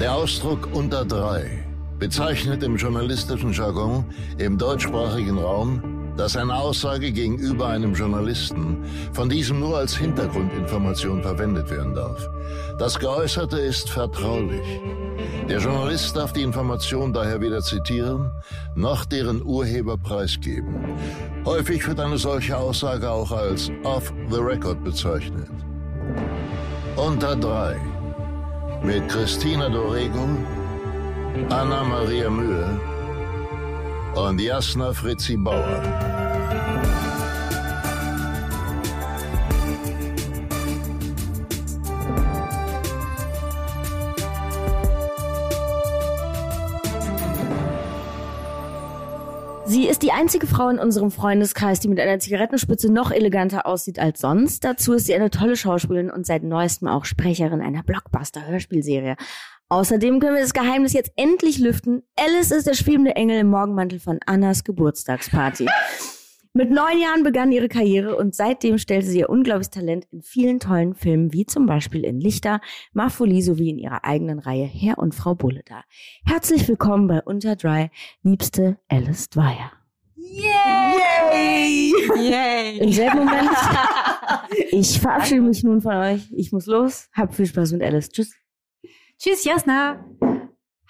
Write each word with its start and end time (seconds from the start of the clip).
Der 0.00 0.14
Ausdruck 0.14 0.68
unter 0.72 1.04
drei 1.04 1.64
bezeichnet 1.98 2.62
im 2.62 2.76
journalistischen 2.76 3.52
Jargon 3.52 4.04
im 4.38 4.56
deutschsprachigen 4.56 5.38
Raum, 5.38 6.14
dass 6.16 6.36
eine 6.36 6.54
Aussage 6.54 7.10
gegenüber 7.10 7.66
einem 7.66 7.94
Journalisten 7.94 8.84
von 9.12 9.28
diesem 9.28 9.58
nur 9.58 9.78
als 9.78 9.96
Hintergrundinformation 9.96 11.20
verwendet 11.20 11.68
werden 11.70 11.96
darf. 11.96 12.28
Das 12.78 12.96
Geäußerte 12.96 13.58
ist 13.58 13.90
vertraulich. 13.90 14.80
Der 15.48 15.58
Journalist 15.58 16.14
darf 16.14 16.32
die 16.32 16.42
Information 16.42 17.12
daher 17.12 17.40
weder 17.40 17.60
zitieren, 17.60 18.30
noch 18.76 19.04
deren 19.04 19.44
Urheber 19.44 19.96
preisgeben. 19.96 20.76
Häufig 21.44 21.84
wird 21.88 21.98
eine 21.98 22.18
solche 22.18 22.56
Aussage 22.56 23.10
auch 23.10 23.32
als 23.32 23.68
off 23.82 24.12
the 24.30 24.38
record 24.38 24.84
bezeichnet. 24.84 25.50
Unter 26.94 27.34
drei 27.34 27.80
mit 28.82 29.08
Christina 29.08 29.68
Dorego, 29.68 30.28
Anna 31.50 31.82
Maria 31.84 32.30
Mühe 32.30 32.80
und 34.14 34.40
Jasna 34.40 34.92
Fritzi 34.92 35.36
Bauer. 35.36 36.17
Sie 49.78 49.86
ist 49.86 50.02
die 50.02 50.10
einzige 50.10 50.48
Frau 50.48 50.70
in 50.70 50.80
unserem 50.80 51.12
Freundeskreis, 51.12 51.78
die 51.78 51.86
mit 51.86 52.00
einer 52.00 52.18
Zigarettenspitze 52.18 52.92
noch 52.92 53.12
eleganter 53.12 53.64
aussieht 53.64 54.00
als 54.00 54.18
sonst. 54.18 54.64
Dazu 54.64 54.94
ist 54.94 55.06
sie 55.06 55.14
eine 55.14 55.30
tolle 55.30 55.54
Schauspielerin 55.54 56.10
und 56.10 56.26
seit 56.26 56.42
neuestem 56.42 56.88
auch 56.88 57.04
Sprecherin 57.04 57.60
einer 57.60 57.84
Blockbuster-Hörspielserie. 57.84 59.14
Außerdem 59.68 60.18
können 60.18 60.34
wir 60.34 60.42
das 60.42 60.52
Geheimnis 60.52 60.94
jetzt 60.94 61.12
endlich 61.14 61.60
lüften. 61.60 62.02
Alice 62.16 62.50
ist 62.50 62.66
der 62.66 62.74
schwebende 62.74 63.14
Engel 63.14 63.38
im 63.38 63.50
Morgenmantel 63.50 64.00
von 64.00 64.18
Annas 64.26 64.64
Geburtstagsparty. 64.64 65.68
Mit 66.58 66.72
neun 66.72 66.98
Jahren 66.98 67.22
begann 67.22 67.52
ihre 67.52 67.68
Karriere 67.68 68.16
und 68.16 68.34
seitdem 68.34 68.78
stellte 68.78 69.06
sie 69.06 69.20
ihr 69.20 69.30
unglaubliches 69.30 69.70
Talent 69.70 70.08
in 70.10 70.22
vielen 70.22 70.58
tollen 70.58 70.96
Filmen, 70.96 71.32
wie 71.32 71.46
zum 71.46 71.66
Beispiel 71.66 72.04
in 72.04 72.18
Lichter, 72.18 72.60
Mafoli 72.92 73.42
sowie 73.42 73.70
in 73.70 73.78
ihrer 73.78 74.04
eigenen 74.04 74.40
Reihe 74.40 74.64
Herr 74.64 74.98
und 74.98 75.14
Frau 75.14 75.36
Bulle 75.36 75.62
dar. 75.64 75.84
Herzlich 76.24 76.66
willkommen 76.66 77.06
bei 77.06 77.22
Unter 77.22 77.54
Dry, 77.54 77.90
liebste 78.24 78.76
Alice 78.88 79.30
Dwyer. 79.30 79.70
Yay! 80.16 81.92
Yay! 82.28 82.78
Im 82.78 82.92
selben 82.92 83.18
Moment, 83.18 83.50
ich 84.72 84.98
verabschiede 84.98 85.42
mich 85.42 85.62
nun 85.62 85.80
von 85.80 85.94
euch. 85.94 86.28
Ich 86.32 86.50
muss 86.50 86.66
los. 86.66 87.08
Habt 87.12 87.36
viel 87.36 87.46
Spaß 87.46 87.70
mit 87.70 87.84
Alice. 87.84 88.08
Tschüss. 88.08 88.34
Tschüss, 89.16 89.44
Jasna. 89.44 90.04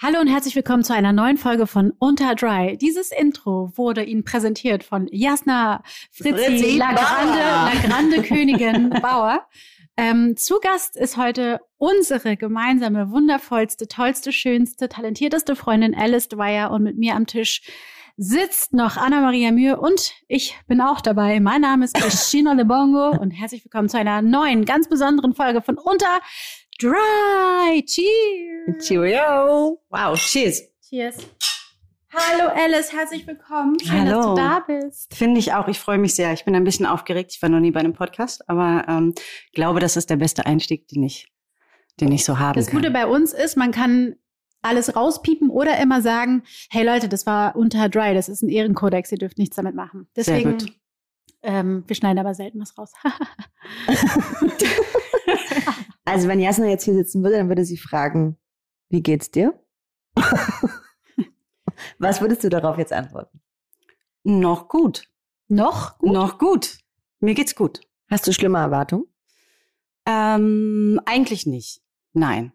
Hallo 0.00 0.20
und 0.20 0.28
herzlich 0.28 0.54
willkommen 0.54 0.84
zu 0.84 0.94
einer 0.94 1.12
neuen 1.12 1.38
Folge 1.38 1.66
von 1.66 1.92
Unter 1.98 2.36
Dry. 2.36 2.78
Dieses 2.78 3.10
Intro 3.10 3.72
wurde 3.74 4.04
Ihnen 4.04 4.22
präsentiert 4.22 4.84
von 4.84 5.08
Jasna 5.10 5.82
Fritzi, 6.12 6.44
Fritzi 6.44 6.78
La 6.78 6.92
Grande. 6.92 7.38
La 7.40 7.72
Grande 7.84 8.22
Königin 8.22 8.90
Bauer. 9.02 9.44
Ähm, 9.96 10.36
zu 10.36 10.60
Gast 10.60 10.96
ist 10.96 11.16
heute 11.16 11.62
unsere 11.78 12.36
gemeinsame, 12.36 13.10
wundervollste, 13.10 13.88
tollste, 13.88 14.30
schönste, 14.30 14.88
talentierteste 14.88 15.56
Freundin 15.56 15.96
Alice 15.96 16.28
Dwyer 16.28 16.70
und 16.70 16.84
mit 16.84 16.96
mir 16.96 17.16
am 17.16 17.26
Tisch 17.26 17.62
sitzt 18.16 18.74
noch 18.74 18.96
Anna-Maria 18.96 19.50
Mühe 19.50 19.80
und 19.80 20.12
ich 20.28 20.56
bin 20.68 20.80
auch 20.80 21.00
dabei. 21.00 21.40
Mein 21.40 21.62
Name 21.62 21.84
ist 21.84 21.94
Christina 21.94 22.52
Lebongo 22.54 23.10
und 23.20 23.32
herzlich 23.32 23.64
willkommen 23.64 23.88
zu 23.88 23.98
einer 23.98 24.22
neuen, 24.22 24.64
ganz 24.64 24.88
besonderen 24.88 25.34
Folge 25.34 25.60
von 25.60 25.76
Unter 25.76 26.20
Dry. 26.80 27.82
Cheers! 27.84 28.86
Cheerio. 28.86 29.80
Wow, 29.90 30.16
cheers. 30.16 30.62
Cheers. 30.88 31.16
Hallo 32.14 32.50
Alice, 32.54 32.92
herzlich 32.92 33.26
willkommen. 33.26 33.76
Schön, 33.80 34.06
dass 34.06 34.14
Hallo. 34.14 34.34
du 34.36 34.40
da 34.40 34.60
bist. 34.60 35.12
Finde 35.12 35.40
ich 35.40 35.52
auch. 35.54 35.66
Ich 35.66 35.80
freue 35.80 35.98
mich 35.98 36.14
sehr. 36.14 36.32
Ich 36.32 36.44
bin 36.44 36.54
ein 36.54 36.62
bisschen 36.62 36.86
aufgeregt. 36.86 37.32
Ich 37.34 37.42
war 37.42 37.48
noch 37.48 37.58
nie 37.58 37.72
bei 37.72 37.80
einem 37.80 37.94
Podcast, 37.94 38.48
aber 38.48 38.84
ähm, 38.88 39.12
glaube, 39.54 39.80
das 39.80 39.96
ist 39.96 40.08
der 40.08 40.16
beste 40.18 40.46
Einstieg, 40.46 40.86
den 40.86 41.02
ich, 41.02 41.26
den 41.98 42.12
ich 42.12 42.24
so 42.24 42.38
haben 42.38 42.54
Das 42.54 42.70
Gute 42.70 42.84
kann. 42.84 42.92
bei 42.92 43.06
uns 43.06 43.32
ist, 43.32 43.56
man 43.56 43.72
kann 43.72 44.14
alles 44.62 44.94
rauspiepen 44.94 45.50
oder 45.50 45.78
immer 45.80 46.00
sagen, 46.00 46.44
hey 46.70 46.84
Leute, 46.86 47.08
das 47.08 47.26
war 47.26 47.56
unter 47.56 47.88
dry, 47.88 48.14
das 48.14 48.28
ist 48.28 48.42
ein 48.42 48.48
Ehrenkodex, 48.50 49.10
ihr 49.10 49.18
dürft 49.18 49.38
nichts 49.38 49.56
damit 49.56 49.74
machen. 49.74 50.06
Sehr 50.14 50.24
Deswegen, 50.24 50.58
gut. 50.58 50.72
ähm, 51.42 51.82
wir 51.88 51.96
schneiden 51.96 52.20
aber 52.20 52.34
selten 52.34 52.60
was 52.60 52.78
raus. 52.78 52.92
Also 56.08 56.26
wenn 56.28 56.40
Jasna 56.40 56.66
jetzt 56.66 56.84
hier 56.84 56.94
sitzen 56.94 57.22
würde, 57.22 57.36
dann 57.36 57.48
würde 57.48 57.64
sie 57.64 57.76
fragen, 57.76 58.38
wie 58.88 59.02
geht's 59.02 59.30
dir? 59.30 59.58
Was 61.98 62.20
würdest 62.20 62.42
du 62.44 62.48
darauf 62.48 62.78
jetzt 62.78 62.92
antworten? 62.92 63.40
Noch 64.24 64.68
gut. 64.68 65.04
Noch? 65.48 65.98
Gut. 65.98 66.12
Noch 66.12 66.38
gut. 66.38 66.78
Mir 67.20 67.34
geht's 67.34 67.54
gut. 67.54 67.80
Hast 68.10 68.26
du 68.26 68.32
schlimme 68.32 68.58
Erwartungen? 68.58 69.04
Ähm, 70.06 70.98
eigentlich 71.04 71.46
nicht. 71.46 71.82
Nein. 72.14 72.52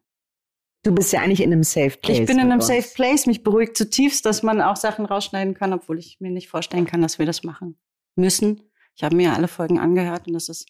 Du 0.81 0.93
bist 0.93 1.13
ja 1.13 1.21
eigentlich 1.21 1.41
in 1.41 1.53
einem 1.53 1.63
Safe 1.63 1.97
Place. 1.97 2.19
ich 2.19 2.25
bin 2.25 2.39
in 2.39 2.45
einem 2.45 2.59
uns. 2.59 2.67
Safe 2.67 2.87
Place. 2.95 3.27
Mich 3.27 3.43
beruhigt 3.43 3.77
zutiefst, 3.77 4.25
dass 4.25 4.41
man 4.43 4.61
auch 4.61 4.75
Sachen 4.75 5.05
rausschneiden 5.05 5.53
kann, 5.53 5.73
obwohl 5.73 5.99
ich 5.99 6.19
mir 6.19 6.31
nicht 6.31 6.49
vorstellen 6.49 6.85
kann, 6.85 7.01
dass 7.01 7.19
wir 7.19 7.25
das 7.25 7.43
machen 7.43 7.77
müssen. 8.15 8.63
Ich 8.95 9.03
habe 9.03 9.15
mir 9.15 9.29
ja 9.29 9.33
alle 9.33 9.47
Folgen 9.47 9.79
angehört 9.79 10.27
und 10.27 10.33
das 10.33 10.49
ist 10.49 10.67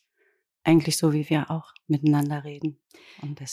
eigentlich 0.63 0.97
so, 0.97 1.13
wie 1.13 1.29
wir 1.29 1.49
auch 1.51 1.73
miteinander 1.87 2.43
reden. 2.43 2.79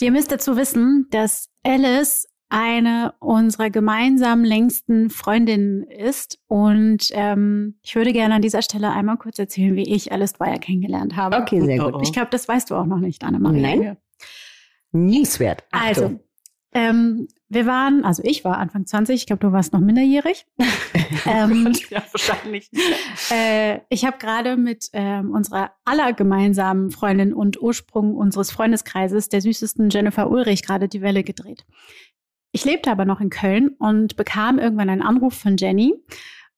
Ihr 0.01 0.11
müsst 0.13 0.31
dazu 0.33 0.57
wissen, 0.57 1.07
dass 1.11 1.49
Alice 1.65 2.27
eine 2.49 3.15
unserer 3.21 3.71
gemeinsamen 3.71 4.45
längsten 4.45 5.09
Freundinnen 5.09 5.85
ist. 5.85 6.41
Und 6.49 7.09
ähm, 7.13 7.79
ich 7.83 7.95
würde 7.95 8.13
gerne 8.13 8.35
an 8.35 8.43
dieser 8.43 8.63
Stelle 8.63 8.91
einmal 8.91 9.19
kurz 9.19 9.39
erzählen, 9.39 9.77
wie 9.77 9.85
ich 9.95 10.11
Alice 10.13 10.33
Dwyer 10.33 10.59
kennengelernt 10.59 11.15
habe. 11.17 11.37
Okay, 11.37 11.61
sehr 11.61 11.81
Oh, 11.81 11.91
gut. 11.91 11.95
oh. 11.97 12.01
Ich 12.03 12.13
glaube, 12.13 12.29
das 12.31 12.49
weißt 12.49 12.71
du 12.71 12.75
auch 12.75 12.87
noch 12.87 12.99
nicht, 12.99 13.23
Annemarie. 13.23 13.61
Nein. 13.61 13.97
Newswert. 14.93 15.63
Also, 15.71 16.19
ähm, 16.73 17.29
wir 17.53 17.67
waren, 17.67 18.05
also 18.05 18.23
ich 18.25 18.45
war 18.45 18.59
Anfang 18.59 18.87
20, 18.87 19.17
ich 19.17 19.27
glaube, 19.27 19.41
du 19.41 19.53
warst 19.53 19.73
noch 19.73 19.81
minderjährig. 19.81 20.47
ähm, 21.27 21.73
ja, 21.91 22.03
wahrscheinlich. 22.13 22.71
äh, 23.31 23.81
ich 23.89 24.05
habe 24.05 24.19
gerade 24.19 24.57
mit 24.57 24.89
ähm, 24.93 25.33
unserer 25.33 25.73
aller 25.85 26.13
gemeinsamen 26.13 26.93
Freundin 26.93 27.35
und 27.35 27.61
Ursprung 27.61 28.15
unseres 28.15 28.53
Freundeskreises, 28.53 29.29
der 29.29 29.41
süßesten 29.41 29.91
Jennifer 29.91 30.31
Ulrich, 30.31 30.63
gerade 30.63 30.89
die 30.89 31.03
Welle 31.03 31.25
gedreht. 31.25 31.67
Ich 32.53 32.65
lebte 32.65 32.91
aber 32.91 33.05
noch 33.05 33.21
in 33.21 33.31
Köln 33.31 33.71
und 33.79 34.17
bekam 34.17 34.61
irgendwann 34.61 34.89
einen 34.89 35.03
Anruf 35.03 35.35
von 35.35 35.57
Jenny. 35.57 35.95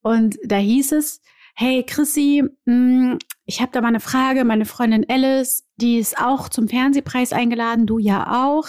Und 0.03 0.37
da 0.45 0.57
hieß 0.57 0.93
es, 0.93 1.23
hey 1.55 1.85
Chrissy, 1.85 2.45
mh, 2.67 3.17
ich 3.47 3.63
habe 3.63 3.73
da 3.73 3.81
mal 3.81 3.89
eine 3.89 4.01
Frage. 4.01 4.45
Meine 4.45 4.67
Freundin 4.67 5.07
Alice, 5.09 5.65
die 5.77 5.97
ist 5.99 6.19
auch 6.19 6.51
zum 6.51 6.69
Fernsehpreis 6.69 7.33
eingeladen, 7.33 7.87
du 7.87 7.99
ja 7.99 8.47
auch. 8.47 8.69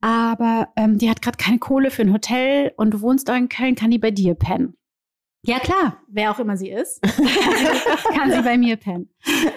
Aber 0.00 0.68
ähm, 0.76 0.98
die 0.98 1.10
hat 1.10 1.20
gerade 1.22 1.36
keine 1.36 1.58
Kohle 1.58 1.90
für 1.90 2.02
ein 2.02 2.12
Hotel 2.12 2.72
und 2.76 2.92
du 2.92 3.00
wohnst 3.02 3.30
auch 3.30 3.34
in 3.36 3.48
Köln, 3.48 3.74
kann 3.74 3.90
die 3.90 3.98
bei 3.98 4.10
dir 4.10 4.34
pennen? 4.34 4.74
Ja 5.42 5.58
klar, 5.58 5.98
wer 6.08 6.30
auch 6.30 6.38
immer 6.38 6.56
sie 6.56 6.70
ist, 6.70 7.00
kann 8.14 8.30
sie 8.30 8.42
bei 8.42 8.58
mir 8.58 8.76
pennen. 8.76 9.08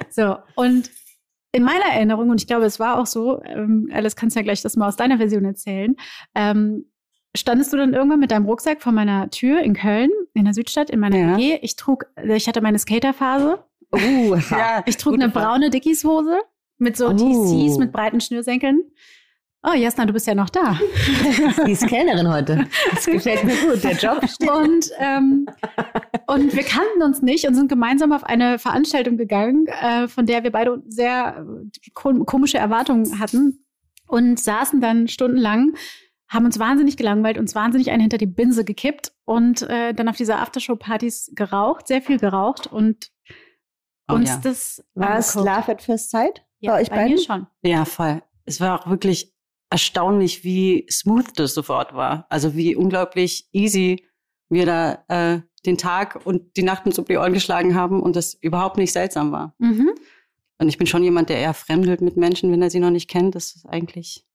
So, 0.10 0.38
und 0.56 0.90
in 1.52 1.64
meiner 1.64 1.86
Erinnerung, 1.86 2.30
und 2.30 2.42
ich 2.42 2.48
glaube, 2.48 2.66
es 2.66 2.80
war 2.80 2.98
auch 3.00 3.06
so, 3.06 3.42
ähm, 3.44 3.90
Alice, 3.94 4.16
kannst 4.16 4.36
ja 4.36 4.42
gleich 4.42 4.62
das 4.62 4.76
mal 4.76 4.88
aus 4.88 4.96
deiner 4.96 5.18
Version 5.18 5.46
erzählen, 5.46 5.96
ähm, 6.36 6.86
standest 7.36 7.74
du 7.74 7.78
dann 7.78 7.94
irgendwann 7.94 8.20
mit 8.20 8.32
deinem 8.32 8.46
Rucksack 8.46 8.82
vor 8.82 8.92
meiner 8.92 9.30
Tür 9.30 9.62
in 9.62 9.74
Köln, 9.74 10.10
in 10.34 10.46
der 10.46 10.54
Südstadt, 10.54 10.90
in 10.90 11.00
meiner 11.00 11.18
Ja. 11.18 11.38
WG. 11.38 11.60
Ich 11.62 11.76
trug, 11.76 12.06
ich 12.24 12.48
hatte 12.48 12.62
meine 12.62 12.80
Skaterphase. 12.80 13.64
Uh, 13.94 14.36
Ja, 14.52 14.84
Ich 14.86 14.98
trug 14.98 15.14
eine 15.16 15.30
Frage. 15.32 15.46
braune 15.48 15.70
Dickies-Hose 15.70 16.40
mit 16.78 16.96
so 16.98 17.08
Oh. 17.10 17.14
TCs 17.14 17.78
mit 17.78 17.92
breiten 17.92 18.22
Schnürsenkeln. 18.22 18.82
Oh, 19.66 19.74
Jasna, 19.74 20.06
du 20.06 20.12
bist 20.14 20.28
ja 20.28 20.36
noch 20.36 20.50
da. 20.50 20.78
die 21.66 21.72
ist 21.72 21.88
Kellnerin 21.88 22.30
heute. 22.30 22.68
Das 22.94 23.06
gefällt 23.06 23.46
mir 23.46 23.56
gut. 23.56 23.84
Der 23.84 23.94
Job 23.94 24.28
steht. 24.30 24.50
Und, 24.52 24.90
ähm, 25.00 25.46
und 26.28 26.54
wir 26.54 26.64
kannten 26.64 27.02
uns 27.02 27.22
nicht 27.22 27.48
und 27.48 27.56
sind 27.56 27.70
gemeinsam 27.70 28.12
auf 28.12 28.26
eine 28.26 28.60
Veranstaltung 28.60 29.16
gegangen, 29.18 29.66
äh, 29.68 30.08
von 30.10 30.26
der 30.26 30.44
wir 30.44 30.52
beide 30.52 30.84
sehr 30.88 31.46
äh, 31.48 31.90
kom 31.94 32.26
komische 32.26 32.58
Erwartungen 32.58 33.20
hatten 33.20 33.64
und 34.08 34.38
saßen 34.40 34.82
dann 34.82 35.08
stundenlang, 35.08 35.76
haben 36.28 36.46
uns 36.46 36.60
wahnsinnig 36.60 36.98
gelangweilt, 36.98 37.38
uns 37.38 37.56
wahnsinnig 37.56 37.90
einen 37.92 38.02
hinter 38.02 38.18
die 38.18 38.26
Binse 38.26 38.66
gekippt 38.66 39.14
und 39.24 39.62
äh, 39.64 39.94
dann 39.94 40.10
auf 40.10 40.18
dieser 40.18 40.40
Aftershow-Partys 40.40 41.32
geraucht, 41.36 41.88
sehr 41.88 42.02
viel 42.02 42.20
geraucht 42.20 42.68
und 42.68 43.12
Oh, 44.10 44.16
uns 44.16 44.28
ja. 44.30 44.40
das 44.44 44.84
War 44.96 45.18
es. 45.18 45.34
Love 45.36 45.72
at 45.72 45.82
First 45.82 46.10
Sight? 46.12 46.44
ja, 46.60 46.74
bei 46.74 46.82
euch 46.82 46.90
bei 46.90 46.96
beiden? 46.98 47.14
mir 47.14 47.22
schon. 47.22 47.48
Ja, 47.62 47.86
voll. 47.86 48.22
Es 48.46 48.60
war 48.60 48.82
auch 48.82 48.90
wirklich 48.90 49.33
erstaunlich, 49.74 50.44
wie 50.44 50.86
smooth 50.88 51.26
das 51.36 51.56
sofort 51.56 51.96
war. 51.96 52.28
Also 52.30 52.56
wie 52.56 52.76
unglaublich 52.76 53.50
easy 53.54 54.06
wir 54.48 54.68
da 54.68 55.04
äh, 55.08 55.42
den 55.66 55.80
Tag 55.80 56.24
und 56.28 56.56
die 56.58 56.62
Nacht 56.62 56.86
uns 56.86 57.00
um 57.00 57.06
die 57.06 57.18
Ohren 57.18 57.34
geschlagen 57.34 57.74
haben 57.74 58.00
und 58.00 58.16
das 58.16 58.36
überhaupt 58.36 58.78
nicht 58.78 58.92
seltsam 58.92 59.32
war. 59.32 59.56
Mhm. 59.58 59.90
Und 60.60 60.70
ich 60.70 60.78
bin 60.78 60.86
schon 60.86 61.04
jemand, 61.04 61.30
der 61.30 61.38
eher 61.38 61.56
fremdelt 61.56 62.02
mit 62.02 62.18
Menschen, 62.18 62.52
wenn 62.52 62.62
er 62.62 62.70
sie 62.70 62.80
noch 62.80 62.92
nicht 62.92 63.10
kennt. 63.10 63.34
Das 63.34 63.56
ist 63.56 63.66
eigentlich 63.66 64.28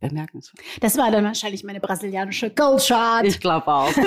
bemerkenswert. 0.00 0.64
Das 0.80 0.96
war 0.96 1.10
dann 1.10 1.24
wahrscheinlich 1.24 1.64
meine 1.64 1.80
brasilianische 1.80 2.50
Goldshot. 2.50 3.24
Ich 3.24 3.40
glaube 3.40 3.66
auch. 3.68 3.92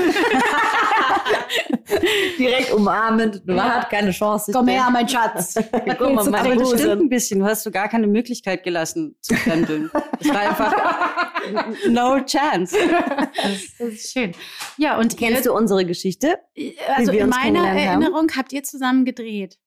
Direkt 2.39 2.71
umarmend. 2.73 3.45
Man 3.45 3.57
Ja. 3.57 3.69
hat 3.81 3.89
keine 3.89 4.11
Chance. 4.11 4.51
Komm 4.53 4.67
her, 4.67 4.87
mein 4.91 5.07
Schatz. 5.07 5.55
Guck 5.71 6.13
mal, 6.13 6.23
du 6.25 6.31
meine 6.31 6.37
Aber 6.39 6.55
das 6.55 6.69
trinken? 6.69 6.77
stimmt 6.79 7.01
ein 7.03 7.09
bisschen. 7.09 7.39
Du 7.39 7.45
hast 7.45 7.63
so 7.63 7.71
gar 7.71 7.89
keine 7.89 8.07
Möglichkeit 8.07 8.63
gelassen 8.63 9.15
zu 9.21 9.35
pendeln. 9.35 9.89
Es 10.19 10.29
war 10.29 10.39
einfach 10.39 10.73
no 11.89 12.19
chance. 12.25 12.75
Das 13.35 13.79
ist 13.79 14.11
schön. 14.13 14.31
Ja, 14.77 14.97
und 14.97 15.17
Kennst 15.17 15.45
du 15.45 15.53
unsere 15.53 15.85
Geschichte? 15.85 16.39
ihr, 16.53 16.73
also 16.95 17.11
in 17.11 17.29
meiner 17.29 17.41
kennengelernt 17.63 17.89
haben? 17.89 18.01
Erinnerung 18.01 18.27
habt 18.37 18.53
ihr 18.53 18.63
zusammen 18.63 19.05
gedreht. 19.05 19.57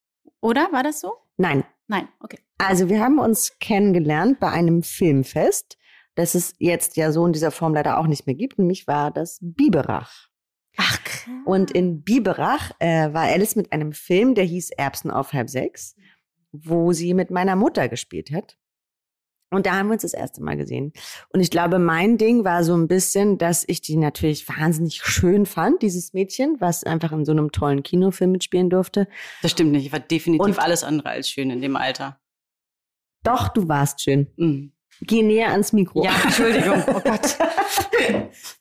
Oder? 0.41 0.67
War 0.71 0.83
das 0.83 1.01
so? 1.01 1.13
Nein. 1.37 1.63
Nein, 1.87 2.07
okay. 2.19 2.39
Also 2.57 2.89
wir 2.89 2.99
haben 2.99 3.19
uns 3.19 3.59
kennengelernt 3.59 4.39
bei 4.39 4.49
einem 4.49 4.81
Filmfest, 4.81 5.77
das 6.15 6.35
es 6.35 6.53
jetzt 6.59 6.97
ja 6.97 7.11
so 7.11 7.25
in 7.25 7.33
dieser 7.33 7.51
Form 7.51 7.73
leider 7.73 7.97
auch 7.99 8.07
nicht 8.07 8.25
mehr 8.25 8.35
gibt. 8.35 8.57
Nämlich 8.57 8.87
war 8.87 9.11
das 9.11 9.37
Biberach. 9.41 10.29
Ach, 10.77 11.03
krass. 11.03 11.29
Und 11.45 11.71
in 11.71 12.03
Biberach 12.03 12.71
äh, 12.79 13.13
war 13.13 13.23
Alice 13.23 13.55
mit 13.55 13.71
einem 13.71 13.93
Film, 13.93 14.35
der 14.35 14.43
hieß 14.45 14.71
Erbsen 14.71 15.11
auf 15.11 15.33
halb 15.33 15.49
sechs, 15.49 15.95
wo 16.51 16.91
sie 16.93 17.13
mit 17.13 17.31
meiner 17.31 17.55
Mutter 17.55 17.87
gespielt 17.89 18.31
hat. 18.31 18.57
Und 19.51 19.67
da 19.67 19.75
haben 19.75 19.87
wir 19.87 19.93
uns 19.93 20.01
das 20.01 20.13
erste 20.13 20.43
Mal 20.43 20.57
gesehen. 20.57 20.91
Und 21.29 21.39
ich 21.39 21.51
glaube, 21.51 21.79
mein 21.79 22.17
Ding 22.17 22.43
war 22.43 22.63
so 22.63 22.75
ein 22.75 22.87
bisschen, 22.87 23.37
dass 23.37 23.63
ich 23.67 23.79
die 23.79 23.95
natürlich 23.95 24.49
wahnsinnig 24.49 24.95
schön 25.03 25.45
fand, 25.45 25.81
dieses 25.81 26.13
Mädchen, 26.13 26.57
was 26.59 26.83
einfach 26.83 27.11
in 27.13 27.23
so 27.25 27.31
einem 27.31 27.51
tollen 27.51 27.83
Kinofilm 27.83 28.31
mitspielen 28.31 28.69
durfte. 28.69 29.07
Das 29.43 29.51
stimmt 29.51 29.71
nicht. 29.71 29.85
Ich 29.85 29.91
war 29.93 29.99
definitiv 29.99 30.43
Und- 30.43 30.59
alles 30.59 30.83
andere 30.83 31.09
als 31.09 31.29
schön 31.29 31.51
in 31.51 31.61
dem 31.61 31.75
Alter. 31.77 32.19
Doch, 33.23 33.47
du 33.49 33.67
warst 33.69 34.01
schön. 34.01 34.27
Mhm. 34.35 34.71
Geh 35.01 35.23
näher 35.23 35.51
ans 35.51 35.73
Mikro. 35.73 36.03
Ja, 36.03 36.13
Entschuldigung. 36.23 36.83
Oh 36.87 36.99
Gott. 37.01 37.37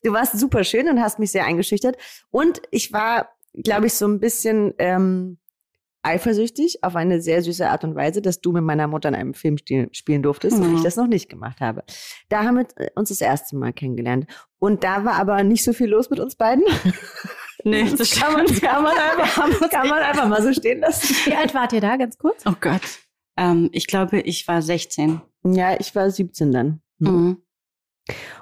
Du 0.03 0.13
warst 0.13 0.39
super 0.39 0.65
schön 0.65 0.89
und 0.89 1.01
hast 1.01 1.19
mich 1.19 1.31
sehr 1.33 1.45
eingeschüchtert. 1.45 1.97
Und 2.31 2.63
ich 2.71 2.93
war, 2.93 3.31
glaube 3.55 3.87
ich, 3.87 3.95
so 3.95 4.07
ein 4.07 4.21
bisschen 4.21 4.73
ähm, 4.79 5.39
eifersüchtig 6.03 6.83
auf 6.85 6.97
eine 6.97 7.21
sehr 7.21 7.43
süße 7.43 7.69
Art 7.69 7.85
und 7.85 7.95
Weise, 7.95 8.21
dass 8.23 8.41
du 8.41 8.53
mit 8.53 8.63
meiner 8.63 8.87
Mutter 8.87 9.09
in 9.09 9.15
einem 9.15 9.35
Film 9.35 9.59
spiel- 9.59 9.89
spielen 9.93 10.23
durftest 10.23 10.59
und 10.59 10.71
Mhm. 10.71 10.77
ich 10.77 10.83
das 10.83 10.97
noch 10.97 11.07
nicht 11.07 11.29
gemacht 11.29 11.61
habe. 11.61 11.83
Da 12.29 12.45
haben 12.45 12.57
wir 12.57 12.67
äh, 12.77 12.91
uns 12.95 13.09
das 13.09 13.21
erste 13.21 13.57
Mal 13.57 13.73
kennengelernt. 13.73 14.27
Und 14.59 14.85
da 14.85 15.05
war 15.05 15.15
aber 15.15 15.43
nicht 15.43 15.65
so 15.65 15.73
viel 15.73 15.89
los 15.89 16.11
mit 16.11 16.21
uns 16.21 16.37
beiden. 16.37 16.65
Nee, 17.67 17.89
Das 17.97 18.11
kann 18.21 18.35
man, 18.35 18.45
kann 18.47 18.83
man, 18.83 18.93
einfach, 18.95 19.71
kann 19.71 19.89
man 19.89 20.03
einfach 20.03 20.29
mal 20.29 20.43
so 20.43 20.53
stehen 20.53 20.81
lassen. 20.81 21.15
Wie 21.25 21.35
alt 21.35 21.55
wart 21.55 21.73
ihr 21.73 21.81
da, 21.81 21.97
ganz 21.97 22.19
kurz? 22.19 22.43
Oh 22.45 22.53
Gott. 22.61 22.83
Ähm, 23.39 23.71
ich 23.73 23.87
glaube, 23.87 24.21
ich 24.21 24.47
war 24.47 24.61
16. 24.61 25.23
Ja, 25.47 25.79
ich 25.79 25.95
war 25.95 26.11
17 26.11 26.53
dann. 26.53 26.81
Mhm. 26.99 27.43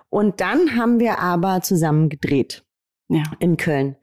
Und 0.09 0.41
dann 0.41 0.77
haben 0.77 0.99
wir 1.01 1.19
aber 1.19 1.63
zusammen 1.63 2.09
gedreht. 2.09 2.65
Ja. 3.09 3.25
in 3.41 3.57
Köln. 3.59 3.97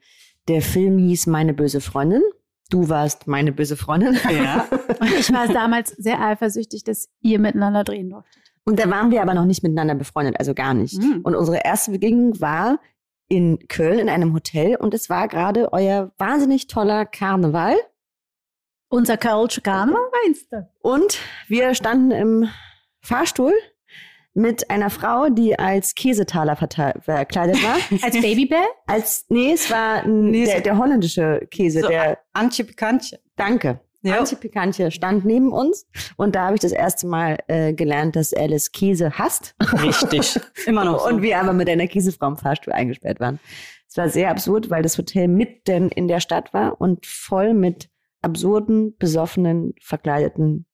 Der 0.46 0.62
Film 0.62 0.98
hieß 0.98 1.26
Meine 1.26 1.52
böse 1.52 1.80
Freundin. 1.80 2.22
Du 2.70 2.88
warst 2.88 3.26
meine 3.26 3.50
böse 3.50 3.76
Freundin. 3.76 4.16
Ja. 4.30 4.68
Und 5.00 5.12
ich 5.18 5.32
war 5.32 5.48
damals 5.48 5.90
sehr 5.90 6.20
eifersüchtig, 6.24 6.84
dass 6.84 7.08
ihr 7.20 7.40
miteinander 7.40 7.82
drehen 7.82 8.10
durftet. 8.10 8.42
Und 8.64 8.78
da 8.78 8.88
waren 8.88 9.10
wir 9.10 9.22
aber 9.22 9.34
noch 9.34 9.46
nicht 9.46 9.64
miteinander 9.64 9.96
befreundet, 9.96 10.38
also 10.38 10.54
gar 10.54 10.74
nicht. 10.74 11.02
Mhm. 11.02 11.22
Und 11.24 11.34
unsere 11.34 11.64
erste 11.64 11.90
Begegnung 11.90 12.40
war 12.40 12.78
in 13.26 13.58
Köln 13.66 13.98
in 13.98 14.08
einem 14.08 14.32
Hotel 14.34 14.76
und 14.76 14.94
es 14.94 15.10
war 15.10 15.26
gerade 15.26 15.72
euer 15.72 16.12
wahnsinnig 16.18 16.68
toller 16.68 17.06
Karneval. 17.06 17.74
Unser 18.88 19.16
Kölsch 19.16 19.60
Karneval, 19.62 20.02
meinst 20.24 20.52
du? 20.52 20.68
Und 20.80 21.18
wir 21.48 21.74
standen 21.74 22.12
im 22.12 22.48
Fahrstuhl 23.00 23.52
mit 24.32 24.70
einer 24.70 24.90
Frau, 24.90 25.28
die 25.28 25.58
als 25.58 25.94
Käsetaler 25.94 26.54
verkleidet 26.56 27.62
war. 27.64 27.76
Als 28.02 28.20
Babybell? 28.20 28.58
als, 28.86 29.26
nee, 29.28 29.52
es 29.52 29.68
war 29.70 30.06
Nee, 30.06 30.44
der, 30.44 30.56
so- 30.58 30.62
der 30.62 30.78
holländische 30.78 31.46
Käse, 31.50 31.80
So, 31.80 31.88
der 31.88 32.18
Antje 32.32 32.64
Pikantje. 32.64 33.18
Danke. 33.36 33.80
Ja. 34.02 34.18
Antje 34.20 34.36
Pikantje 34.36 34.90
stand 34.92 35.24
neben 35.24 35.52
uns 35.52 35.86
und 36.16 36.34
da 36.36 36.46
habe 36.46 36.54
ich 36.54 36.60
das 36.60 36.72
erste 36.72 37.06
Mal 37.08 37.38
äh, 37.48 37.72
gelernt, 37.74 38.14
dass 38.16 38.32
Alice 38.32 38.70
Käse 38.72 39.18
hasst. 39.18 39.54
Richtig. 39.82 40.38
Immer 40.66 40.84
noch 40.84 41.00
so. 41.00 41.08
Und 41.08 41.22
wir 41.22 41.38
aber 41.40 41.52
mit 41.52 41.68
einer 41.68 41.86
Käsefrau 41.88 42.28
im 42.28 42.36
Fahrstuhl 42.36 42.72
eingesperrt 42.72 43.18
waren. 43.20 43.40
Es 43.88 43.96
war 43.96 44.08
sehr 44.08 44.30
absurd, 44.30 44.70
weil 44.70 44.82
das 44.84 44.96
Hotel 44.96 45.26
mitten 45.26 45.88
in 45.90 46.06
der 46.06 46.20
Stadt 46.20 46.54
war 46.54 46.80
und 46.80 47.04
voll 47.04 47.52
mit 47.52 47.90
absurden, 48.22 48.96
besoffenen, 48.96 49.74
verkleideten, 49.82 50.66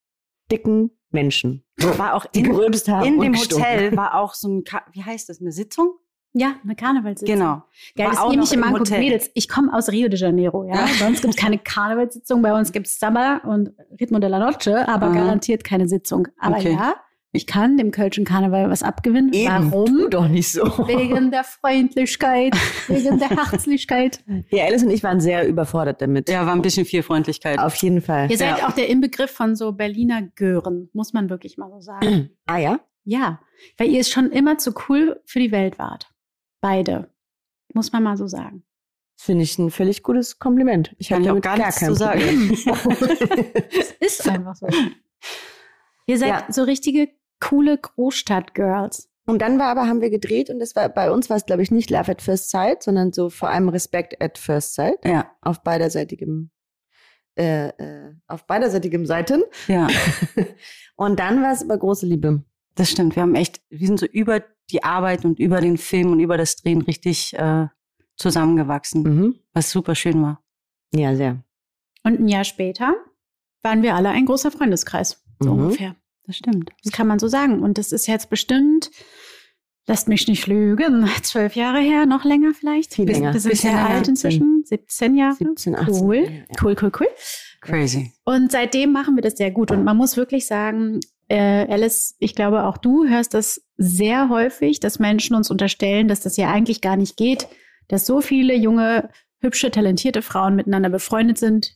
dicken 0.53 0.91
Menschen, 1.11 1.65
war 1.77 2.15
auch 2.15 2.27
die 2.27 2.41
in, 2.41 2.53
haben. 2.89 3.07
in 3.07 3.21
dem. 3.21 3.35
Hotel 3.37 3.97
war 3.97 4.15
auch 4.15 4.35
so 4.35 4.49
ein, 4.49 4.65
Ka 4.65 4.83
wie 4.93 5.03
heißt 5.03 5.29
das, 5.29 5.41
eine 5.41 5.53
Sitzung? 5.53 5.93
Ja, 6.39 6.57
eine 6.63 6.77
Karnevalssitzung. 6.77 7.35
Genau. 7.35 7.63
Geil, 7.97 8.09
ihr 8.13 8.13
noch 8.13 8.37
mich 8.37 8.53
immer 8.53 8.71
Hotel. 8.71 8.99
Mädels. 8.99 9.31
Ich 9.33 9.49
komme 9.49 9.73
aus 9.73 9.89
Rio 9.89 10.09
de 10.09 10.19
Janeiro, 10.19 10.65
ja. 10.65 10.75
Ja. 10.75 10.87
Bei 11.01 11.07
uns 11.07 11.23
gibt 11.23 11.35
es 11.35 11.41
keine 11.41 11.59
Karnevalssitzung, 11.59 12.43
bei 12.43 12.53
uns 12.53 12.73
gibt 12.73 12.89
es 12.89 12.99
Samba 12.99 13.39
und 13.45 13.73
Ritmo 13.99 14.19
de 14.19 14.29
la 14.29 14.39
Noche, 14.39 14.87
aber 14.87 15.07
Aha. 15.07 15.15
garantiert 15.15 15.65
keine 15.65 15.89
Sitzung. 15.89 16.29
Aber 16.39 16.57
Okay. 16.57 16.73
ja, 16.75 16.95
ich 17.37 17.47
kann 17.47 17.77
dem 17.77 17.91
Kölschen 17.93 18.25
Karneval 18.25 18.69
was 18.71 18.83
abgewinnen. 18.83 19.33
Eben, 19.33 19.71
tu 19.71 19.71
Warum? 19.71 20.11
doch 20.11 20.27
nicht 20.29 20.51
so. 20.51 20.63
Wegen 20.89 21.31
der 21.31 21.45
Freundlichkeit, 21.45 22.55
wegen 22.89 23.19
der 23.19 23.31
Herzlichkeit. 23.31 24.21
Ja, 24.51 24.65
Alice 24.65 24.83
und 24.83 24.91
ich 24.91 25.03
waren 25.03 25.21
sehr 25.21 25.47
überfordert 25.47 26.01
damit. 26.03 26.29
Ja, 26.29 26.47
war 26.47 26.53
ein 26.55 26.63
bisschen 26.63 26.85
viel 26.87 27.03
Freundlichkeit. 27.03 27.59
Auf 27.59 27.75
jeden 27.77 28.01
Fall. 28.03 28.31
Ihr 28.31 28.39
seid 28.39 28.59
Ja. 28.59 28.69
auch 28.69 28.73
der 28.73 28.89
Inbegriff 28.89 29.31
von 29.31 29.55
so 29.55 29.73
Berliner 29.73 30.23
Gören, 30.35 30.89
muss 30.93 31.13
man 31.13 31.31
wirklich 31.31 31.57
mal 31.59 31.71
so 31.71 31.81
sagen. 31.81 32.31
Ah 32.47 32.59
ja? 32.59 32.81
Ja, 33.05 33.41
weil 33.77 33.89
ihr 33.91 34.01
es 34.01 34.11
schon 34.11 34.31
immer 34.33 34.59
zu 34.59 34.73
cool 34.89 35.21
für 35.27 35.39
die 35.39 35.53
Welt 35.53 35.79
wart. 35.79 36.11
Beide. 36.61 37.11
Muss 37.75 37.93
man 37.93 38.03
mal 38.03 38.17
so 38.17 38.27
sagen. 38.27 38.65
Finde 39.19 39.45
ich 39.45 39.59
ein 39.59 39.71
völlig 39.71 40.03
gutes 40.03 40.39
Kompliment. 40.39 40.95
Ich 40.99 41.09
Kann 41.09 41.19
habe 41.19 41.29
damit 41.29 41.43
gar 41.45 41.57
gar 41.57 41.67
nichts 41.67 41.85
zu 41.85 41.95
sagen. 41.95 42.21
Es 44.01 44.19
ist 44.21 44.29
einfach 44.29 44.55
so. 44.57 44.67
Ihr 46.07 46.19
seid 46.19 46.29
Ja. 46.29 46.47
so 46.53 46.63
richtige 46.63 47.09
coole 47.41 47.79
Großstadt-Girls. 47.79 49.09
Und 49.27 49.43
dann 49.43 49.59
war 49.59 49.67
aber, 49.69 49.89
haben 49.89 50.01
wir 50.01 50.11
gedreht 50.11 50.51
und 50.51 50.61
das 50.61 50.77
war, 50.77 50.89
bei 50.89 51.11
uns 51.11 51.29
war 51.29 51.37
es, 51.37 51.47
glaube 51.47 51.63
ich, 51.63 51.71
nicht 51.73 51.91
Love 51.91 52.13
at 52.13 52.23
First 52.23 52.51
Sight, 52.51 52.83
sondern 52.85 53.13
so 53.13 53.29
vor 53.29 53.49
allem 53.51 53.69
Respect 53.69 54.23
at 54.23 54.39
First 54.39 54.75
Sight. 54.75 55.05
Ja, 55.05 55.31
Auf 55.41 55.63
beiderseitigem, 55.65 56.51
äh, 57.37 57.69
äh, 57.69 58.15
auf 58.29 58.47
beiderseitigem 58.47 59.05
Seiten. 59.05 59.43
ja, 59.67 59.89
Und 60.97 61.19
dann 61.19 61.43
war 61.43 61.53
es 61.53 61.63
aber 61.63 61.77
große 61.77 62.07
Liebe. 62.07 62.43
das 62.77 62.91
stimmt. 62.91 63.17
Wir 63.17 63.23
haben 63.23 63.35
echt, 63.35 63.61
wir 63.69 63.87
sind 63.87 63.99
so 63.99 64.07
über 64.07 64.43
die 64.71 64.83
Arbeit 64.85 65.25
und 65.25 65.39
über 65.41 65.61
den 65.61 65.77
Film 65.77 66.13
und 66.13 66.21
über 66.21 66.37
das 66.39 66.57
Drehen 66.57 66.83
richtig 66.83 67.35
äh, 67.37 67.67
zusammengewachsen, 68.17 69.03
Mhm. 69.03 69.35
was 69.53 69.71
super 69.71 69.95
schön 69.95 70.23
war. 70.23 70.43
Ja, 70.95 71.15
sehr. 71.17 71.43
Und 72.05 72.21
ein 72.21 72.29
Jahr 72.29 72.45
später 72.45 72.95
waren 73.63 73.83
wir 73.83 73.95
alle 73.97 74.11
ein 74.11 74.25
großer 74.25 74.51
Freundeskreis. 74.53 75.23
So 75.41 75.53
Mhm. 75.53 75.63
ungefähr. 75.65 75.97
Das 76.27 76.37
stimmt. 76.37 76.71
Das 76.83 76.93
kann 76.93 77.07
man 77.07 77.19
so 77.19 77.29
sagen. 77.29 77.63
Und 77.63 77.79
das 77.79 77.93
ist 77.93 78.07
jetzt 78.07 78.31
bestimmt, 78.31 78.91
lasst 79.87 80.09
mich 80.09 80.27
nicht 80.29 80.47
lügen, 80.47 81.09
zwölf 81.23 81.55
Jahre 81.57 81.81
her, 81.81 82.07
noch 82.07 82.25
länger 82.25 82.53
vielleicht. 82.55 82.95
Viel 82.95 83.07
länger. 83.09 83.33
Wir 83.33 83.41
sind 83.41 83.51
Bisschen 83.51 83.71
sehr 83.71 83.87
alt 83.87 84.09
inzwischen, 84.09 84.63
17 84.65 85.17
Jahre. 85.17 85.37
17, 85.37 85.77
18. 85.77 85.95
Cool, 85.95 86.17
Ja, 86.17 86.31
ja. 86.31 86.45
cool, 86.63 86.77
cool, 86.83 86.93
cool. 87.01 87.09
Crazy. 87.61 88.13
Und 88.25 88.53
seitdem 88.53 88.93
machen 88.93 89.17
wir 89.17 89.23
das 89.23 89.37
sehr 89.37 89.51
gut. 89.51 89.71
Und 89.71 89.85
man 89.85 89.97
muss 89.97 90.17
wirklich 90.17 90.47
sagen, 90.47 91.01
äh, 91.29 91.67
Alice, 91.69 92.15
ich 92.19 92.35
glaube 92.35 92.65
auch 92.65 92.77
du 92.77 93.07
hörst 93.09 93.35
das 93.35 93.63
sehr 93.77 94.29
häufig, 94.29 94.81
dass 94.81 94.99
Menschen 94.99 95.35
uns 95.35 95.51
unterstellen, 95.51 96.09
dass 96.09 96.21
das 96.21 96.37
ja 96.37 96.51
eigentlich 96.51 96.81
gar 96.81 96.97
nicht 96.97 97.17
geht, 97.17 97.49
dass 97.89 98.07
so 98.07 98.21
viele 98.21 98.55
junge, 98.55 99.11
hübsche, 99.41 99.71
talentierte 99.71 100.23
Frauen 100.23 100.55
miteinander 100.55 100.89
befreundet 100.89 101.39
sind, 101.39 101.76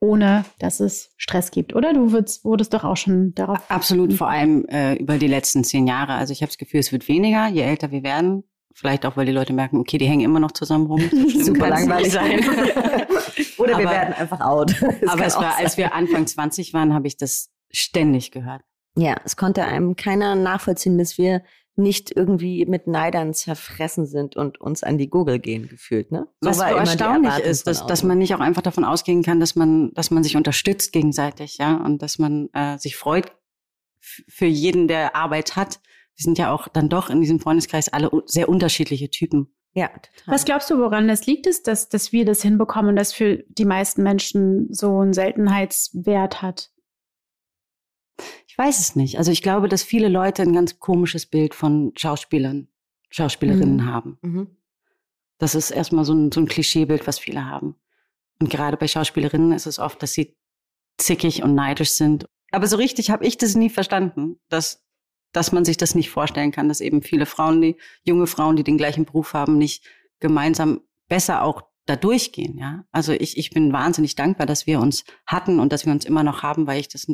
ohne 0.00 0.44
dass 0.58 0.80
es 0.80 1.10
Stress 1.16 1.50
gibt. 1.50 1.74
Oder 1.74 1.92
du 1.92 2.12
wurdest, 2.12 2.44
wurdest 2.44 2.72
doch 2.74 2.84
auch 2.84 2.96
schon 2.96 3.34
darauf. 3.34 3.58
Absolut, 3.68 4.12
vor 4.12 4.28
allem 4.28 4.64
äh, 4.68 4.94
über 4.94 5.18
die 5.18 5.26
letzten 5.26 5.64
zehn 5.64 5.86
Jahre. 5.86 6.14
Also 6.14 6.32
ich 6.32 6.42
habe 6.42 6.48
das 6.50 6.58
Gefühl, 6.58 6.80
es 6.80 6.92
wird 6.92 7.08
weniger, 7.08 7.48
je 7.48 7.62
älter 7.62 7.90
wir 7.90 8.02
werden. 8.02 8.44
Vielleicht 8.74 9.04
auch, 9.06 9.16
weil 9.16 9.26
die 9.26 9.32
Leute 9.32 9.52
merken, 9.52 9.78
okay, 9.78 9.98
die 9.98 10.06
hängen 10.06 10.20
immer 10.24 10.38
noch 10.38 10.52
zusammen 10.52 10.86
rum. 10.86 11.00
Super 11.42 11.68
langweilig 11.68 12.12
sein. 12.12 12.38
Oder 13.58 13.70
wir 13.78 13.86
Aber- 13.86 13.90
werden 13.90 14.14
einfach 14.14 14.40
out. 14.40 14.74
Das 15.00 15.10
Aber 15.10 15.26
es 15.26 15.36
war, 15.36 15.56
als 15.58 15.76
wir 15.76 15.94
Anfang 15.94 16.26
20 16.26 16.72
waren, 16.74 16.94
habe 16.94 17.08
ich 17.08 17.16
das 17.16 17.50
ständig 17.70 18.30
gehört. 18.30 18.62
Ja, 18.96 19.16
es 19.24 19.36
konnte 19.36 19.64
einem 19.64 19.96
keiner 19.96 20.34
nachvollziehen, 20.34 20.96
dass 20.98 21.18
wir 21.18 21.42
nicht 21.78 22.14
irgendwie 22.14 22.66
mit 22.66 22.86
Neidern 22.86 23.32
zerfressen 23.32 24.06
sind 24.06 24.36
und 24.36 24.60
uns 24.60 24.82
an 24.82 24.98
die 24.98 25.08
Gurgel 25.08 25.38
gehen 25.38 25.68
gefühlt, 25.68 26.10
ne? 26.10 26.26
Was 26.40 26.58
so 26.58 26.64
immer 26.64 26.72
die 26.72 26.78
erstaunlich 26.80 27.38
ist, 27.38 27.66
dass, 27.66 27.86
dass 27.86 28.02
man 28.02 28.18
nicht 28.18 28.34
auch 28.34 28.40
einfach 28.40 28.62
davon 28.62 28.84
ausgehen 28.84 29.22
kann, 29.22 29.40
dass 29.40 29.54
man, 29.54 29.92
dass 29.94 30.10
man 30.10 30.22
sich 30.22 30.36
unterstützt 30.36 30.92
gegenseitig, 30.92 31.58
ja, 31.58 31.76
und 31.76 32.02
dass 32.02 32.18
man 32.18 32.48
äh, 32.52 32.78
sich 32.78 32.96
freut 32.96 33.32
für 34.00 34.46
jeden, 34.46 34.88
der 34.88 35.16
Arbeit 35.16 35.56
hat. 35.56 35.80
Wir 36.16 36.24
sind 36.24 36.38
ja 36.38 36.52
auch 36.52 36.68
dann 36.68 36.88
doch 36.88 37.10
in 37.10 37.20
diesem 37.20 37.40
Freundeskreis 37.40 37.88
alle 37.88 38.10
sehr 38.26 38.48
unterschiedliche 38.48 39.10
Typen. 39.10 39.54
Ja, 39.74 39.88
total. 39.88 40.34
Was 40.34 40.44
glaubst 40.44 40.70
du, 40.70 40.78
woran 40.78 41.06
das 41.06 41.26
liegt, 41.26 41.46
ist, 41.46 41.68
dass, 41.68 41.88
dass 41.88 42.12
wir 42.12 42.24
das 42.24 42.42
hinbekommen 42.42 42.90
und 42.90 42.96
das 42.96 43.12
für 43.12 43.44
die 43.48 43.64
meisten 43.64 44.02
Menschen 44.02 44.66
so 44.72 44.98
einen 44.98 45.12
Seltenheitswert 45.12 46.42
hat? 46.42 46.70
Ich 48.60 48.64
weiß 48.64 48.80
es 48.80 48.96
nicht. 48.96 49.18
Also 49.18 49.30
ich 49.30 49.42
glaube, 49.42 49.68
dass 49.68 49.84
viele 49.84 50.08
Leute 50.08 50.42
ein 50.42 50.52
ganz 50.52 50.80
komisches 50.80 51.26
Bild 51.26 51.54
von 51.54 51.92
Schauspielern, 51.96 52.66
Schauspielerinnen 53.08 53.76
Mhm. 53.76 53.86
haben. 53.86 54.18
Mhm. 54.20 54.48
Das 55.38 55.54
ist 55.54 55.70
erstmal 55.70 56.04
so 56.04 56.12
ein, 56.12 56.32
so 56.32 56.40
ein 56.40 56.48
Klischeebild, 56.48 57.06
was 57.06 57.20
viele 57.20 57.44
haben. 57.46 57.76
Und 58.40 58.50
gerade 58.50 58.76
bei 58.76 58.88
Schauspielerinnen 58.88 59.52
ist 59.52 59.66
es 59.66 59.78
oft, 59.78 60.02
dass 60.02 60.12
sie 60.12 60.36
zickig 60.96 61.44
und 61.44 61.54
neidisch 61.54 61.92
sind. 61.92 62.28
Aber 62.50 62.66
so 62.66 62.76
richtig 62.76 63.10
habe 63.10 63.24
ich 63.24 63.38
das 63.38 63.54
nie 63.54 63.70
verstanden, 63.70 64.40
dass, 64.48 64.84
dass 65.32 65.52
man 65.52 65.64
sich 65.64 65.76
das 65.76 65.94
nicht 65.94 66.10
vorstellen 66.10 66.50
kann, 66.50 66.68
dass 66.68 66.80
eben 66.80 67.00
viele 67.02 67.26
Frauen, 67.26 67.60
die 67.60 67.76
junge 68.02 68.26
Frauen, 68.26 68.56
die 68.56 68.64
den 68.64 68.76
gleichen 68.76 69.04
Beruf 69.04 69.34
haben, 69.34 69.56
nicht 69.56 69.86
gemeinsam 70.18 70.80
besser 71.06 71.44
auch 71.44 71.62
da 71.86 71.94
durchgehen. 71.94 72.58
Ja? 72.58 72.84
Also 72.90 73.12
ich, 73.12 73.38
ich 73.38 73.50
bin 73.50 73.72
wahnsinnig 73.72 74.16
dankbar, 74.16 74.48
dass 74.48 74.66
wir 74.66 74.80
uns 74.80 75.04
hatten 75.26 75.60
und 75.60 75.72
dass 75.72 75.86
wir 75.86 75.92
uns 75.92 76.04
immer 76.04 76.24
noch 76.24 76.42
haben, 76.42 76.66
weil 76.66 76.80
ich 76.80 76.88
das 76.88 77.06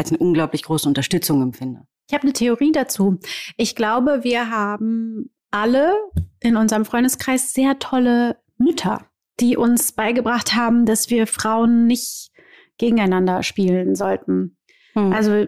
als 0.00 0.10
eine 0.10 0.18
unglaublich 0.18 0.62
große 0.62 0.88
Unterstützung 0.88 1.42
empfinde. 1.42 1.82
Ich 2.08 2.14
habe 2.14 2.24
eine 2.24 2.32
Theorie 2.32 2.72
dazu. 2.72 3.20
Ich 3.56 3.76
glaube, 3.76 4.24
wir 4.24 4.50
haben 4.50 5.30
alle 5.50 5.94
in 6.40 6.56
unserem 6.56 6.84
Freundeskreis 6.84 7.52
sehr 7.52 7.78
tolle 7.78 8.38
Mütter, 8.58 9.06
die 9.38 9.56
uns 9.56 9.92
beigebracht 9.92 10.54
haben, 10.54 10.86
dass 10.86 11.10
wir 11.10 11.26
Frauen 11.26 11.86
nicht 11.86 12.30
gegeneinander 12.78 13.42
spielen 13.42 13.94
sollten. 13.94 14.56
Hm. 14.94 15.12
Also 15.12 15.46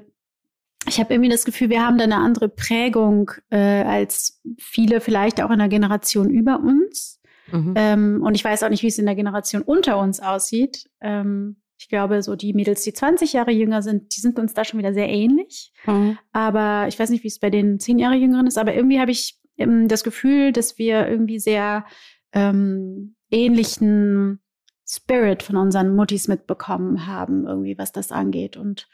ich 0.86 1.00
habe 1.00 1.14
irgendwie 1.14 1.30
das 1.30 1.44
Gefühl, 1.44 1.70
wir 1.70 1.84
haben 1.84 1.96
da 1.96 2.04
eine 2.04 2.16
andere 2.16 2.48
Prägung 2.48 3.30
äh, 3.50 3.82
als 3.82 4.40
viele 4.58 5.00
vielleicht 5.00 5.42
auch 5.42 5.50
in 5.50 5.60
der 5.60 5.68
Generation 5.68 6.28
über 6.28 6.60
uns. 6.60 7.20
Mhm. 7.50 7.74
Ähm, 7.76 8.22
und 8.22 8.34
ich 8.34 8.44
weiß 8.44 8.62
auch 8.62 8.68
nicht, 8.68 8.82
wie 8.82 8.88
es 8.88 8.98
in 8.98 9.06
der 9.06 9.14
Generation 9.14 9.62
unter 9.62 9.98
uns 9.98 10.20
aussieht. 10.20 10.90
Ähm, 11.00 11.61
ich 11.82 11.88
glaube, 11.88 12.22
so 12.22 12.36
die 12.36 12.52
Mädels, 12.52 12.82
die 12.82 12.92
20 12.92 13.32
Jahre 13.32 13.50
jünger 13.50 13.82
sind, 13.82 14.14
die 14.14 14.20
sind 14.20 14.38
uns 14.38 14.54
da 14.54 14.64
schon 14.64 14.78
wieder 14.78 14.94
sehr 14.94 15.08
ähnlich. 15.08 15.72
Hm. 15.82 16.16
Aber 16.30 16.86
ich 16.86 16.96
weiß 16.96 17.10
nicht, 17.10 17.24
wie 17.24 17.28
es 17.28 17.40
bei 17.40 17.50
den 17.50 17.80
10 17.80 17.98
Jahre 17.98 18.14
Jüngeren 18.14 18.46
ist. 18.46 18.56
Aber 18.56 18.72
irgendwie 18.72 19.00
habe 19.00 19.10
ich 19.10 19.40
ähm, 19.58 19.88
das 19.88 20.04
Gefühl, 20.04 20.52
dass 20.52 20.78
wir 20.78 21.08
irgendwie 21.08 21.40
sehr 21.40 21.84
ähm, 22.32 23.16
ähnlichen 23.32 24.40
Spirit 24.88 25.42
von 25.42 25.56
unseren 25.56 25.96
Muttis 25.96 26.28
mitbekommen 26.28 27.08
haben, 27.08 27.48
irgendwie, 27.48 27.76
was 27.76 27.90
das 27.90 28.12
angeht. 28.12 28.56
Und 28.56 28.88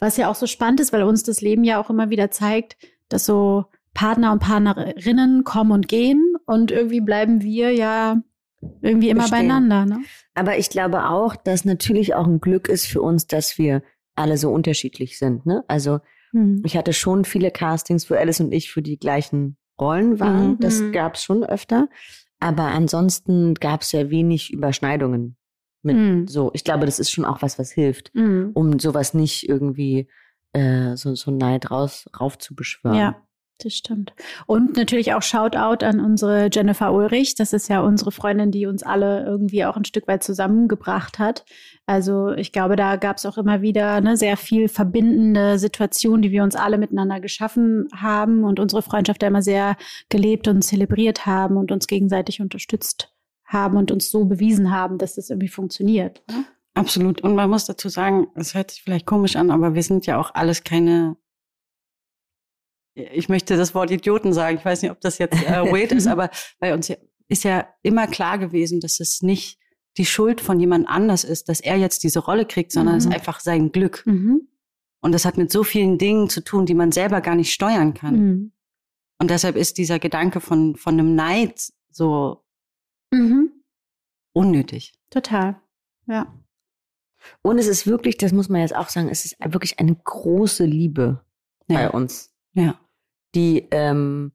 was 0.00 0.16
ja 0.16 0.28
auch 0.28 0.34
so 0.34 0.48
spannend 0.48 0.80
ist, 0.80 0.92
weil 0.92 1.04
uns 1.04 1.22
das 1.22 1.40
Leben 1.40 1.62
ja 1.62 1.80
auch 1.80 1.90
immer 1.90 2.10
wieder 2.10 2.32
zeigt, 2.32 2.76
dass 3.08 3.24
so 3.24 3.66
Partner 3.94 4.32
und 4.32 4.40
Partnerinnen 4.40 5.44
kommen 5.44 5.70
und 5.70 5.86
gehen 5.86 6.34
und 6.44 6.72
irgendwie 6.72 7.00
bleiben 7.00 7.40
wir 7.42 7.72
ja 7.72 8.20
irgendwie 8.82 9.10
immer 9.10 9.22
Bestehen. 9.22 9.48
beieinander. 9.48 9.86
Ne? 9.86 9.98
Aber 10.34 10.58
ich 10.58 10.70
glaube 10.70 11.08
auch, 11.08 11.36
dass 11.36 11.64
natürlich 11.64 12.14
auch 12.14 12.26
ein 12.26 12.40
Glück 12.40 12.68
ist 12.68 12.86
für 12.86 13.00
uns, 13.02 13.26
dass 13.26 13.58
wir 13.58 13.82
alle 14.14 14.36
so 14.38 14.50
unterschiedlich 14.50 15.18
sind. 15.18 15.46
Ne? 15.46 15.64
Also 15.68 16.00
Hm. 16.32 16.62
ich 16.64 16.76
hatte 16.76 16.92
schon 16.92 17.24
viele 17.24 17.50
Castings, 17.50 18.10
wo 18.10 18.14
Alice 18.14 18.40
und 18.40 18.52
ich 18.52 18.70
für 18.70 18.82
die 18.82 18.98
gleichen 18.98 19.56
Rollen 19.80 20.18
waren. 20.20 20.52
Mhm. 20.52 20.58
Das 20.60 20.80
Mhm. 20.80 20.92
gab 20.92 21.14
es 21.14 21.22
schon 21.22 21.44
öfter. 21.44 21.88
Aber 22.40 22.64
ansonsten 22.64 23.54
gab 23.54 23.82
es 23.82 23.92
ja 23.92 24.10
wenig 24.10 24.52
Überschneidungen 24.52 25.36
mit 25.82 25.96
Mhm. 25.96 26.26
so. 26.26 26.50
Ich 26.54 26.64
glaube, 26.64 26.84
das 26.86 26.98
ist 26.98 27.10
schon 27.10 27.24
auch 27.24 27.42
was, 27.42 27.58
was 27.58 27.70
hilft, 27.70 28.10
Hm. 28.14 28.50
um 28.54 28.78
sowas 28.78 29.14
nicht 29.14 29.48
irgendwie 29.48 30.08
äh, 30.52 30.96
so, 30.96 31.14
so 31.14 31.30
Neid 31.30 31.70
raus, 31.70 32.06
rauf 32.18 32.38
zu 32.38 32.54
beschwören. 32.54 32.96
Ja, 32.96 33.25
das 33.58 33.74
stimmt. 33.74 34.12
Und 34.46 34.76
natürlich 34.76 35.14
auch 35.14 35.22
Shoutout 35.22 35.84
an 35.84 36.00
unsere 36.00 36.48
Jennifer 36.52 36.92
Ulrich. 36.92 37.34
Das 37.34 37.52
ist 37.52 37.68
ja 37.68 37.80
unsere 37.80 38.12
Freundin, 38.12 38.50
die 38.50 38.66
uns 38.66 38.82
alle 38.82 39.24
irgendwie 39.24 39.64
auch 39.64 39.76
ein 39.76 39.84
Stück 39.84 40.06
weit 40.08 40.22
zusammengebracht 40.22 41.18
hat. 41.18 41.44
Also 41.86 42.32
ich 42.32 42.52
glaube, 42.52 42.76
da 42.76 42.96
gab 42.96 43.16
es 43.16 43.26
auch 43.26 43.38
immer 43.38 43.62
wieder 43.62 44.00
ne, 44.00 44.16
sehr 44.16 44.36
viel 44.36 44.68
verbindende 44.68 45.58
Situationen, 45.58 46.22
die 46.22 46.32
wir 46.32 46.42
uns 46.42 46.56
alle 46.56 46.78
miteinander 46.78 47.20
geschaffen 47.20 47.88
haben 47.94 48.44
und 48.44 48.60
unsere 48.60 48.82
Freundschaft 48.82 49.22
da 49.22 49.28
immer 49.28 49.42
sehr 49.42 49.76
gelebt 50.08 50.48
und 50.48 50.62
zelebriert 50.62 51.26
haben 51.26 51.56
und 51.56 51.72
uns 51.72 51.86
gegenseitig 51.86 52.40
unterstützt 52.40 53.12
haben 53.46 53.76
und 53.76 53.92
uns 53.92 54.10
so 54.10 54.24
bewiesen 54.24 54.72
haben, 54.72 54.98
dass 54.98 55.14
das 55.14 55.30
irgendwie 55.30 55.48
funktioniert. 55.48 56.22
Ne? 56.28 56.44
Absolut. 56.76 57.22
Und 57.22 57.34
man 57.34 57.48
muss 57.48 57.64
dazu 57.64 57.88
sagen, 57.88 58.26
es 58.34 58.54
hört 58.54 58.70
sich 58.70 58.82
vielleicht 58.82 59.06
komisch 59.06 59.36
an, 59.36 59.50
aber 59.50 59.74
wir 59.74 59.82
sind 59.82 60.04
ja 60.06 60.20
auch 60.20 60.34
alles 60.34 60.62
keine. 60.62 61.16
Ich 62.96 63.28
möchte 63.28 63.56
das 63.56 63.74
Wort 63.74 63.90
Idioten 63.90 64.32
sagen. 64.32 64.56
Ich 64.58 64.64
weiß 64.64 64.80
nicht, 64.82 64.90
ob 64.90 65.00
das 65.02 65.18
jetzt 65.18 65.34
äh, 65.42 65.62
weird 65.70 65.92
ist, 65.92 66.06
aber 66.06 66.30
bei 66.58 66.72
uns 66.74 66.90
ist 67.28 67.44
ja 67.44 67.68
immer 67.82 68.06
klar 68.06 68.38
gewesen, 68.38 68.80
dass 68.80 69.00
es 69.00 69.20
nicht 69.22 69.58
die 69.98 70.06
Schuld 70.06 70.40
von 70.40 70.58
jemand 70.60 70.88
anders 70.88 71.22
ist, 71.24 71.48
dass 71.48 71.60
er 71.60 71.76
jetzt 71.76 72.02
diese 72.04 72.20
Rolle 72.20 72.46
kriegt, 72.46 72.72
sondern 72.72 72.96
es 72.96 73.04
ist 73.04 73.08
Mhm. 73.10 73.14
einfach 73.16 73.40
sein 73.40 73.70
Glück. 73.72 74.02
Mhm. 74.06 74.48
Und 75.00 75.12
das 75.12 75.24
hat 75.24 75.36
mit 75.36 75.52
so 75.52 75.62
vielen 75.62 75.98
Dingen 75.98 76.28
zu 76.30 76.42
tun, 76.42 76.66
die 76.66 76.74
man 76.74 76.90
selber 76.92 77.20
gar 77.20 77.34
nicht 77.34 77.52
steuern 77.52 77.94
kann. 77.94 78.14
Mhm. 78.16 78.52
Und 79.18 79.30
deshalb 79.30 79.56
ist 79.56 79.78
dieser 79.78 79.98
Gedanke 79.98 80.40
von, 80.40 80.76
von 80.76 80.94
einem 80.94 81.14
Neid 81.14 81.72
so 81.90 82.44
Mhm. 83.12 83.50
unnötig. 84.32 84.92
Total. 85.10 85.60
Ja. 86.06 86.34
Und 87.42 87.58
es 87.58 87.66
ist 87.66 87.86
wirklich, 87.86 88.16
das 88.18 88.32
muss 88.32 88.48
man 88.48 88.60
jetzt 88.60 88.74
auch 88.76 88.88
sagen, 88.88 89.08
es 89.08 89.24
ist 89.24 89.36
wirklich 89.44 89.78
eine 89.80 89.94
große 89.96 90.64
Liebe 90.64 91.24
bei 91.66 91.82
Ja. 91.82 91.90
uns. 91.90 92.32
ja. 92.52 92.78
Die, 93.36 93.68
ähm, 93.70 94.32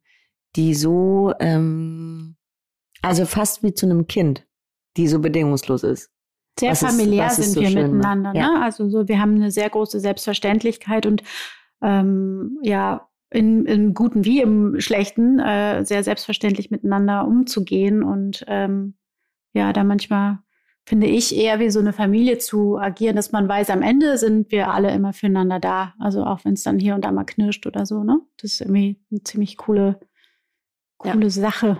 die 0.56 0.74
so, 0.74 1.34
ähm, 1.40 2.38
also 3.02 3.26
fast 3.26 3.64
wie 3.64 3.74
zu 3.74 3.86
einem 3.86 4.08
Kind, 4.08 4.48
die 4.96 5.08
so 5.08 5.20
bedingungslos 5.20 5.84
ist. 5.84 6.12
sehr 6.60 6.72
Was 6.72 6.80
familiär 6.80 7.28
es 7.28 7.38
sind 7.38 7.54
so 7.54 7.62
wir 7.62 7.70
schön 7.70 7.82
macht. 7.82 7.94
miteinander. 7.94 8.34
Ja. 8.36 8.52
Ne? 8.52 8.62
Also 8.64 8.90
so, 8.90 9.08
wir 9.08 9.20
haben 9.20 9.36
eine 9.36 9.52
sehr 9.52 9.70
große 9.70 10.00
Selbstverständlichkeit 10.00 11.06
und 11.06 11.24
ähm, 11.82 12.60
ja, 12.62 13.10
in, 13.32 13.66
im 13.66 13.94
Guten 13.94 14.26
wie 14.26 14.42
im 14.42 14.80
Schlechten 14.80 15.40
äh, 15.40 15.84
sehr 15.86 16.04
selbstverständlich 16.04 16.70
miteinander 16.70 17.26
umzugehen 17.26 18.04
und 18.04 18.44
ähm, 18.48 18.96
ja, 19.54 19.74
da 19.74 19.84
manchmal 19.84 20.40
finde 20.86 21.08
ich 21.08 21.36
eher 21.36 21.60
wie 21.60 21.70
so 21.70 21.80
eine 21.80 21.94
Familie 21.94 22.38
zu 22.40 22.78
agieren, 22.78 23.16
dass 23.16 23.32
man 23.32 23.48
weiß, 23.48 23.70
am 23.70 23.82
Ende 23.82 24.18
sind 24.18 24.52
wir 24.52 24.72
alle 24.74 24.92
immer 24.92 25.14
füreinander 25.14 25.60
da. 25.60 25.94
Also 26.00 26.24
auch 26.24 26.44
wenn 26.44 26.54
es 26.54 26.64
dann 26.64 26.80
hier 26.80 26.96
und 26.96 27.06
da 27.06 27.12
mal 27.12 27.24
knirscht 27.24 27.66
oder 27.68 27.86
so, 27.86 28.04
ne? 28.04 28.20
Das 28.38 28.54
ist 28.54 28.62
irgendwie 28.62 29.00
eine 29.12 29.24
ziemlich 29.24 29.58
coole, 29.58 30.00
Ja. 31.04 31.14
coole 31.14 31.30
Sache. 31.30 31.80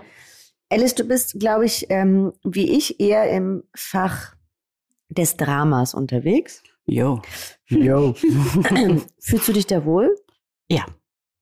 Alice, 0.70 0.94
du 0.94 1.04
bist, 1.04 1.38
glaube 1.38 1.66
ich, 1.66 1.86
ähm, 1.90 2.32
wie 2.44 2.70
ich, 2.76 3.00
eher 3.00 3.30
im 3.30 3.64
Fach 3.74 4.34
des 5.08 5.36
Dramas 5.36 5.92
unterwegs. 5.94 6.62
Jo. 6.86 7.20
Jo. 7.68 8.14
Fühlst 9.20 9.48
du 9.48 9.52
dich 9.52 9.66
da 9.66 9.84
wohl? 9.84 10.16
Ja. 10.68 10.86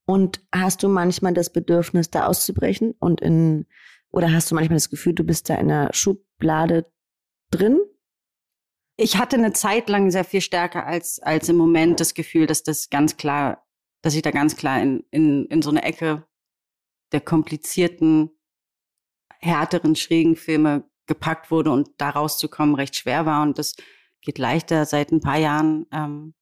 Und 0.06 0.40
hast 0.52 0.82
du 0.82 0.88
manchmal 0.88 1.34
das 1.34 1.50
Bedürfnis, 1.52 2.10
da 2.10 2.26
auszubrechen 2.26 2.94
und 2.98 3.20
in, 3.20 3.66
oder 4.10 4.32
hast 4.32 4.50
du 4.50 4.56
manchmal 4.56 4.76
das 4.76 4.90
Gefühl, 4.90 5.12
du 5.14 5.22
bist 5.22 5.48
da 5.48 5.54
in 5.54 5.70
einer 5.70 5.90
Schublade 5.92 6.86
drin? 7.50 7.80
Ich 8.96 9.16
hatte 9.16 9.36
eine 9.36 9.52
Zeit 9.52 9.88
lang 9.88 10.10
sehr 10.10 10.24
viel 10.24 10.40
stärker 10.40 10.86
als, 10.86 11.20
als 11.20 11.48
im 11.48 11.56
Moment 11.56 12.00
das 12.00 12.14
Gefühl, 12.14 12.46
dass 12.46 12.62
das 12.62 12.90
ganz 12.90 13.16
klar, 13.16 13.66
dass 14.02 14.14
ich 14.14 14.22
da 14.22 14.30
ganz 14.30 14.56
klar 14.56 14.80
in, 14.82 15.04
in, 15.10 15.46
in 15.46 15.62
so 15.62 15.70
eine 15.70 15.82
Ecke 15.82 16.26
der 17.12 17.20
komplizierten, 17.20 18.30
härteren, 19.40 19.96
schrägen 19.96 20.36
Filme 20.36 20.88
gepackt 21.06 21.50
wurde 21.50 21.70
und 21.70 21.90
da 21.96 22.10
rauszukommen 22.10 22.74
recht 22.74 22.94
schwer 22.94 23.26
war. 23.26 23.42
Und 23.42 23.58
das 23.58 23.74
geht 24.20 24.38
leichter 24.38 24.84
seit 24.84 25.12
ein 25.12 25.20
paar 25.20 25.38
Jahren. 25.38 25.86
Ähm, 25.92 26.34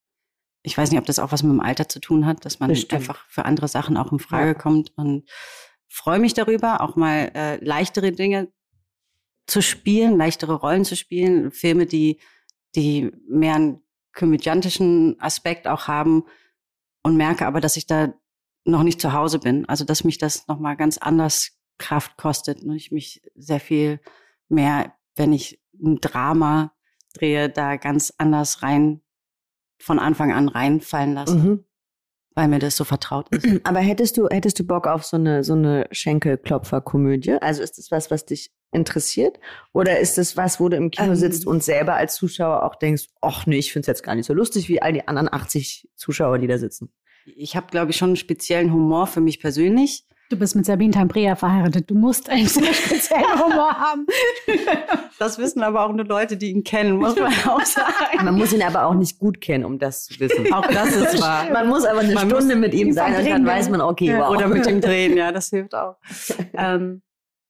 ich 0.62 0.76
weiß 0.76 0.90
nicht, 0.90 0.98
ob 0.98 1.06
das 1.06 1.20
auch 1.20 1.32
was 1.32 1.42
mit 1.42 1.52
dem 1.52 1.60
Alter 1.60 1.88
zu 1.88 2.00
tun 2.00 2.26
hat, 2.26 2.44
dass 2.44 2.58
man 2.58 2.70
Bestimmt. 2.70 2.92
einfach 2.92 3.24
für 3.28 3.44
andere 3.44 3.68
Sachen 3.68 3.96
auch 3.96 4.12
in 4.12 4.18
Frage 4.18 4.48
Ja. 4.48 4.54
kommt 4.54 4.92
und 4.96 5.30
freue 5.88 6.18
mich 6.18 6.34
darüber, 6.34 6.80
auch 6.80 6.96
mal 6.96 7.30
äh, 7.34 7.64
leichtere 7.64 8.12
Dinge 8.12 8.52
zu 9.48 9.62
spielen, 9.62 10.16
leichtere 10.16 10.54
Rollen 10.54 10.84
zu 10.84 10.94
spielen, 10.94 11.50
Filme, 11.50 11.86
die, 11.86 12.18
die 12.76 13.10
mehr 13.28 13.54
einen 13.54 13.82
komödiantischen 14.14 15.18
Aspekt 15.20 15.66
auch 15.66 15.88
haben 15.88 16.24
und 17.02 17.16
merke 17.16 17.46
aber, 17.46 17.60
dass 17.60 17.76
ich 17.76 17.86
da 17.86 18.12
noch 18.64 18.82
nicht 18.82 19.00
zu 19.00 19.12
Hause 19.12 19.38
bin. 19.38 19.66
Also, 19.66 19.84
dass 19.84 20.04
mich 20.04 20.18
das 20.18 20.46
nochmal 20.46 20.76
ganz 20.76 20.98
anders 20.98 21.58
Kraft 21.78 22.16
kostet 22.16 22.62
und 22.62 22.72
ich 22.72 22.92
mich 22.92 23.22
sehr 23.34 23.60
viel 23.60 24.00
mehr, 24.48 24.94
wenn 25.16 25.32
ich 25.32 25.62
ein 25.82 26.00
Drama 26.00 26.74
drehe, 27.14 27.48
da 27.48 27.76
ganz 27.76 28.12
anders 28.18 28.62
rein, 28.62 29.00
von 29.80 29.98
Anfang 29.98 30.32
an 30.32 30.48
reinfallen 30.48 31.14
lasse, 31.14 31.36
Mhm. 31.36 31.64
Weil 32.38 32.46
mir 32.46 32.60
das 32.60 32.76
so 32.76 32.84
vertraut 32.84 33.26
ist. 33.30 33.44
Aber 33.64 33.80
hättest 33.80 34.16
du, 34.16 34.28
hättest 34.30 34.60
du 34.60 34.64
Bock 34.64 34.86
auf 34.86 35.04
so 35.04 35.16
eine, 35.16 35.42
so 35.42 35.54
eine 35.54 35.88
Schenkelklopfer-Komödie? 35.90 37.42
Also 37.42 37.64
ist 37.64 37.78
das 37.78 37.90
was, 37.90 38.12
was 38.12 38.26
dich 38.26 38.52
interessiert? 38.70 39.40
Oder 39.72 39.98
ist 39.98 40.18
das 40.18 40.36
was, 40.36 40.60
wo 40.60 40.68
du 40.68 40.76
im 40.76 40.92
Kino 40.92 41.08
Ähm. 41.08 41.16
sitzt 41.16 41.46
und 41.46 41.64
selber 41.64 41.94
als 41.94 42.14
Zuschauer 42.14 42.62
auch 42.62 42.76
denkst, 42.76 43.06
ach 43.20 43.46
nee, 43.46 43.58
ich 43.58 43.72
find's 43.72 43.88
jetzt 43.88 44.04
gar 44.04 44.14
nicht 44.14 44.26
so 44.26 44.34
lustig 44.34 44.68
wie 44.68 44.80
all 44.80 44.92
die 44.92 45.08
anderen 45.08 45.32
80 45.32 45.88
Zuschauer, 45.96 46.38
die 46.38 46.46
da 46.46 46.58
sitzen? 46.58 46.92
ich 47.36 47.56
habe, 47.56 47.66
glaube 47.70 47.90
ich, 47.90 47.96
schon 47.96 48.10
einen 48.10 48.16
speziellen 48.16 48.72
Humor 48.72 49.06
für 49.06 49.20
mich 49.20 49.40
persönlich. 49.40 50.04
Du 50.30 50.36
bist 50.36 50.54
mit 50.54 50.66
Sabine 50.66 50.92
Tambrea 50.92 51.36
verheiratet. 51.36 51.88
Du 51.88 51.94
musst 51.94 52.28
einen 52.28 52.46
sehr 52.46 52.74
speziellen 52.74 53.24
Humor 53.42 53.70
haben. 53.72 54.04
Das 55.18 55.38
wissen 55.38 55.62
aber 55.62 55.86
auch 55.86 55.92
nur 55.92 56.04
Leute, 56.04 56.36
die 56.36 56.50
ihn 56.50 56.64
kennen, 56.64 56.98
muss 56.98 57.16
man 57.16 57.32
auch 57.46 57.64
sagen. 57.64 58.24
Man 58.24 58.34
muss 58.36 58.52
ihn 58.52 58.62
aber 58.62 58.84
auch 58.86 58.92
nicht 58.94 59.18
gut 59.18 59.40
kennen, 59.40 59.64
um 59.64 59.78
das 59.78 60.04
zu 60.04 60.20
wissen. 60.20 60.52
Auch 60.52 60.66
das 60.66 60.94
ist 60.94 61.20
wahr. 61.22 61.50
Man 61.50 61.68
muss 61.68 61.84
aber 61.86 62.00
eine 62.00 62.12
Man 62.12 62.28
Stunde 62.28 62.56
mit 62.56 62.74
ihm 62.74 62.92
sein 62.92 63.16
und 63.16 63.26
dann 63.26 63.46
weiß 63.46 63.70
man, 63.70 63.80
okay, 63.80 64.06
Ja. 64.08 64.20
wow. 64.20 64.36
Oder 64.36 64.48
mit 64.48 64.66
dem 64.66 64.82
Drehen, 64.82 65.16
ja, 65.16 65.32
das 65.32 65.48
hilft 65.48 65.74
auch. 65.74 65.96
ähm, 66.52 67.00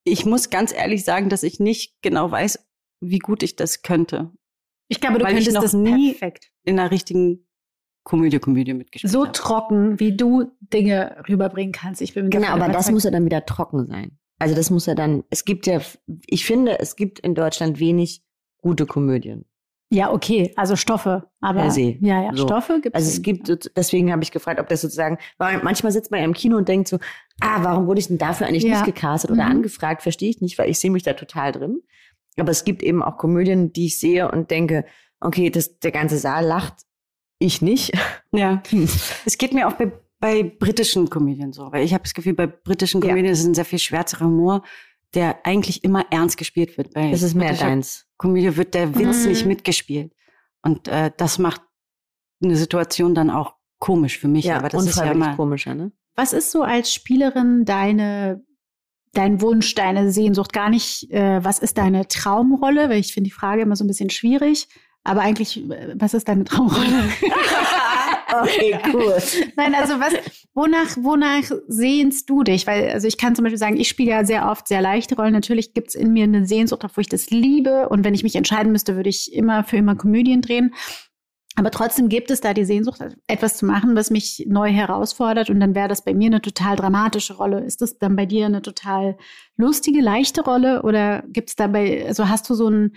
ich 0.05 0.25
muss 0.25 0.49
ganz 0.49 0.73
ehrlich 0.73 1.05
sagen, 1.05 1.29
dass 1.31 1.43
ich 1.43 1.59
nicht 1.59 2.01
genau 2.01 2.31
weiß, 2.31 2.65
wie 3.01 3.19
gut 3.19 3.43
ich 3.43 3.57
das 3.57 3.83
könnte. 3.83 4.31
Ich 4.87 5.01
glaube, 5.01 5.19
du 5.19 5.25
Weil 5.25 5.33
ich 5.37 5.39
könntest 5.47 5.55
noch 5.57 5.63
das 5.63 5.73
nie- 5.75 6.13
perfekt. 6.13 6.51
In 6.65 6.79
einer 6.79 6.93
richtigen 6.93 7.48
Komödie, 8.09 8.39
Komödie 8.39 8.75
mitgespielt 8.75 9.13
So 9.13 9.23
habe. 9.23 9.33
trocken, 9.33 10.01
wie 10.01 10.17
du 10.17 10.51
Dinge 10.61 11.17
rüberbringen 11.29 11.73
kannst. 11.73 12.01
Ich 12.01 12.15
bin 12.15 12.25
mir 12.25 12.31
Genau, 12.31 12.49
aber 12.49 12.61
das 12.67 12.69
überzeugt. 12.71 12.93
muss 12.95 13.05
ja 13.05 13.11
dann 13.11 13.25
wieder 13.25 13.45
trocken 13.47 13.87
sein. 13.87 14.19
Also 14.41 14.55
das 14.55 14.71
muss 14.71 14.87
ja 14.87 14.95
dann, 14.95 15.25
es 15.31 15.45
gibt 15.45 15.67
ja, 15.67 15.81
ich 16.27 16.45
finde, 16.47 16.79
es 16.81 16.97
gibt 16.97 17.19
in 17.21 17.35
Deutschland 17.35 17.79
wenig 17.81 18.23
gute 18.63 18.87
Komödien. 18.87 19.45
Ja, 19.91 20.13
okay, 20.13 20.53
also 20.57 20.77
Stoffe. 20.77 21.31
Aber 21.41 21.61
Per 21.63 21.71
se. 21.71 21.97
ja, 22.01 22.23
ja, 22.23 22.31
So. 22.35 22.47
Stoffe 22.47 22.81
gibt 22.83 22.95
Also 22.95 23.09
es 23.09 23.23
gibt, 23.23 23.71
deswegen 23.77 24.13
habe 24.13 24.23
ich 24.23 24.31
gefragt, 24.33 24.61
ob 24.61 24.69
das 24.69 24.81
sozusagen, 24.83 25.19
weil 25.39 25.63
manchmal 25.63 25.93
sitzt 25.93 26.11
man 26.11 26.21
ja 26.21 26.27
im 26.27 26.35
Kino 26.35 26.57
und 26.57 26.69
denkt 26.69 26.89
so, 26.89 26.99
ah, 27.41 27.61
warum 27.63 27.87
wurde 27.87 28.01
ich 28.01 28.09
denn 28.09 28.19
dafür 28.19 28.47
eigentlich 28.47 28.65
Ja. 28.65 28.71
nicht 28.83 28.85
gecastet 28.85 29.31
oder 29.31 29.45
Mhm. 29.47 29.51
angefragt, 29.53 30.03
verstehe 30.03 30.29
ich 30.31 30.41
nicht, 30.41 30.59
weil 30.59 30.69
ich 30.71 30.79
sehe 30.79 30.91
mich 30.91 31.03
da 31.05 31.15
total 31.15 31.53
drin. 31.53 31.81
Aber 32.39 32.51
es 32.51 32.65
gibt 32.65 32.83
eben 32.83 33.03
auch 33.03 33.17
Komödien, 33.17 33.73
die 33.73 33.87
ich 33.87 33.99
sehe 33.99 34.31
und 34.31 34.51
denke, 34.51 34.85
okay, 35.21 35.51
das, 35.51 35.79
der 35.79 35.91
ganze 35.91 36.19
Saal 36.19 36.45
lacht, 36.45 36.75
ich 37.39 37.63
nicht. 37.63 37.93
Ja. 38.33 38.63
Es 39.25 39.39
geht 39.39 39.53
mir 39.55 39.69
auch 39.69 39.73
bei, 39.75 39.93
bei 40.21 40.43
britischen 40.43 41.09
Komödien 41.11 41.53
so, 41.53 41.71
weil 41.73 41.85
ich 41.85 41.95
habe 41.95 42.03
das 42.05 42.15
Gefühl, 42.15 42.35
bei 42.35 42.47
britischen 42.47 43.01
Ja. 43.03 43.09
Komödien 43.09 43.33
ist 43.33 43.41
es 43.41 43.47
ein 43.47 43.55
sehr 43.55 43.65
viel 43.65 43.79
schwärzerer 43.79 44.27
Humor, 44.27 44.63
der 45.15 45.47
eigentlich 45.47 45.85
immer 45.85 46.05
ernst 46.11 46.37
gespielt 46.37 46.77
wird. 46.77 46.93
Bei 46.95 47.11
Das 47.11 47.23
ist 47.23 47.35
mehr 47.35 47.55
deins. 47.55 48.07
Komödie 48.19 48.57
wird 48.57 48.75
der 48.75 48.95
Witz 48.97 49.23
Mhm. 49.25 49.29
nicht 49.31 49.47
mitgespielt. 49.47 50.13
Und 50.63 50.89
äh, 50.89 51.11
das 51.17 51.39
macht 51.39 51.63
eine 52.43 52.57
Situation 52.57 53.15
dann 53.15 53.31
auch 53.31 53.55
komisch 53.79 54.19
für 54.19 54.29
mich. 54.29 54.45
Ja, 54.45 54.57
aber 54.59 54.69
das 54.69 54.87
ist 54.87 54.97
ja 54.97 55.11
immer, 55.13 55.35
komischer, 55.37 55.75
ne? 55.75 55.93
Was 56.17 56.33
ist 56.33 56.51
so 56.51 56.63
als 56.63 56.93
Spielerin 56.93 57.65
deine, 57.65 58.45
dein 59.13 59.41
Wunsch, 59.41 59.75
deine 59.75 60.11
Sehnsucht? 60.11 60.53
Gar 60.53 60.69
nicht, 60.69 61.11
äh, 61.13 61.43
was 61.45 61.61
ist 61.61 61.79
deine 61.79 62.09
Traumrolle? 62.09 62.91
Weil 62.91 62.99
ich 62.99 63.15
finde 63.15 63.29
die 63.29 63.35
Frage 63.35 63.63
immer 63.63 63.77
so 63.77 63.85
ein 63.85 63.89
bisschen 63.89 64.11
schwierig. 64.11 64.67
Aber 65.09 65.23
eigentlich, 65.23 65.57
äh, 65.71 65.95
was 65.95 66.15
ist 66.15 66.29
deine 66.29 66.45
Traumrolle? 66.45 67.09
Okay, 68.31 68.79
cool. 68.93 69.17
Nein, 69.57 69.75
also 69.75 69.99
was, 70.01 70.13
wonach, 70.53 70.99
wonach 70.99 71.51
sehnst 71.67 72.29
du 72.29 72.43
dich? 72.43 72.67
Weil, 72.67 72.91
also 72.91 73.09
ich 73.09 73.17
kann 73.17 73.35
zum 73.35 73.45
Beispiel 73.45 73.59
sagen, 73.59 73.79
ich 73.79 73.89
spiele 73.89 74.11
ja 74.11 74.25
sehr 74.25 74.51
oft 74.51 74.69
sehr 74.69 74.83
leichte 74.83 75.17
Rollen. 75.17 75.33
Natürlich 75.33 75.73
gibt's 75.73 75.95
in 75.95 76.13
mir 76.13 76.25
eine 76.25 76.45
Sehnsucht, 76.47 76.85
obwohl 76.85 77.01
ich 77.01 77.09
das 77.09 77.31
liebe. 77.31 77.89
Und 77.89 78.05
wenn 78.05 78.15
ich 78.15 78.25
mich 78.25 78.37
entscheiden 78.37 78.71
müsste, 78.71 78.97
würde 78.97 79.09
ich 79.09 79.33
immer 79.33 79.65
für 79.65 79.79
immer 79.79 79.97
Komödien 79.97 80.43
drehen. 80.43 80.75
Aber 81.57 81.71
trotzdem 81.71 82.11
gibt 82.11 82.31
es 82.31 82.43
da 82.43 82.53
die 82.53 82.67
Sehnsucht, 82.67 83.01
etwas 83.27 83.57
zu 83.57 83.65
machen, 83.65 83.97
was 83.97 84.11
mich 84.11 84.45
neu 84.47 84.71
herausfordert. 84.71 85.49
Und 85.49 85.59
dann 85.59 85.75
wäre 85.75 85.89
das 85.89 86.05
bei 86.05 86.13
mir 86.13 86.27
eine 86.27 86.43
total 86.43 86.77
dramatische 86.77 87.35
Rolle. 87.35 87.61
Ist 87.61 87.81
das 87.81 87.99
dann 87.99 88.15
bei 88.15 88.27
dir 88.27 88.45
eine 88.45 88.61
total 88.61 89.17
lustige, 89.57 90.03
leichte 90.03 90.43
Rolle? 90.43 90.83
Oder 90.83 91.25
gibt's 91.29 91.57
dabei, 91.57 92.05
also 92.07 92.29
hast 92.29 92.49
du 92.51 92.55
so 92.55 92.69
ein, 92.69 92.93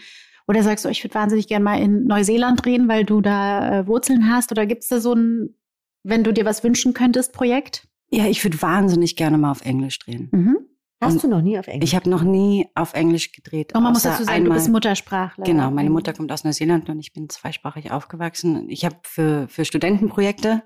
oder 0.48 0.64
sagst 0.64 0.86
du, 0.86 0.90
ich 0.90 1.04
würde 1.04 1.16
wahnsinnig 1.16 1.48
gerne 1.48 1.64
mal 1.64 1.80
in 1.80 2.06
Neuseeland 2.06 2.66
drehen, 2.66 2.88
weil 2.88 3.06
du 3.06 3.22
da 3.22 3.80
äh, 3.80 3.88
Wurzeln 3.88 4.30
hast? 4.30 4.52
Oder 4.52 4.66
gibt's 4.66 4.88
da 4.88 5.00
so 5.00 5.14
ein, 5.14 5.56
wenn 6.04 6.24
du 6.24 6.34
dir 6.34 6.46
was 6.46 6.64
wünschen 6.64 6.94
könntest, 6.94 7.34
Projekt? 7.34 7.88
ja, 8.12 8.26
ich 8.28 8.44
würde 8.44 8.62
wahnsinnig 8.62 9.16
gerne 9.16 9.38
mal 9.38 9.52
auf 9.52 9.66
Englisch 9.66 10.00
drehen. 10.00 10.30
Mhm. 10.32 10.58
Hast 11.00 11.24
du 11.24 11.28
noch 11.28 11.42
nie 11.42 11.58
auf 11.58 11.68
Englisch? 11.68 11.90
Ich 11.90 11.96
habe 11.96 12.08
noch 12.12 12.22
nie 12.22 12.68
auf 12.76 12.94
Englisch 12.94 13.32
gedreht. 13.32 13.74
Und 13.74 13.82
man 13.82 13.94
muss 13.94 14.04
dazu 14.04 14.24
sagen, 14.24 14.44
du 14.44 14.44
einmal. 14.44 14.58
bist 14.60 14.70
Muttersprachler. 14.70 15.46
Genau, 15.46 15.72
meine 15.72 15.90
Mutter 15.90 16.14
kommt 16.14 16.32
aus 16.32 16.44
Neuseeland 16.44 16.90
und 16.90 17.00
ich 17.00 17.12
bin 17.12 17.28
zweisprachig 17.28 17.92
aufgewachsen. 17.92 18.70
Ich 18.70 18.86
habe 18.86 18.98
für, 19.02 19.48
für 19.48 19.66
Studentenprojekte 19.66 20.62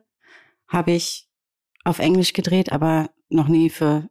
habe 0.67 0.91
ich 0.91 1.29
auf 1.86 2.00
Englisch 2.00 2.34
gedreht, 2.34 2.74
aber 2.74 3.12
noch 3.29 3.48
nie 3.48 3.70
für, 3.70 4.10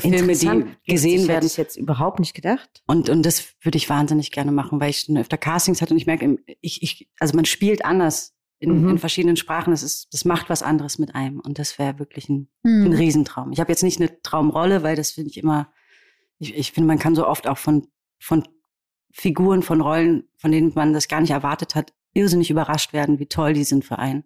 für 0.00 0.08
Filme, 0.08 0.32
die 0.34 0.90
gesehen 0.90 1.18
Das 1.20 1.28
werden. 1.28 1.34
Hätte 1.36 1.46
ich 1.46 1.56
jetzt 1.56 1.76
überhaupt 1.76 2.18
nicht 2.20 2.34
gedacht. 2.34 2.82
Und, 2.86 3.08
und 3.08 3.24
das 3.24 3.54
würde 3.62 3.76
ich 3.78 3.88
wahnsinnig 3.88 4.30
gerne 4.30 4.52
machen, 4.52 4.80
weil 4.80 4.90
ich 4.90 5.00
schon 5.00 5.16
öfter 5.16 5.38
Castings 5.38 5.80
hatte 5.82 5.94
und 5.94 5.98
ich 5.98 6.06
merke, 6.06 6.38
ich, 6.60 6.82
ich, 6.82 7.08
also 7.18 7.34
man 7.36 7.44
spielt 7.44 7.84
anders 7.84 8.34
in, 8.58 8.82
Mhm. 8.82 8.88
in 8.90 8.98
verschiedenen 8.98 9.36
Sprachen. 9.36 9.72
Das 9.72 9.82
ist, 9.82 10.12
das 10.14 10.24
macht 10.24 10.48
was 10.48 10.62
anderes 10.62 10.98
mit 10.98 11.14
einem. 11.14 11.40
Und 11.40 11.58
das 11.58 11.78
wäre 11.78 11.98
wirklich 11.98 12.28
ein, 12.28 12.48
Mhm. 12.62 12.86
ein 12.86 12.92
Riesentraum. 12.92 13.52
Ich 13.52 13.60
habe 13.60 13.70
jetzt 13.72 13.82
nicht 13.82 14.00
eine 14.00 14.20
Traumrolle, 14.22 14.82
weil 14.82 14.96
das 14.96 15.10
finde 15.12 15.30
ich 15.30 15.36
immer, 15.38 15.72
ich, 16.38 16.54
ich 16.54 16.72
finde, 16.72 16.88
man 16.88 16.98
kann 16.98 17.14
so 17.14 17.26
oft 17.26 17.46
auch 17.46 17.58
von, 17.58 17.86
von 18.18 18.46
Figuren, 19.12 19.62
von 19.62 19.80
Rollen, 19.80 20.28
von 20.36 20.50
denen 20.52 20.72
man 20.74 20.92
das 20.92 21.08
gar 21.08 21.20
nicht 21.20 21.30
erwartet 21.30 21.74
hat, 21.74 21.92
irrsinnig 22.14 22.50
überrascht 22.50 22.92
werden, 22.92 23.18
wie 23.18 23.26
toll 23.26 23.52
die 23.52 23.64
sind 23.64 23.84
für 23.84 23.98
einen. 23.98 24.24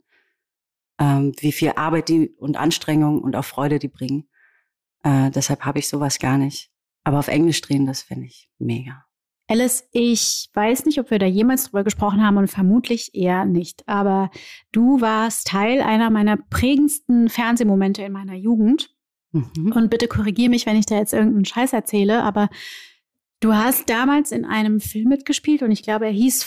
Ähm, 1.01 1.33
wie 1.39 1.53
viel 1.53 1.73
Arbeit 1.77 2.09
die 2.09 2.31
und 2.39 2.57
Anstrengung 2.57 3.23
und 3.23 3.37
auch 3.37 3.45
Freude 3.45 3.79
die 3.79 3.89
bringen. 3.89 4.29
Äh, 5.03 5.31
deshalb 5.31 5.65
habe 5.65 5.79
ich 5.79 5.89
sowas 5.89 6.19
gar 6.19 6.39
nicht. 6.39 6.71
Aber 7.05 7.19
auf 7.19 7.29
Englisch 7.29 7.61
drehen, 7.61 7.87
das 7.87 8.03
finde 8.03 8.27
ich 8.27 8.51
mega. 8.59 9.05
Alice, 9.51 9.89
ich 9.93 10.51
weiß 10.53 10.85
nicht, 10.85 11.01
ob 11.01 11.11
wir 11.11 11.19
da 11.19 11.25
jemals 11.25 11.65
drüber 11.65 11.83
gesprochen 11.83 12.23
haben 12.23 12.37
und 12.37 12.49
vermutlich 12.49 13.15
eher 13.15 13.47
nicht. 13.47 13.89
Aber 13.89 14.31
du 14.73 15.01
warst 15.01 15.47
Teil 15.47 15.81
einer 15.81 16.11
meiner 16.11 16.37
prägendsten 16.37 17.31
Fernsehmomente 17.31 18.03
in 18.03 18.13
meiner 18.13 18.35
Jugend. 18.35 18.95
Mhm. 19.33 19.73
Und 19.75 19.89
bitte 19.89 20.07
korrigier 20.07 20.51
mich, 20.51 20.67
wenn 20.67 20.77
ich 20.77 20.87
da 20.87 20.97
jetzt 20.97 21.15
irgendeinen 21.15 21.47
Scheiß 21.47 21.73
erzähle, 21.73 22.23
aber 22.23 22.51
du 23.41 23.55
hast 23.55 23.89
damals 23.89 24.33
in 24.33 24.45
einem 24.45 24.81
Film 24.81 25.09
mitgespielt 25.09 25.63
und 25.63 25.71
ich 25.71 25.83
glaube, 25.83 26.07
er 26.07 26.13
hieß 26.13 26.45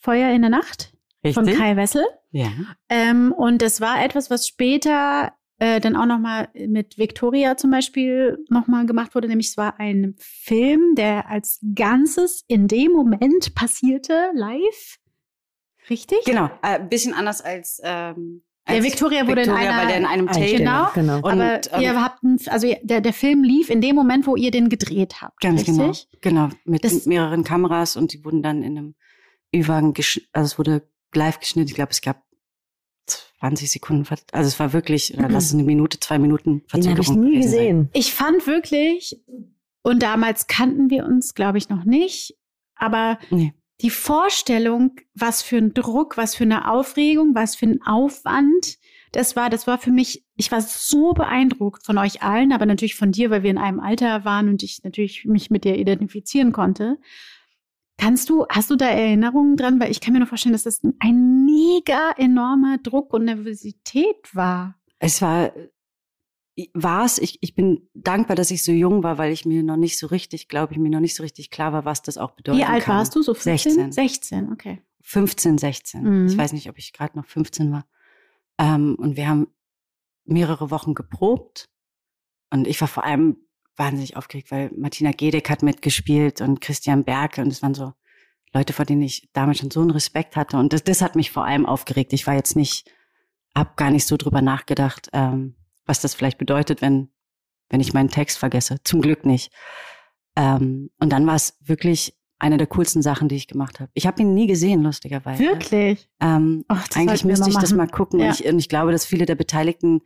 Feuer 0.00 0.30
in 0.30 0.42
der 0.42 0.50
Nacht 0.50 0.92
von 1.32 1.44
Richtig? 1.44 1.58
Kai 1.58 1.76
Wessel. 1.76 2.04
Ja. 2.32 2.50
Ähm, 2.88 3.32
und 3.32 3.62
das 3.62 3.80
war 3.80 4.02
etwas, 4.02 4.30
was 4.30 4.46
später 4.46 5.32
äh, 5.58 5.80
dann 5.80 5.96
auch 5.96 6.06
nochmal 6.06 6.48
mit 6.54 6.98
Victoria 6.98 7.56
zum 7.56 7.70
Beispiel 7.70 8.38
nochmal 8.48 8.86
gemacht 8.86 9.14
wurde, 9.14 9.28
nämlich 9.28 9.48
es 9.48 9.56
war 9.56 9.78
ein 9.78 10.14
Film, 10.18 10.94
der 10.96 11.28
als 11.28 11.60
Ganzes 11.74 12.44
in 12.48 12.68
dem 12.68 12.92
Moment 12.92 13.54
passierte, 13.54 14.30
live. 14.34 14.98
Richtig? 15.90 16.18
Genau, 16.24 16.46
äh, 16.62 16.78
ein 16.78 16.88
bisschen 16.88 17.12
anders 17.14 17.40
als, 17.40 17.80
ähm, 17.84 18.42
Der 18.68 18.84
Victoria 18.84 19.26
wurde 19.26 19.42
in 19.42 19.48
Victoria, 19.48 19.70
einer- 19.70 19.78
weil 19.80 19.86
der 19.88 19.96
in 19.98 20.06
einem 20.06 20.28
Ah, 20.28 20.32
Take. 20.32 20.56
Genau. 20.58 20.88
genau. 20.94 21.16
Und, 21.16 21.24
Aber 21.26 21.60
ähm, 21.76 21.80
ihr 21.82 22.00
habt, 22.00 22.22
ein, 22.22 22.38
also 22.46 22.72
der, 22.82 23.00
der 23.00 23.12
Film 23.12 23.42
lief 23.42 23.68
in 23.70 23.80
dem 23.80 23.96
Moment, 23.96 24.26
wo 24.28 24.36
ihr 24.36 24.52
den 24.52 24.68
gedreht 24.68 25.20
habt. 25.20 25.40
Ganz 25.40 25.60
richtig? 25.62 26.08
genau. 26.20 26.46
Genau, 26.46 26.48
mit 26.64 26.84
Das- 26.84 27.04
mehreren 27.06 27.42
Kameras 27.42 27.96
und 27.96 28.12
die 28.12 28.24
wurden 28.24 28.42
dann 28.42 28.62
in 28.62 28.78
einem 28.78 28.94
Ü-Wagen 29.54 29.92
geschnitten, 29.92 30.28
also 30.32 30.46
es 30.46 30.58
wurde 30.58 30.88
live 31.14 31.40
geschnitten. 31.40 31.68
Ich 31.68 31.74
glaube, 31.74 31.90
es 31.90 32.00
gab 32.00 32.22
20 33.42 33.72
Sekunden, 33.72 34.06
also 34.30 34.46
es 34.46 34.60
war 34.60 34.72
wirklich, 34.72 35.18
oder 35.18 35.28
lass 35.28 35.46
es 35.46 35.54
eine 35.54 35.64
Minute, 35.64 35.98
zwei 35.98 36.18
Minuten 36.20 36.62
Den 36.72 36.88
habe 36.88 37.00
ich 37.00 37.06
Verzögerung 37.06 37.20
nie 37.24 37.30
gewesen 37.32 37.50
sein. 37.50 37.58
gesehen. 37.58 37.88
Ich 37.92 38.12
fand 38.14 38.46
wirklich, 38.46 39.20
und 39.82 40.00
damals 40.00 40.46
kannten 40.46 40.90
wir 40.90 41.04
uns, 41.04 41.34
glaube 41.34 41.58
ich, 41.58 41.68
noch 41.68 41.82
nicht, 41.84 42.36
aber 42.76 43.18
Nee. 43.30 43.52
die 43.80 43.90
Vorstellung, 43.90 44.92
was 45.14 45.42
für 45.42 45.56
ein 45.58 45.74
Druck, 45.74 46.16
was 46.16 46.36
für 46.36 46.44
eine 46.44 46.70
Aufregung, 46.70 47.34
was 47.34 47.56
für 47.56 47.66
ein 47.66 47.82
Aufwand, 47.82 48.78
das 49.10 49.34
war, 49.34 49.50
das 49.50 49.66
war 49.66 49.76
für 49.78 49.90
mich, 49.90 50.24
ich 50.36 50.52
war 50.52 50.60
so 50.60 51.12
beeindruckt 51.12 51.84
von 51.84 51.98
euch 51.98 52.22
allen, 52.22 52.52
aber 52.52 52.64
natürlich 52.64 52.94
von 52.94 53.10
dir, 53.10 53.30
weil 53.30 53.42
wir 53.42 53.50
in 53.50 53.58
einem 53.58 53.80
Alter 53.80 54.24
waren 54.24 54.48
und 54.48 54.62
ich 54.62 54.82
natürlich 54.84 55.24
mich 55.24 55.50
mit 55.50 55.64
dir 55.64 55.76
identifizieren 55.76 56.52
konnte. 56.52 56.98
Kannst 58.02 58.30
du, 58.30 58.46
hast 58.48 58.68
du 58.68 58.74
da 58.74 58.86
Erinnerungen 58.86 59.56
dran? 59.56 59.78
Weil 59.78 59.92
ich 59.92 60.00
kann 60.00 60.12
mir 60.12 60.18
nur 60.18 60.26
vorstellen, 60.26 60.54
dass 60.54 60.64
das 60.64 60.82
ein 60.98 61.44
mega 61.44 62.10
enormer 62.16 62.78
Druck 62.78 63.12
und 63.12 63.26
Nervosität 63.26 64.34
war. 64.34 64.74
Es 64.98 65.22
war, 65.22 65.52
war 66.74 67.04
es, 67.04 67.18
ich, 67.18 67.38
ich 67.42 67.54
bin 67.54 67.88
dankbar, 67.94 68.34
dass 68.34 68.50
ich 68.50 68.64
so 68.64 68.72
jung 68.72 69.04
war, 69.04 69.18
weil 69.18 69.30
ich 69.30 69.46
mir 69.46 69.62
noch 69.62 69.76
nicht 69.76 70.00
so 70.00 70.08
richtig, 70.08 70.48
glaube 70.48 70.72
ich, 70.72 70.80
mir 70.80 70.90
noch 70.90 70.98
nicht 70.98 71.14
so 71.14 71.22
richtig 71.22 71.50
klar 71.50 71.72
war, 71.72 71.84
was 71.84 72.02
das 72.02 72.18
auch 72.18 72.32
bedeutet. 72.32 72.62
Wie 72.62 72.64
alt 72.64 72.88
warst 72.88 73.14
du? 73.14 73.22
So 73.22 73.34
15? 73.34 73.92
16. 73.92 73.92
16, 73.92 74.52
okay. 74.52 74.82
15, 75.02 75.58
16. 75.58 76.02
Mhm. 76.02 76.26
Ich 76.26 76.36
weiß 76.36 76.54
nicht, 76.54 76.68
ob 76.68 76.78
ich 76.78 76.92
gerade 76.92 77.16
noch 77.16 77.26
15 77.26 77.70
war. 77.70 77.86
Ähm, 78.58 78.96
und 78.98 79.16
wir 79.16 79.28
haben 79.28 79.46
mehrere 80.24 80.72
Wochen 80.72 80.94
geprobt. 80.94 81.70
Und 82.50 82.66
ich 82.66 82.80
war 82.80 82.88
vor 82.88 83.04
allem 83.04 83.36
wahnsinnig 83.76 84.16
aufgeregt, 84.16 84.50
weil 84.50 84.70
Martina 84.76 85.12
Gedeck 85.12 85.48
hat 85.50 85.62
mitgespielt 85.62 86.40
und 86.40 86.60
Christian 86.60 87.04
Berke. 87.04 87.40
Und 87.40 87.48
es 87.48 87.62
waren 87.62 87.74
so 87.74 87.92
Leute, 88.52 88.72
vor 88.72 88.84
denen 88.84 89.02
ich 89.02 89.28
damals 89.32 89.58
schon 89.58 89.70
so 89.70 89.80
einen 89.80 89.90
Respekt 89.90 90.36
hatte. 90.36 90.56
Und 90.56 90.72
das, 90.72 90.84
das 90.84 91.00
hat 91.00 91.16
mich 91.16 91.30
vor 91.30 91.44
allem 91.44 91.66
aufgeregt. 91.66 92.12
Ich 92.12 92.26
war 92.26 92.34
jetzt 92.34 92.56
nicht, 92.56 92.90
hab 93.54 93.76
gar 93.76 93.90
nicht 93.90 94.06
so 94.06 94.16
drüber 94.16 94.42
nachgedacht, 94.42 95.08
ähm, 95.12 95.56
was 95.86 96.00
das 96.00 96.14
vielleicht 96.14 96.38
bedeutet, 96.38 96.82
wenn, 96.82 97.08
wenn 97.70 97.80
ich 97.80 97.94
meinen 97.94 98.10
Text 98.10 98.38
vergesse. 98.38 98.82
Zum 98.84 99.00
Glück 99.00 99.24
nicht. 99.24 99.52
Ähm, 100.36 100.90
und 100.98 101.10
dann 101.10 101.26
war 101.26 101.34
es 101.34 101.56
wirklich 101.60 102.14
eine 102.42 102.56
der 102.58 102.66
coolsten 102.66 103.02
Sachen, 103.02 103.28
die 103.28 103.36
ich 103.36 103.46
gemacht 103.46 103.78
habe. 103.78 103.90
Ich 103.94 104.06
habe 104.06 104.20
ihn 104.20 104.34
nie 104.34 104.48
gesehen, 104.48 104.82
lustigerweise. 104.82 105.42
Wirklich? 105.42 106.08
Ähm, 106.20 106.64
Ach, 106.66 106.88
das 106.88 106.96
eigentlich 106.96 107.24
müsste 107.24 107.48
ich 107.48 107.54
das 107.54 107.70
machen. 107.70 107.76
mal 107.76 107.86
gucken. 107.86 108.18
Ja. 108.18 108.26
Und, 108.26 108.40
ich, 108.40 108.46
und 108.46 108.58
ich 108.58 108.68
glaube, 108.68 108.90
dass 108.90 109.06
viele 109.06 109.26
der 109.26 109.36
Beteiligten 109.36 110.00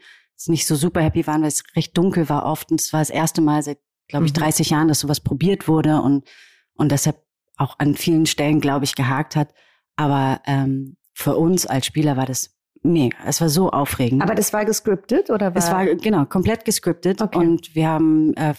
nicht 0.47 0.67
so 0.67 0.77
super 0.77 1.01
happy 1.01 1.27
waren, 1.27 1.41
weil 1.41 1.49
es 1.49 1.65
recht 1.75 1.97
dunkel 1.97 2.29
war 2.29 2.45
oft. 2.45 2.71
Und 2.71 2.81
es 2.81 2.93
war 2.93 3.01
das 3.01 3.09
erste 3.09 3.41
Mal 3.41 3.63
seit, 3.63 3.79
glaube 4.09 4.27
ich, 4.27 4.35
30 4.35 4.69
Jahren, 4.69 4.87
dass 4.87 5.01
sowas 5.01 5.21
probiert 5.21 5.67
wurde 5.67 6.03
und, 6.03 6.29
und 6.75 6.93
deshalb 6.93 7.17
auch 7.57 7.79
an 7.79 7.95
vielen 7.95 8.27
Stellen, 8.27 8.61
glaube 8.61 8.85
ich, 8.85 8.95
gehakt 8.95 9.35
hat. 9.35 9.55
Aber 9.97 10.43
ähm, 10.45 10.99
für 11.15 11.37
uns 11.37 11.65
als 11.65 11.87
Spieler 11.87 12.19
war 12.19 12.27
das 12.27 12.55
mega. 12.83 13.17
Es 13.25 13.41
war 13.41 13.49
so 13.49 13.71
aufregend. 13.71 14.23
Aber 14.23 14.35
das 14.35 14.53
war 14.53 14.67
gescriptet 14.67 15.31
oder 15.31 15.55
war? 15.55 15.57
Es 15.57 15.71
war 15.71 15.87
genau 15.87 16.27
komplett 16.27 16.67
gescriptet 16.67 17.23
Okay. 17.23 17.39
und 17.39 17.75
wir 17.75 17.89
haben 17.89 18.35
äh, 18.35 18.53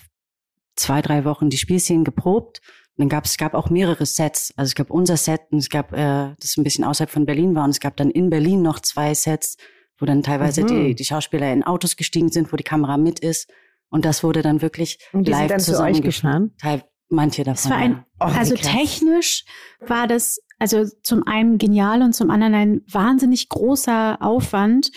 zwei, 0.75 1.03
drei 1.03 1.25
Wochen 1.25 1.51
die 1.51 1.57
Spielszenen 1.57 2.03
geprobt. 2.03 2.59
Und 2.97 3.03
dann 3.03 3.09
gab 3.09 3.25
es 3.25 3.37
gab 3.37 3.53
auch 3.53 3.69
mehrere 3.69 4.05
Sets. 4.05 4.53
Also 4.57 4.69
es 4.69 4.75
gab 4.75 4.89
unser 4.89 5.17
Set 5.17 5.41
und 5.51 5.59
es 5.59 5.69
gab, 5.69 5.93
äh, 5.93 6.33
das 6.39 6.57
ein 6.57 6.63
bisschen 6.63 6.83
außerhalb 6.83 7.09
von 7.11 7.25
Berlin 7.25 7.53
war 7.55 7.63
und 7.63 7.69
es 7.69 7.79
gab 7.79 7.95
dann 7.97 8.09
in 8.09 8.29
Berlin 8.29 8.61
noch 8.63 8.79
zwei 8.79 9.13
Sets, 9.13 9.57
wo 9.99 10.05
dann 10.05 10.23
teilweise 10.23 10.63
Mhm. 10.63 10.67
die, 10.67 10.95
die 10.95 11.05
Schauspieler 11.05 11.51
in 11.53 11.63
Autos 11.63 11.95
gestiegen 11.95 12.29
sind, 12.29 12.51
wo 12.51 12.57
die 12.57 12.63
Kamera 12.63 12.97
mit 12.97 13.19
ist. 13.19 13.49
Und 13.89 14.03
das 14.03 14.23
wurde 14.23 14.41
dann 14.41 14.61
wirklich 14.61 14.97
Und 15.13 15.27
die 15.27 15.31
live 15.31 15.41
sind 15.41 15.51
dann 15.51 15.59
zu 15.59 15.71
euch 15.71 15.75
zusammengeschnitten. 15.77 16.53
gefahren? 16.57 16.79
Teil, 16.79 16.83
manche 17.09 17.43
davon. 17.43 17.55
Es 17.63 17.69
war 17.69 17.77
ein, 17.77 17.91
ja. 17.91 18.05
Oh, 18.19 18.23
also 18.37 18.55
technisch 18.55 19.45
war 19.79 20.07
das 20.07 20.39
also 20.59 20.85
zum 21.03 21.25
einen 21.27 21.59
genial 21.59 22.01
und 22.01 22.13
zum 22.13 22.31
anderen 22.31 22.55
ein 22.55 22.81
wahnsinnig 22.91 23.47
großer 23.47 24.17
Aufwand. 24.21 24.89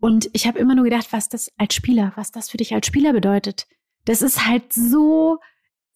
Und 0.00 0.28
ich 0.32 0.46
habe 0.48 0.58
immer 0.58 0.74
nur 0.74 0.84
gedacht, 0.84 1.12
was 1.12 1.28
das 1.28 1.50
als 1.56 1.72
Spieler, 1.74 2.12
was 2.16 2.32
das 2.32 2.50
für 2.50 2.56
dich 2.56 2.74
als 2.74 2.86
Spieler 2.88 3.12
bedeutet. 3.12 3.66
Das 4.06 4.22
ist 4.22 4.44
halt 4.46 4.72
so 4.72 5.38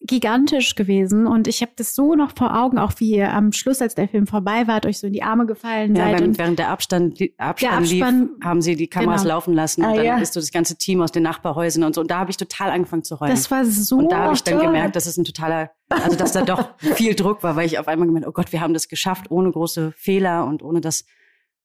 gigantisch 0.01 0.75
gewesen 0.75 1.27
und 1.27 1.47
ich 1.49 1.61
habe 1.61 1.73
das 1.75 1.93
so 1.93 2.15
noch 2.15 2.31
vor 2.35 2.55
Augen, 2.57 2.77
auch 2.77 2.93
wie 2.99 3.11
ihr 3.17 3.33
am 3.33 3.51
Schluss, 3.51 3.81
als 3.81 3.95
der 3.95 4.07
Film 4.07 4.27
vorbei 4.27 4.65
war, 4.65 4.83
euch 4.85 4.97
so 4.97 5.07
in 5.07 5.13
die 5.13 5.23
Arme 5.23 5.45
gefallen 5.45 5.93
Ja, 5.95 6.03
seid. 6.05 6.13
während, 6.13 6.27
und 6.29 6.37
während 6.37 6.59
der 6.59 6.69
Abstand, 6.69 7.19
die 7.19 7.33
Abstand 7.37 7.73
Abspann- 7.85 8.19
lief, 8.21 8.43
haben 8.45 8.61
sie 8.61 8.75
die 8.77 8.87
Kameras 8.87 9.23
Genau. 9.23 9.33
laufen 9.35 9.53
lassen 9.53 9.83
Ah, 9.83 9.89
und 9.91 9.97
dann 9.97 10.05
ja. 10.05 10.17
ist 10.19 10.33
so 10.33 10.39
das 10.39 10.51
ganze 10.51 10.77
Team 10.77 11.01
aus 11.01 11.11
den 11.11 11.23
Nachbarhäusern 11.23 11.83
und 11.83 11.95
so. 11.95 12.01
Und 12.01 12.09
da 12.11 12.19
habe 12.19 12.31
ich 12.31 12.37
total 12.37 12.71
angefangen 12.71 13.03
zu 13.03 13.19
heulen. 13.19 13.31
das 13.31 13.51
war 13.51 13.65
so 13.65 13.97
Und 13.97 14.11
da 14.11 14.19
habe 14.19 14.33
ich 14.35 14.43
dann 14.43 14.55
toll. 14.55 14.67
gemerkt, 14.67 14.95
dass 14.95 15.05
es 15.05 15.17
ein 15.17 15.25
totaler, 15.25 15.71
also 15.89 16.15
dass 16.15 16.31
da 16.31 16.43
doch 16.43 16.69
viel 16.95 17.13
Druck 17.13 17.43
war, 17.43 17.57
weil 17.57 17.65
ich 17.65 17.77
auf 17.77 17.89
einmal 17.89 18.07
gemerkt, 18.07 18.25
oh 18.27 18.31
Gott, 18.31 18.53
wir 18.53 18.61
haben 18.61 18.73
das 18.73 18.87
geschafft, 18.87 19.29
ohne 19.29 19.51
große 19.51 19.91
Fehler 19.97 20.45
und 20.45 20.63
ohne 20.63 20.79
dass 20.79 21.03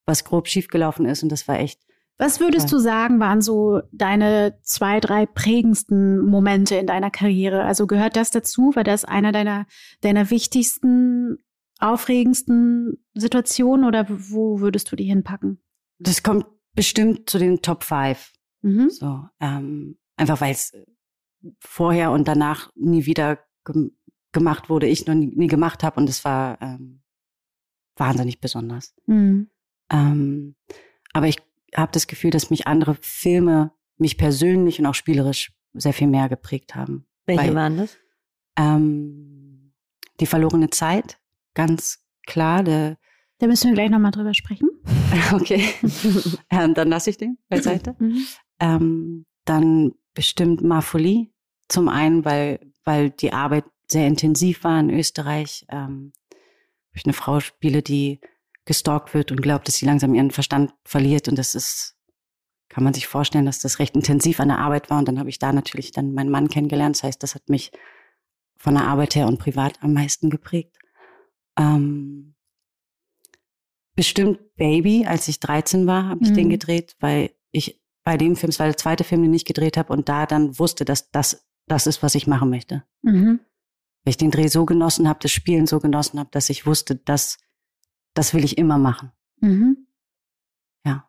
was 0.07 0.25
grob 0.25 0.49
schiefgelaufen 0.49 1.07
ist. 1.07 1.23
Und 1.23 1.31
das 1.31 1.47
war 1.47 1.61
echt. 1.61 1.81
Was 2.17 2.39
würdest 2.39 2.71
du 2.71 2.79
sagen, 2.79 3.19
waren 3.19 3.41
so 3.41 3.81
deine 3.91 4.59
zwei, 4.63 5.01
drei 5.01 5.27
prägendsten 5.27 6.25
Momente 6.25 6.77
in 6.77 6.87
deiner 6.87 7.11
Karriere? 7.11 7.65
Also 7.65 7.87
gehört 7.87 8.17
das 8.17 8.31
dazu? 8.31 8.73
War 8.75 8.85
das 8.85 9.05
einer 9.05 9.33
deiner, 9.33 9.67
deiner 10.01 10.31
wichtigsten, 10.31 11.39
aufregendsten 11.81 13.05
Situationen 13.15 13.85
oder 13.85 14.07
wo 14.09 14.61
würdest 14.61 14.93
du 14.93 14.97
die 14.97 15.05
hinpacken? 15.05 15.61
Das 15.99 16.23
kommt 16.23 16.47
bestimmt 16.75 17.29
zu 17.29 17.39
den 17.39 17.63
Top 17.63 17.83
Five. 17.83 18.33
Mhm. 18.63 18.91
So, 18.91 19.25
ähm, 19.41 19.99
einfach 20.17 20.41
weil 20.41 20.53
es 20.53 20.73
vorher 21.59 22.13
und 22.13 22.29
danach 22.29 22.71
nie 22.77 23.07
wieder 23.07 23.41
gem 23.65 23.93
gemacht 24.33 24.69
wurde, 24.69 24.89
ich 24.89 25.07
noch 25.07 25.15
nie, 25.15 25.33
nie 25.35 25.47
gemacht 25.47 25.85
habe 25.85 26.01
und 26.01 26.09
es 26.09 26.25
war 26.25 26.61
ähm, 26.61 27.03
wahnsinnig 27.97 28.41
besonders. 28.41 28.93
Mhm. 29.07 29.49
Ähm, 29.91 30.57
aber 31.13 31.29
ich 31.29 31.39
habe 31.75 31.93
das 31.93 32.07
Gefühl, 32.07 32.31
dass 32.31 32.51
mich 32.51 32.67
andere 32.67 32.97
Filme, 33.01 33.73
mich 33.97 34.17
persönlich 34.19 34.79
und 34.79 34.87
auch 34.87 34.95
spielerisch 34.95 35.53
sehr 35.73 35.93
viel 35.93 36.07
mehr 36.07 36.29
geprägt 36.29 36.75
haben. 36.75 37.07
Welche 37.27 37.49
Weil- 37.49 37.55
waren 37.55 37.77
das? 37.77 37.97
Ähm, 38.57 39.73
die 40.21 40.27
verlorene 40.27 40.71
Zeit, 40.71 41.19
ganz 41.55 42.05
klar. 42.27 42.63
Der, 42.63 42.97
Da 43.39 43.47
müssen 43.47 43.69
wir 43.69 43.75
gleich 43.75 43.91
nochmal 43.91 44.13
drüber 44.13 44.35
sprechen. 44.35 44.69
okay, 45.33 45.65
ähm, 46.51 46.75
dann 46.75 46.89
lasse 46.89 47.11
ich 47.11 47.17
den 47.17 47.39
beiseite. 47.49 47.97
Mhm. 47.99 48.25
Ähm, 48.61 49.27
dann 49.45 49.93
bestimmt 50.15 50.63
Marfolie. 50.63 51.31
Zum 51.69 51.89
einen, 51.89 52.25
weil, 52.25 52.61
weil 52.85 53.11
die 53.11 53.33
Arbeit 53.33 53.65
sehr 53.89 54.07
intensiv 54.07 54.63
war 54.65 54.79
in 54.79 54.91
Österreich. 54.91 55.67
Ähm, 55.69 56.13
ich 56.93 57.05
eine 57.05 57.13
Frau 57.13 57.41
spiele, 57.41 57.83
die 57.83 58.21
gestalkt 58.65 59.15
wird 59.15 59.31
und 59.31 59.43
glaubt, 59.43 59.69
dass 59.69 59.77
sie 59.77 59.87
langsam 59.87 60.15
ihren 60.15 60.31
Verstand 60.31 60.73
verliert. 60.85 61.29
Und 61.29 61.37
das 61.39 61.55
ist, 61.55 61.97
kann 62.69 62.85
man 62.85 62.95
sich 62.95 63.07
vorstellen, 63.07 63.47
dass 63.47 63.61
das 63.61 63.79
recht 63.79 63.95
intensiv 63.95 64.41
an 64.41 64.49
der 64.49 64.59
Arbeit 64.59 64.91
war. 64.91 64.99
Und 64.99 65.09
dann 65.09 65.19
habe 65.19 65.29
ich 65.29 65.39
da 65.39 65.53
natürlich 65.53 65.93
dann 65.93 66.15
meinen 66.15 66.31
Mann 66.31 66.49
kennengelernt. 66.49 66.97
Das 66.97 67.03
heißt, 67.03 67.23
das 67.23 67.35
hat 67.35 67.49
mich 67.49 67.73
von 68.57 68.75
der 68.75 68.87
Arbeit 68.87 69.15
her 69.15 69.27
und 69.27 69.39
privat 69.39 69.83
am 69.83 69.93
meisten 69.93 70.31
geprägt. 70.31 70.79
Ähm, 71.59 72.35
bestimmt 73.95 74.41
Baby, 74.57 75.07
als 75.07 75.29
ich 75.29 75.41
13 75.41 75.87
war, 75.87 76.09
habe 76.09 76.21
ich 76.23 76.31
Mhm. 76.31 76.35
den 76.35 76.49
gedreht, 76.51 76.97
weil 77.01 77.31
ich 77.51 77.81
bei 78.03 78.17
dem 78.17 78.37
Film, 78.37 78.51
es 78.51 78.59
war 78.59 78.67
der 78.67 78.77
zweite 78.77 79.05
Film, 79.05 79.23
den 79.23 79.35
ich 79.35 79.45
gedreht 79.45 79.77
habe 79.77 79.93
und 79.93 80.09
da 80.09 80.27
dann 80.27 80.59
wusste, 80.59 80.85
dass 80.85 81.11
das 81.11 81.47
das 81.67 81.87
ist, 81.87 82.03
was 82.03 82.15
ich 82.15 82.27
machen 82.27 82.51
möchte. 82.51 82.85
Mhm. 83.03 83.41
Weil 84.05 84.11
ich 84.11 84.17
den 84.19 84.31
Dreh 84.31 84.49
so 84.49 84.67
genossen 84.67 85.09
habe, 85.09 85.19
das 85.23 85.31
Spielen 85.31 85.67
so 85.67 85.81
genossen 85.81 86.19
habe, 86.19 86.29
dass 86.31 86.51
ich 86.51 86.67
wusste, 86.67 86.97
dass 86.97 87.39
das 88.15 88.33
will 88.33 88.45
ich 88.45 88.59
immer 88.59 88.79
machen. 88.79 89.13
Mhm. 89.41 89.87
Ja. 90.87 91.09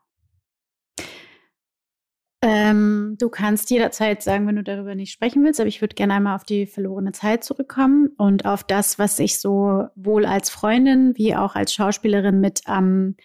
Ähm, 2.42 3.16
du 3.20 3.30
kannst 3.30 3.70
jederzeit 3.70 4.22
sagen, 4.22 4.46
wenn 4.48 4.58
du 4.58 4.64
darüber 4.64 4.96
nicht 4.96 5.12
sprechen 5.12 5.44
willst, 5.44 5.60
aber 5.60 5.70
ich 5.70 5.82
würde 5.82 5.96
gerne 5.96 6.16
einmal 6.16 6.36
auf 6.36 6.44
die 6.44 6.66
verlorene 6.66 7.12
Zeit 7.12 7.44
zurückkommen 7.44 8.10
und 8.18 8.46
auf 8.46 8.64
das, 8.64 9.00
was 9.00 9.18
ich 9.20 9.40
so 9.40 9.88
wohl 9.96 10.26
als 10.26 10.50
Freundin 10.50 11.16
wie 11.16 11.36
auch 11.36 11.56
als 11.56 11.74
Schauspielerin 11.74 12.42
mit 12.42 12.62
am 12.66 13.16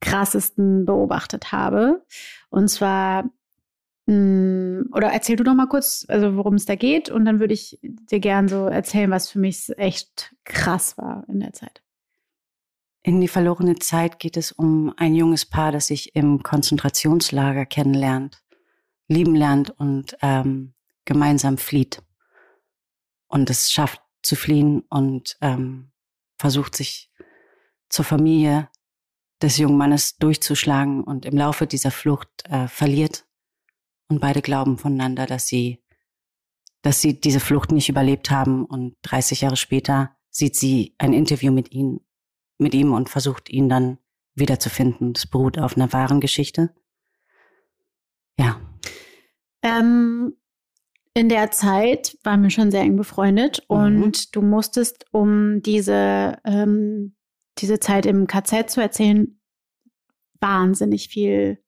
krassesten 0.00 0.84
beobachtet 0.84 1.52
habe. 1.52 2.04
Und 2.50 2.68
zwar, 2.68 3.30
mh, 4.06 4.84
oder 4.92 5.08
erzähl 5.08 5.36
du 5.36 5.44
doch 5.44 5.54
mal 5.54 5.66
kurz, 5.66 6.04
also 6.08 6.36
worum 6.36 6.54
es 6.54 6.64
da 6.64 6.76
geht, 6.76 7.10
und 7.10 7.24
dann 7.24 7.40
würde 7.40 7.54
ich 7.54 7.78
dir 7.82 8.20
gern 8.20 8.48
so 8.48 8.66
erzählen, 8.66 9.10
was 9.10 9.28
für 9.30 9.38
mich 9.40 9.70
echt 9.76 10.34
krass 10.44 10.96
war 10.98 11.24
in 11.28 11.40
der 11.40 11.52
Zeit. 11.52 11.82
In 13.08 13.22
die 13.22 13.28
verlorene 13.28 13.76
Zeit 13.76 14.18
geht 14.18 14.36
es 14.36 14.52
um 14.52 14.92
ein 14.98 15.14
junges 15.14 15.46
Paar, 15.46 15.72
das 15.72 15.86
sich 15.86 16.14
im 16.14 16.42
Konzentrationslager 16.42 17.64
kennenlernt, 17.64 18.44
lieben 19.06 19.34
lernt 19.34 19.70
und 19.70 20.18
ähm, 20.20 20.74
gemeinsam 21.06 21.56
flieht. 21.56 22.02
Und 23.26 23.48
es 23.48 23.72
schafft 23.72 24.02
zu 24.22 24.36
fliehen 24.36 24.82
und 24.90 25.38
ähm, 25.40 25.90
versucht 26.36 26.76
sich 26.76 27.10
zur 27.88 28.04
Familie 28.04 28.68
des 29.40 29.56
jungen 29.56 29.78
Mannes 29.78 30.18
durchzuschlagen 30.18 31.02
und 31.02 31.24
im 31.24 31.38
Laufe 31.38 31.66
dieser 31.66 31.90
Flucht 31.90 32.28
äh, 32.50 32.68
verliert. 32.68 33.24
Und 34.08 34.20
beide 34.20 34.42
glauben 34.42 34.76
voneinander, 34.76 35.24
dass 35.24 35.46
sie, 35.46 35.82
dass 36.82 37.00
sie 37.00 37.18
diese 37.18 37.40
Flucht 37.40 37.72
nicht 37.72 37.88
überlebt 37.88 38.30
haben. 38.30 38.66
Und 38.66 38.96
30 39.00 39.40
Jahre 39.40 39.56
später 39.56 40.14
sieht 40.28 40.56
sie 40.56 40.94
ein 40.98 41.14
Interview 41.14 41.52
mit 41.52 41.72
ihnen 41.72 42.00
mit 42.58 42.74
ihm 42.74 42.92
und 42.92 43.08
versucht 43.08 43.48
ihn 43.50 43.68
dann 43.68 43.98
wiederzufinden. 44.34 45.12
Das 45.14 45.26
beruht 45.26 45.58
auf 45.58 45.76
einer 45.76 45.92
wahren 45.92 46.20
Geschichte. 46.20 46.74
Ja. 48.38 48.60
Ähm, 49.62 50.34
in 51.14 51.28
der 51.28 51.50
Zeit 51.50 52.16
waren 52.22 52.42
wir 52.42 52.50
schon 52.50 52.70
sehr 52.70 52.82
eng 52.82 52.96
befreundet 52.96 53.64
Mhm. 53.68 53.76
und 54.02 54.36
du 54.36 54.42
musstest, 54.42 55.06
um 55.12 55.62
diese, 55.62 56.38
ähm, 56.44 57.16
diese 57.58 57.80
Zeit 57.80 58.06
im 58.06 58.26
KZ 58.28 58.70
zu 58.70 58.80
erzählen, 58.80 59.40
wahnsinnig 60.40 61.08
viel 61.08 61.62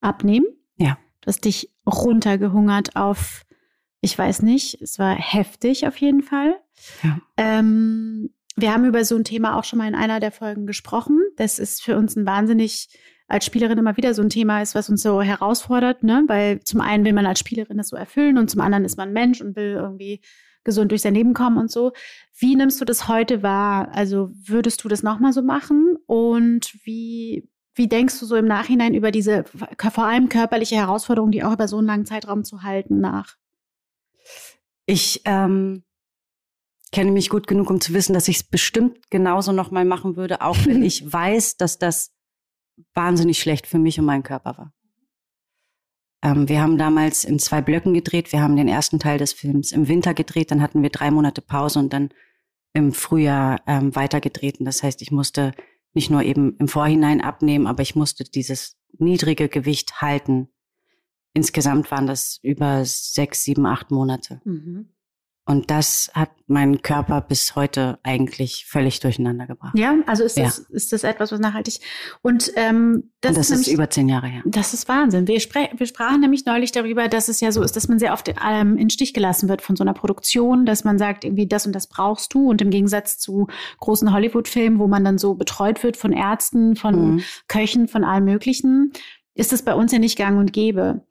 abnehmen. 0.00 0.46
Ja. 0.76 0.98
Du 1.20 1.28
hast 1.28 1.44
dich 1.44 1.70
runtergehungert 1.86 2.96
auf, 2.96 3.44
ich 4.00 4.16
weiß 4.18 4.42
nicht, 4.42 4.80
es 4.80 4.98
war 4.98 5.14
heftig 5.14 5.86
auf 5.86 5.96
jeden 5.98 6.22
Fall. 6.22 6.58
Ja. 7.02 7.18
Ähm, 7.36 8.33
wir 8.56 8.72
haben 8.72 8.84
über 8.84 9.04
so 9.04 9.16
ein 9.16 9.24
Thema 9.24 9.58
auch 9.58 9.64
schon 9.64 9.78
mal 9.78 9.88
in 9.88 9.94
einer 9.94 10.20
der 10.20 10.32
Folgen 10.32 10.66
gesprochen. 10.66 11.20
Das 11.36 11.58
ist 11.58 11.82
für 11.82 11.96
uns 11.96 12.16
ein 12.16 12.26
wahnsinnig 12.26 12.88
als 13.26 13.46
Spielerin 13.46 13.78
immer 13.78 13.96
wieder 13.96 14.14
so 14.14 14.22
ein 14.22 14.28
Thema 14.28 14.62
ist, 14.62 14.74
was 14.74 14.90
uns 14.90 15.02
so 15.02 15.22
herausfordert, 15.22 16.02
ne? 16.02 16.24
Weil 16.26 16.60
zum 16.60 16.80
einen 16.80 17.04
will 17.04 17.14
man 17.14 17.26
als 17.26 17.38
Spielerin 17.38 17.78
das 17.78 17.88
so 17.88 17.96
erfüllen 17.96 18.38
und 18.38 18.50
zum 18.50 18.60
anderen 18.60 18.84
ist 18.84 18.96
man 18.96 19.12
Mensch 19.12 19.40
und 19.40 19.56
will 19.56 19.72
irgendwie 19.72 20.20
gesund 20.62 20.90
durch 20.90 21.02
sein 21.02 21.14
Leben 21.14 21.34
kommen 21.34 21.58
und 21.58 21.70
so. 21.70 21.92
Wie 22.36 22.56
nimmst 22.56 22.80
du 22.80 22.84
das 22.84 23.08
heute 23.08 23.42
wahr? 23.42 23.88
Also 23.92 24.30
würdest 24.46 24.84
du 24.84 24.88
das 24.88 25.02
nochmal 25.02 25.32
so 25.32 25.42
machen? 25.42 25.96
Und 26.06 26.74
wie, 26.84 27.48
wie 27.74 27.88
denkst 27.88 28.18
du 28.20 28.26
so 28.26 28.36
im 28.36 28.46
Nachhinein 28.46 28.94
über 28.94 29.10
diese 29.10 29.44
vor 29.44 30.04
allem 30.04 30.28
körperliche 30.28 30.76
Herausforderung, 30.76 31.30
die 31.30 31.44
auch 31.44 31.52
über 31.52 31.68
so 31.68 31.78
einen 31.78 31.86
langen 31.86 32.06
Zeitraum 32.06 32.44
zu 32.44 32.62
halten, 32.62 33.00
nach? 33.00 33.36
Ich 34.86 35.22
ähm, 35.24 35.84
kenne 36.94 37.10
mich 37.10 37.28
gut 37.28 37.46
genug, 37.46 37.70
um 37.70 37.80
zu 37.80 37.92
wissen, 37.92 38.14
dass 38.14 38.28
ich 38.28 38.36
es 38.36 38.42
bestimmt 38.42 39.10
genauso 39.10 39.52
nochmal 39.52 39.84
machen 39.84 40.16
würde, 40.16 40.40
auch 40.40 40.56
wenn 40.64 40.82
ich 40.82 41.12
weiß, 41.12 41.56
dass 41.56 41.78
das 41.78 42.12
wahnsinnig 42.94 43.38
schlecht 43.38 43.66
für 43.66 43.78
mich 43.78 43.98
und 43.98 44.06
meinen 44.06 44.22
Körper 44.22 44.56
war. 44.56 44.72
Ähm, 46.22 46.48
wir 46.48 46.62
haben 46.62 46.78
damals 46.78 47.24
in 47.24 47.38
zwei 47.38 47.60
Blöcken 47.60 47.94
gedreht. 47.94 48.32
Wir 48.32 48.40
haben 48.40 48.56
den 48.56 48.68
ersten 48.68 48.98
Teil 48.98 49.18
des 49.18 49.32
Films 49.32 49.72
im 49.72 49.88
Winter 49.88 50.14
gedreht, 50.14 50.50
dann 50.50 50.62
hatten 50.62 50.82
wir 50.82 50.90
drei 50.90 51.10
Monate 51.10 51.42
Pause 51.42 51.78
und 51.78 51.92
dann 51.92 52.10
im 52.72 52.92
Frühjahr 52.92 53.60
ähm, 53.66 53.94
weitergedreht. 53.94 54.58
Und 54.58 54.66
das 54.66 54.82
heißt, 54.82 55.02
ich 55.02 55.10
musste 55.10 55.52
nicht 55.92 56.10
nur 56.10 56.22
eben 56.22 56.56
im 56.58 56.66
Vorhinein 56.66 57.20
abnehmen, 57.20 57.66
aber 57.66 57.82
ich 57.82 57.94
musste 57.94 58.24
dieses 58.24 58.76
niedrige 58.98 59.48
Gewicht 59.48 60.00
halten 60.00 60.48
insgesamt 61.34 61.90
waren 61.90 62.06
das 62.06 62.38
über 62.42 62.84
sechs, 62.84 63.44
sieben, 63.44 63.66
acht 63.66 63.90
Monate. 63.90 64.40
Mhm. 64.44 64.88
Und 65.46 65.70
das 65.70 66.10
hat 66.14 66.30
meinen 66.46 66.80
Körper 66.80 67.20
bis 67.20 67.54
heute 67.54 67.98
eigentlich 68.02 68.64
völlig 68.66 69.00
durcheinander 69.00 69.46
gebracht. 69.46 69.76
Ja, 69.76 69.94
also 70.06 70.24
ist 70.24 70.38
Ja. 70.38 70.44
das, 70.44 70.58
ist 70.58 70.90
das 70.92 71.04
etwas, 71.04 71.32
was 71.32 71.38
nachhaltig. 71.40 71.80
Und 72.22 72.50
ähm, 72.56 73.10
das, 73.20 73.30
Und 73.32 73.36
das 73.38 73.46
ist, 73.46 73.50
nämlich, 73.50 73.68
ist 73.68 73.74
über 73.74 73.90
zehn 73.90 74.08
Jahre 74.08 74.26
her. 74.26 74.42
Das 74.46 74.72
ist 74.72 74.88
Wahnsinn. 74.88 75.28
Wir, 75.28 75.38
wir 75.38 75.86
sprachen 75.86 76.20
nämlich 76.20 76.46
neulich 76.46 76.72
darüber, 76.72 77.08
dass 77.08 77.28
es 77.28 77.40
ja 77.40 77.52
so 77.52 77.62
ist, 77.62 77.76
dass 77.76 77.88
man 77.88 77.98
sehr 77.98 78.14
oft 78.14 78.32
ähm, 78.42 78.78
in 78.78 78.88
Stich 78.88 79.12
gelassen 79.12 79.50
wird 79.50 79.60
von 79.60 79.76
so 79.76 79.84
einer 79.84 79.92
Produktion, 79.92 80.64
dass 80.64 80.84
man 80.84 80.98
sagt, 80.98 81.24
irgendwie 81.24 81.46
das 81.46 81.66
und 81.66 81.74
das 81.74 81.88
brauchst 81.88 82.32
du. 82.32 82.48
Und 82.48 82.62
im 82.62 82.70
Gegensatz 82.70 83.18
zu 83.18 83.46
großen 83.80 84.14
Hollywood-Filmen, 84.14 84.78
wo 84.78 84.86
man 84.88 85.04
dann 85.04 85.18
so 85.18 85.34
betreut 85.34 85.82
wird 85.82 85.98
von 85.98 86.12
Ärzten, 86.14 86.74
von 86.74 86.94
Mhm. 87.16 87.22
Köchen, 87.48 87.86
von 87.88 88.02
allem 88.04 88.24
Möglichen, 88.24 88.92
ist 89.34 89.52
es 89.52 89.62
bei 89.62 89.74
uns 89.74 89.92
ja 89.92 89.98
nicht 89.98 90.16
gang 90.16 90.38
und 90.38 90.52
gäbe. 90.54 91.04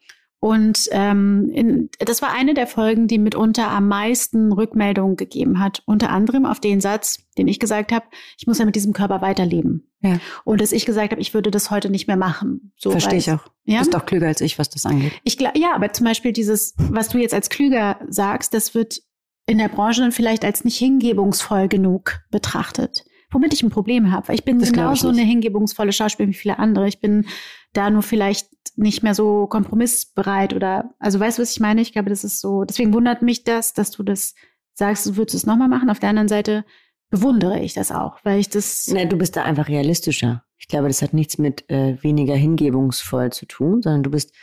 Und 0.43 0.89
ähm, 0.91 1.49
in, 1.53 1.89
das 1.99 2.21
war 2.21 2.34
eine 2.34 2.53
der 2.53 2.67
Folgen, 2.67 3.08
die 3.08 3.17
mitunter 3.17 3.69
am 3.69 3.88
meisten 3.88 4.51
Rückmeldungen 4.51 5.15
gegeben 5.15 5.58
hat. 5.60 5.82
Unter 5.86 6.10
anderem 6.10 6.45
auf 6.45 6.60
den 6.60 6.82
Satz, 6.82 7.19
den 7.38 7.47
ich 7.47 7.62
gesagt 7.62 7.93
habe, 7.93 8.03
ich 8.38 8.45
muss 8.45 8.60
ja 8.60 8.65
mit 8.65 8.75
diesem 8.75 8.91
Körper 8.91 9.21
weiterleben. 9.21 9.89
Ja. 10.01 10.19
Und 10.43 10.60
dass 10.60 10.73
ich 10.73 10.86
gesagt 10.86 11.12
habe, 11.12 11.21
ich 11.21 11.34
würde 11.34 11.49
das 11.49 11.71
heute 11.71 11.89
nicht 11.89 12.08
mehr 12.08 12.17
machen. 12.17 12.73
So, 12.75 12.91
Verstehe 12.91 13.19
ich 13.19 13.32
auch. 13.32 13.47
Ja? 13.63 13.75
Du 13.75 13.79
bist 13.79 13.93
doch 13.93 14.06
klüger 14.06 14.27
als 14.27 14.41
ich, 14.41 14.60
was 14.60 14.69
das 14.69 14.86
angeht. 14.86 15.13
Ich 15.23 15.38
glaub, 15.38 15.58
ja, 15.58 15.73
aber 15.75 15.93
zum 15.93 16.08
Beispiel 16.08 16.34
dieses, 16.34 16.75
was 16.77 17.08
du 17.08 17.19
jetzt 17.19 17.34
als 17.34 17.47
klüger 17.47 18.01
sagst, 18.10 18.53
das 18.53 18.75
wird 18.75 18.99
in 19.45 19.60
der 19.60 19.69
Branche 19.69 20.01
dann 20.01 20.12
vielleicht 20.12 20.43
als 20.43 20.65
nicht 20.65 20.77
hingebungsvoll 20.77 21.69
genug 21.69 22.19
betrachtet. 22.32 23.06
Womit 23.32 23.53
ich 23.53 23.63
ein 23.63 23.69
Problem 23.69 24.12
habe, 24.12 24.27
weil 24.27 24.36
ich 24.36 24.43
bin 24.43 24.60
Das 24.60 24.73
glaub 24.73 24.93
ich 24.93 24.99
genauso 24.99 25.17
eine 25.17 25.25
hingebungsvolle 25.25 25.93
Schauspielerin 25.93 26.34
wie 26.34 26.38
viele 26.38 26.60
andere. 26.60 26.89
Ich 26.89 26.99
bin 26.99 27.27
da 27.73 27.89
nur 27.89 28.03
vielleicht 28.03 28.49
nicht 28.75 29.03
mehr 29.03 29.13
so 29.13 29.47
kompromissbereit 29.47 30.53
oder, 30.53 30.93
also 30.99 31.19
weißt 31.19 31.38
du, 31.38 31.41
was 31.41 31.51
ich 31.51 31.59
meine? 31.59 31.81
Ich 31.81 31.93
glaube, 31.93 32.09
das 32.09 32.23
ist 32.23 32.39
so, 32.39 32.63
deswegen 32.63 32.93
wundert 32.93 33.21
mich 33.21 33.43
das, 33.43 33.73
dass 33.73 33.91
du 33.91 34.03
das 34.03 34.36
sagst, 34.73 35.05
du 35.05 35.17
würdest 35.17 35.36
es 35.36 35.45
nochmal 35.45 35.67
machen. 35.67 35.89
Auf 35.89 35.99
der 35.99 36.09
anderen 36.09 36.27
Seite 36.27 36.65
bewundere 37.09 37.59
ich 37.59 37.73
das 37.73 37.91
auch, 37.91 38.17
weil 38.23 38.39
ich 38.39 38.49
das, 38.49 38.89
Na, 38.91 39.05
du 39.05 39.17
bist 39.17 39.36
da 39.36 39.43
einfach 39.43 39.67
realistischer. 39.67 40.43
Ich 40.57 40.67
glaube, 40.67 40.88
das 40.88 41.01
hat 41.01 41.13
nichts 41.13 41.38
mit 41.38 41.69
äh, 41.69 42.01
weniger 42.01 42.36
hingebungsvoll 42.36 43.31
zu 43.31 43.45
tun, 43.45 43.81
sondern 43.81 44.03
du 44.03 44.09
bist 44.09 44.33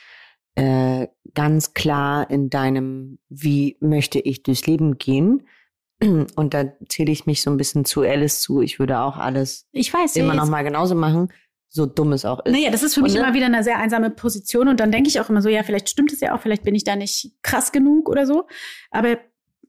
äh, 0.54 1.08
ganz 1.34 1.74
klar 1.74 2.30
in 2.30 2.50
deinem, 2.50 3.18
wie 3.28 3.76
möchte 3.80 4.20
ich 4.20 4.42
durchs 4.42 4.66
Leben 4.66 4.98
gehen. 4.98 5.46
Und 6.00 6.54
da 6.54 6.64
zähle 6.88 7.12
ich 7.12 7.26
mich 7.26 7.42
so 7.42 7.50
ein 7.50 7.56
bisschen 7.56 7.84
zu 7.84 8.02
Alice 8.02 8.40
zu. 8.40 8.60
Ich 8.60 8.78
würde 8.78 9.00
auch 9.00 9.16
alles 9.16 9.68
ich 9.72 9.92
weiß 9.92 10.16
immer 10.16 10.34
noch 10.34 10.48
mal 10.48 10.62
genauso 10.62 10.94
machen, 10.94 11.32
so 11.72 11.87
dumm 11.87 12.12
es 12.12 12.24
auch 12.24 12.44
ist. 12.44 12.52
Naja, 12.52 12.70
das 12.70 12.83
ist 12.83 12.94
für 12.94 13.00
mich 13.02 13.12
Und, 13.12 13.20
ne? 13.20 13.24
immer 13.26 13.35
wieder 13.35 13.46
eine 13.46 13.62
sehr 13.64 13.78
einsame 13.78 14.11
Position 14.11 14.66
und 14.68 14.80
dann 14.80 14.90
denke 14.92 15.09
ich 15.09 15.20
auch 15.20 15.30
immer 15.30 15.40
so, 15.40 15.48
ja, 15.48 15.62
vielleicht 15.62 15.88
stimmt 15.88 16.12
es 16.12 16.20
ja 16.20 16.35
auch, 16.35 16.40
vielleicht 16.40 16.64
bin 16.64 16.74
ich 16.74 16.83
da 16.85 16.96
nicht 16.96 17.33
krass 17.42 17.70
genug 17.72 18.09
oder 18.09 18.26
so. 18.26 18.46
Aber 18.90 19.18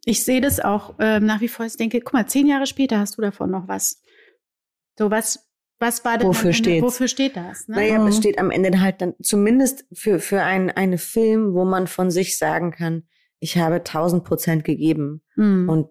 ich 0.05 0.23
sehe 0.25 0.41
das 0.41 0.59
auch 0.59 0.95
ähm, 0.99 1.25
nach 1.27 1.41
wie 1.41 1.47
vor. 1.47 1.65
Ich 1.65 1.77
denke, 1.77 2.01
guck 2.01 2.13
mal, 2.13 2.25
zehn 2.27 2.47
Jahre 2.47 2.65
später 2.65 2.97
hast 2.99 3.17
du 3.17 3.21
davon 3.21 3.51
noch 3.51 3.67
was. 3.67 4.01
So 4.97 5.11
was, 5.11 5.47
was 5.79 6.03
war 6.03 6.17
denn 6.17 6.27
Wofür 6.27 6.45
Ende- 6.49 6.57
steht's? 6.57 6.83
Wofür 6.83 7.07
steht 7.07 7.35
das? 7.37 7.67
Ne? 7.67 7.75
Naja, 7.75 8.07
es 8.07 8.15
Mhm. 8.15 8.19
steht 8.19 8.39
am 8.39 8.49
Ende 8.51 8.81
halt 8.81 9.01
dann 9.01 9.13
zumindest 9.21 9.85
für, 9.93 10.19
für 10.19 10.41
ein, 10.41 10.71
einen 10.71 10.97
Film, 10.97 11.53
wo 11.53 11.65
man 11.65 11.85
von 11.87 12.09
sich 12.09 12.37
sagen 12.37 12.71
kann, 12.71 13.03
ich 13.39 13.57
habe 13.57 13.75
1000 13.83 14.23
Prozent 14.23 14.63
gegeben. 14.63 15.21
Mhm. 15.35 15.69
Und 15.69 15.89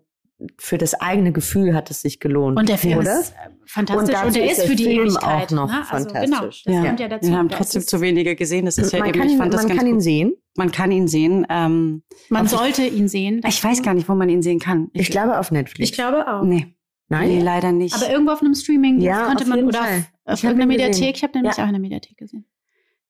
für 0.59 0.79
das 0.79 0.95
eigene 0.95 1.33
Gefühl 1.33 1.75
hat 1.75 1.91
es 1.91 2.01
sich 2.03 2.21
gelohnt. 2.21 2.59
Und 2.59 2.69
der 2.69 2.79
Film 2.79 2.99
oder? 2.99 3.21
ist 3.21 3.33
äh, 3.33 3.51
fantastisch 3.67 4.15
Und 4.19 4.27
und, 4.27 4.37
der 4.37 4.51
ist 4.51 4.63
für 4.63 4.75
die 4.75 4.85
Film 4.85 5.07
Ewigkeit. 5.09 5.47
auch 5.49 5.51
noch 5.51 5.69
ne? 5.71 5.85
Also, 5.91 6.09
fantastisch. 6.11 6.65
genau, 6.65 6.77
das 6.77 6.85
Ja. 6.85 6.85
kommt 6.89 7.01
ja 7.01 7.09
dazu. 7.09 7.29
Wir 7.29 7.37
haben 7.37 7.49
trotzdem 7.49 7.83
zu 7.83 8.01
wenige 8.01 8.35
gesehen. 8.37 8.65
Das 8.65 8.79
ist 8.79 8.93
ja 8.93 8.99
man 9.01 9.09
eben, 9.09 9.19
kann, 9.19 9.27
ich 9.29 9.35
ihn, 9.35 9.39
fand 9.39 9.53
das 9.55 9.63
man 9.63 9.69
ganz 9.69 9.79
kann 9.79 9.87
ihn 9.89 9.95
gut. 9.95 10.03
sehen. 10.03 10.33
Man 10.57 10.73
kann 10.73 10.91
ihn 10.93 11.09
sehen. 11.09 11.47
Ähm, 11.51 12.03
Man 12.29 12.47
sollte 12.49 12.85
ihn 12.87 13.09
sehen. 13.09 13.41
Ich, 13.45 13.57
ich 13.57 13.65
weiß 13.65 13.83
gar 13.83 13.95
nicht, 13.95 14.09
wo 14.09 14.15
man 14.15 14.29
ihn 14.29 14.43
sehen 14.43 14.59
kann. 14.59 14.89
Ich 14.93 15.11
glaube 15.11 15.39
auf 15.39 15.51
Netflix. 15.51 15.91
Ich 15.91 15.95
glaube 15.95 16.27
auch. 16.27 16.43
Nee, 16.43 16.75
Nein? 17.09 17.29
nee, 17.29 17.41
leider 17.43 17.73
nicht. 17.73 17.95
Aber 17.95 18.11
irgendwo 18.11 18.33
auf 18.33 18.41
einem 18.41 18.55
Streaming 18.55 19.01
Ja, 19.01 19.25
konnte 19.27 19.43
auf 19.45 19.49
man 19.49 19.59
jeden 19.59 19.69
oder 19.69 19.79
Fall. 19.81 19.97
auf, 20.25 20.33
auf 20.33 20.39
Ich 20.39 20.45
irgendeiner 20.45 20.73
ihn. 20.73 20.79
Mediathek. 20.81 21.17
Ich 21.17 21.23
habe 21.23 21.33
nämlich 21.39 21.57
Ja. 21.57 21.65
auch 21.65 21.69
in 21.69 21.75
der 21.75 21.81
Mediathek 21.81 22.17
gesehen. 22.17 22.45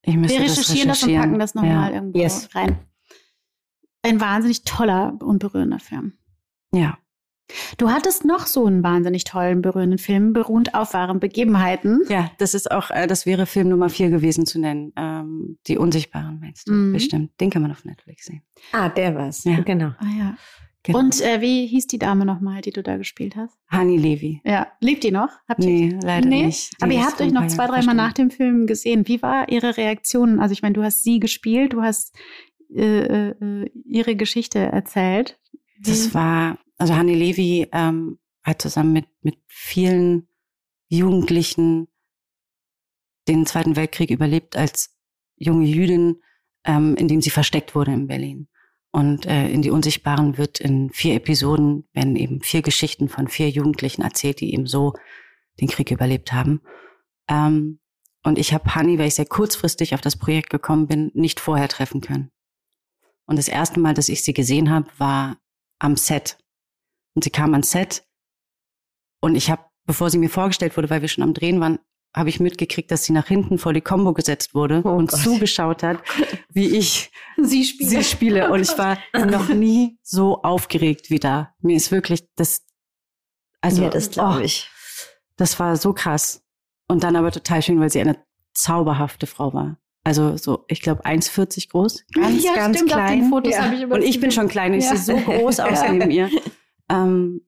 ich 0.02 0.16
müsste 0.16 0.38
Wir 0.38 0.46
das 0.46 0.58
recherchieren 0.58 0.88
das 0.88 1.02
und 1.02 1.14
packen 1.14 1.38
das 1.38 1.54
nochmal 1.54 1.90
Ja. 1.90 1.94
irgendwo 1.94 2.18
Yes. 2.18 2.48
rein. 2.54 2.78
Ein 4.02 4.20
wahnsinnig 4.20 4.64
toller 4.64 5.16
und 5.20 5.38
berührender 5.40 5.78
Film. 5.78 6.14
ja. 6.74 6.98
Du 7.78 7.90
hattest 7.90 8.24
noch 8.24 8.46
so 8.46 8.66
einen 8.66 8.82
wahnsinnig 8.82 9.24
tollen, 9.24 9.62
berührenden 9.62 9.98
Film, 9.98 10.32
beruhend 10.32 10.74
auf 10.74 10.94
wahren 10.94 11.20
Begebenheiten. 11.20 12.02
Ja, 12.08 12.30
das 12.38 12.54
ist 12.54 12.70
auch, 12.70 12.90
äh, 12.90 13.06
das 13.06 13.26
wäre 13.26 13.46
Film 13.46 13.68
Nummer 13.68 13.88
vier 13.88 14.10
gewesen 14.10 14.46
zu 14.46 14.58
nennen. 14.58 14.92
Ähm, 14.96 15.58
die 15.66 15.78
Unsichtbaren 15.78 16.40
meinst 16.40 16.68
du? 16.68 16.72
Mhm. 16.72 16.92
Bestimmt. 16.92 17.40
Den 17.40 17.50
kann 17.50 17.62
man 17.62 17.70
auf 17.72 17.84
Netflix 17.84 18.26
sehen. 18.26 18.42
Ah, 18.72 18.88
der 18.88 19.14
war's. 19.14 19.44
Ja. 19.44 19.60
Genau. 19.60 19.92
Ah, 19.98 20.06
ja. 20.18 20.36
Genau. 20.82 20.98
Und 21.00 21.20
äh, 21.20 21.42
wie 21.42 21.66
hieß 21.66 21.88
die 21.88 21.98
Dame 21.98 22.24
nochmal, 22.24 22.62
die 22.62 22.70
du 22.70 22.82
da 22.82 22.96
gespielt 22.96 23.36
hast? 23.36 23.54
Hani 23.68 23.98
Levi. 23.98 24.40
Ja, 24.46 24.68
lebt 24.80 25.04
die 25.04 25.10
noch? 25.10 25.28
Habt 25.46 25.62
ihr 25.62 25.68
Nee, 25.70 25.98
leider 26.02 26.26
Nee? 26.26 26.46
nicht. 26.46 26.72
Die 26.78 26.82
Aber 26.82 26.92
ihr 26.94 27.04
habt 27.04 27.20
euch 27.20 27.32
noch 27.32 27.46
zwei, 27.48 27.66
dreimal 27.66 27.94
nach 27.94 28.14
dem 28.14 28.30
Film 28.30 28.66
gesehen. 28.66 29.06
Wie 29.06 29.20
war 29.20 29.50
ihre 29.50 29.76
Reaktion? 29.76 30.40
Also 30.40 30.52
ich 30.54 30.62
meine, 30.62 30.72
du 30.72 30.82
hast 30.82 31.02
sie 31.02 31.20
gespielt, 31.20 31.74
du 31.74 31.82
hast 31.82 32.16
äh, 32.74 33.28
äh, 33.28 33.70
ihre 33.84 34.16
Geschichte 34.16 34.58
erzählt. 34.58 35.38
Das 35.84 36.14
war, 36.14 36.56
also 36.80 36.96
Hanni 36.96 37.14
Levi 37.14 37.68
ähm, 37.72 38.18
hat 38.42 38.62
zusammen 38.62 38.92
mit, 38.94 39.06
mit 39.20 39.38
vielen 39.46 40.28
Jugendlichen 40.88 41.88
den 43.28 43.44
Zweiten 43.44 43.76
Weltkrieg 43.76 44.10
überlebt 44.10 44.56
als 44.56 44.96
junge 45.36 45.66
Jüdin, 45.66 46.22
ähm, 46.64 46.96
indem 46.96 47.20
sie 47.20 47.30
versteckt 47.30 47.74
wurde 47.74 47.92
in 47.92 48.06
Berlin. 48.06 48.48
Und 48.92 49.26
äh, 49.26 49.48
in 49.50 49.60
die 49.60 49.70
Unsichtbaren 49.70 50.38
wird 50.38 50.58
in 50.58 50.90
vier 50.90 51.14
Episoden, 51.14 51.86
werden 51.92 52.16
eben 52.16 52.40
vier 52.40 52.62
Geschichten 52.62 53.08
von 53.10 53.28
vier 53.28 53.50
Jugendlichen 53.50 54.02
erzählt, 54.02 54.40
die 54.40 54.54
eben 54.54 54.66
so 54.66 54.94
den 55.60 55.68
Krieg 55.68 55.90
überlebt 55.90 56.32
haben. 56.32 56.62
Ähm, 57.28 57.78
und 58.24 58.38
ich 58.38 58.54
habe 58.54 58.74
Hanni, 58.74 58.98
weil 58.98 59.08
ich 59.08 59.14
sehr 59.16 59.26
kurzfristig 59.26 59.94
auf 59.94 60.00
das 60.00 60.16
Projekt 60.16 60.48
gekommen 60.48 60.86
bin, 60.86 61.10
nicht 61.12 61.40
vorher 61.40 61.68
treffen 61.68 62.00
können. 62.00 62.30
Und 63.26 63.38
das 63.38 63.48
erste 63.48 63.80
Mal, 63.80 63.92
dass 63.92 64.08
ich 64.08 64.24
sie 64.24 64.32
gesehen 64.32 64.70
habe, 64.70 64.88
war 64.96 65.36
am 65.78 65.96
Set. 65.96 66.38
Und 67.14 67.24
sie 67.24 67.30
kam 67.30 67.52
ans 67.54 67.70
Set 67.70 68.04
und 69.20 69.34
ich 69.34 69.50
habe, 69.50 69.64
bevor 69.86 70.10
sie 70.10 70.18
mir 70.18 70.30
vorgestellt 70.30 70.76
wurde, 70.76 70.90
weil 70.90 71.00
wir 71.02 71.08
schon 71.08 71.24
am 71.24 71.34
Drehen 71.34 71.60
waren, 71.60 71.78
habe 72.14 72.28
ich 72.28 72.40
mitgekriegt, 72.40 72.90
dass 72.90 73.04
sie 73.04 73.12
nach 73.12 73.28
hinten 73.28 73.58
vor 73.58 73.72
die 73.72 73.80
Combo 73.80 74.12
gesetzt 74.12 74.54
wurde 74.54 74.82
Oh 74.84 74.90
und 74.90 75.10
Gott. 75.10 75.20
zugeschaut 75.20 75.82
hat, 75.84 76.02
wie 76.52 76.66
ich 76.76 77.12
sie 77.36 77.62
sie 77.64 78.02
spiele. 78.02 78.50
Und 78.50 78.60
ich 78.60 78.76
war 78.78 78.98
noch 79.26 79.48
nie 79.48 79.98
so 80.02 80.42
aufgeregt 80.42 81.10
wie 81.10 81.20
da. 81.20 81.54
Mir 81.60 81.76
ist 81.76 81.92
wirklich 81.92 82.24
das, 82.34 82.64
also, 83.60 83.82
ja, 83.82 83.90
das 83.90 84.10
glaube 84.10 84.38
oh, 84.38 84.40
ich. 84.44 84.68
das 85.36 85.58
war 85.60 85.76
so 85.76 85.92
krass. 85.92 86.42
Und 86.88 87.04
dann 87.04 87.14
aber 87.14 87.30
total 87.30 87.62
schön, 87.62 87.78
weil 87.78 87.90
sie 87.90 88.00
eine 88.00 88.16
zauberhafte 88.54 89.26
Frau 89.28 89.52
war. 89.54 89.76
Also 90.02 90.36
so, 90.36 90.64
ich 90.66 90.80
glaube, 90.80 91.04
1,40 91.04 91.68
groß. 91.70 92.04
Ganz, 92.14 92.42
ja, 92.42 92.54
ganz 92.54 92.76
stimmt, 92.78 92.92
auf 92.92 92.98
den 92.98 93.06
klein. 93.20 93.28
Fotos 93.30 93.52
Ja. 93.52 93.72
ich 93.72 93.84
Und 93.86 94.02
ich 94.02 94.18
bin 94.18 94.32
schon 94.32 94.48
klein 94.48 94.72
und 94.72 94.78
ich 94.78 94.86
Ja. 94.86 94.96
sehe 94.96 95.16
so 95.16 95.22
groß 95.22 95.60
aus 95.60 95.82
neben 95.90 96.10
ihr. 96.10 96.28
Ähm, 96.90 97.42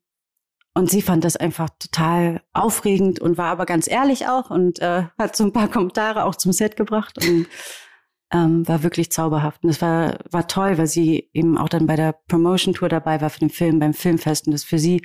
und 0.75 0.91
sie 0.91 1.03
fand 1.03 1.25
das 1.25 1.37
einfach 1.37 1.69
total 1.79 2.43
aufregend 2.55 3.21
und 3.21 3.37
war 3.37 3.51
aber 3.51 3.67
ganz 3.67 3.89
ehrlich 3.91 4.27
auch 4.27 4.49
und 4.51 4.79
äh, 4.79 5.05
hat 5.19 5.37
so 5.37 5.45
ein 5.45 5.53
paar 5.53 5.69
Kommentare 5.69 6.25
auch 6.25 6.35
zum 6.35 6.53
Set 6.53 6.77
gebracht 6.77 7.19
und 7.27 7.47
ähm, 8.33 8.67
war 8.67 8.83
wirklich 8.83 9.13
zauberhaft. 9.13 9.63
Und 9.65 9.71
es 9.71 9.83
war, 9.83 10.19
war 10.31 10.49
toll, 10.49 10.79
weil 10.79 10.87
sie 10.87 11.29
eben 11.35 11.59
auch 11.59 11.69
dann 11.69 11.87
bei 11.87 11.97
der 11.97 12.15
Promotion-Tour 12.29 12.89
dabei 12.89 13.21
war 13.21 13.29
für 13.29 13.41
den 13.41 13.51
Film, 13.51 13.81
beim 13.81 13.93
Filmfest 13.93 14.47
und 14.47 14.53
das 14.53 14.65
für 14.65 14.79
sie 14.79 15.03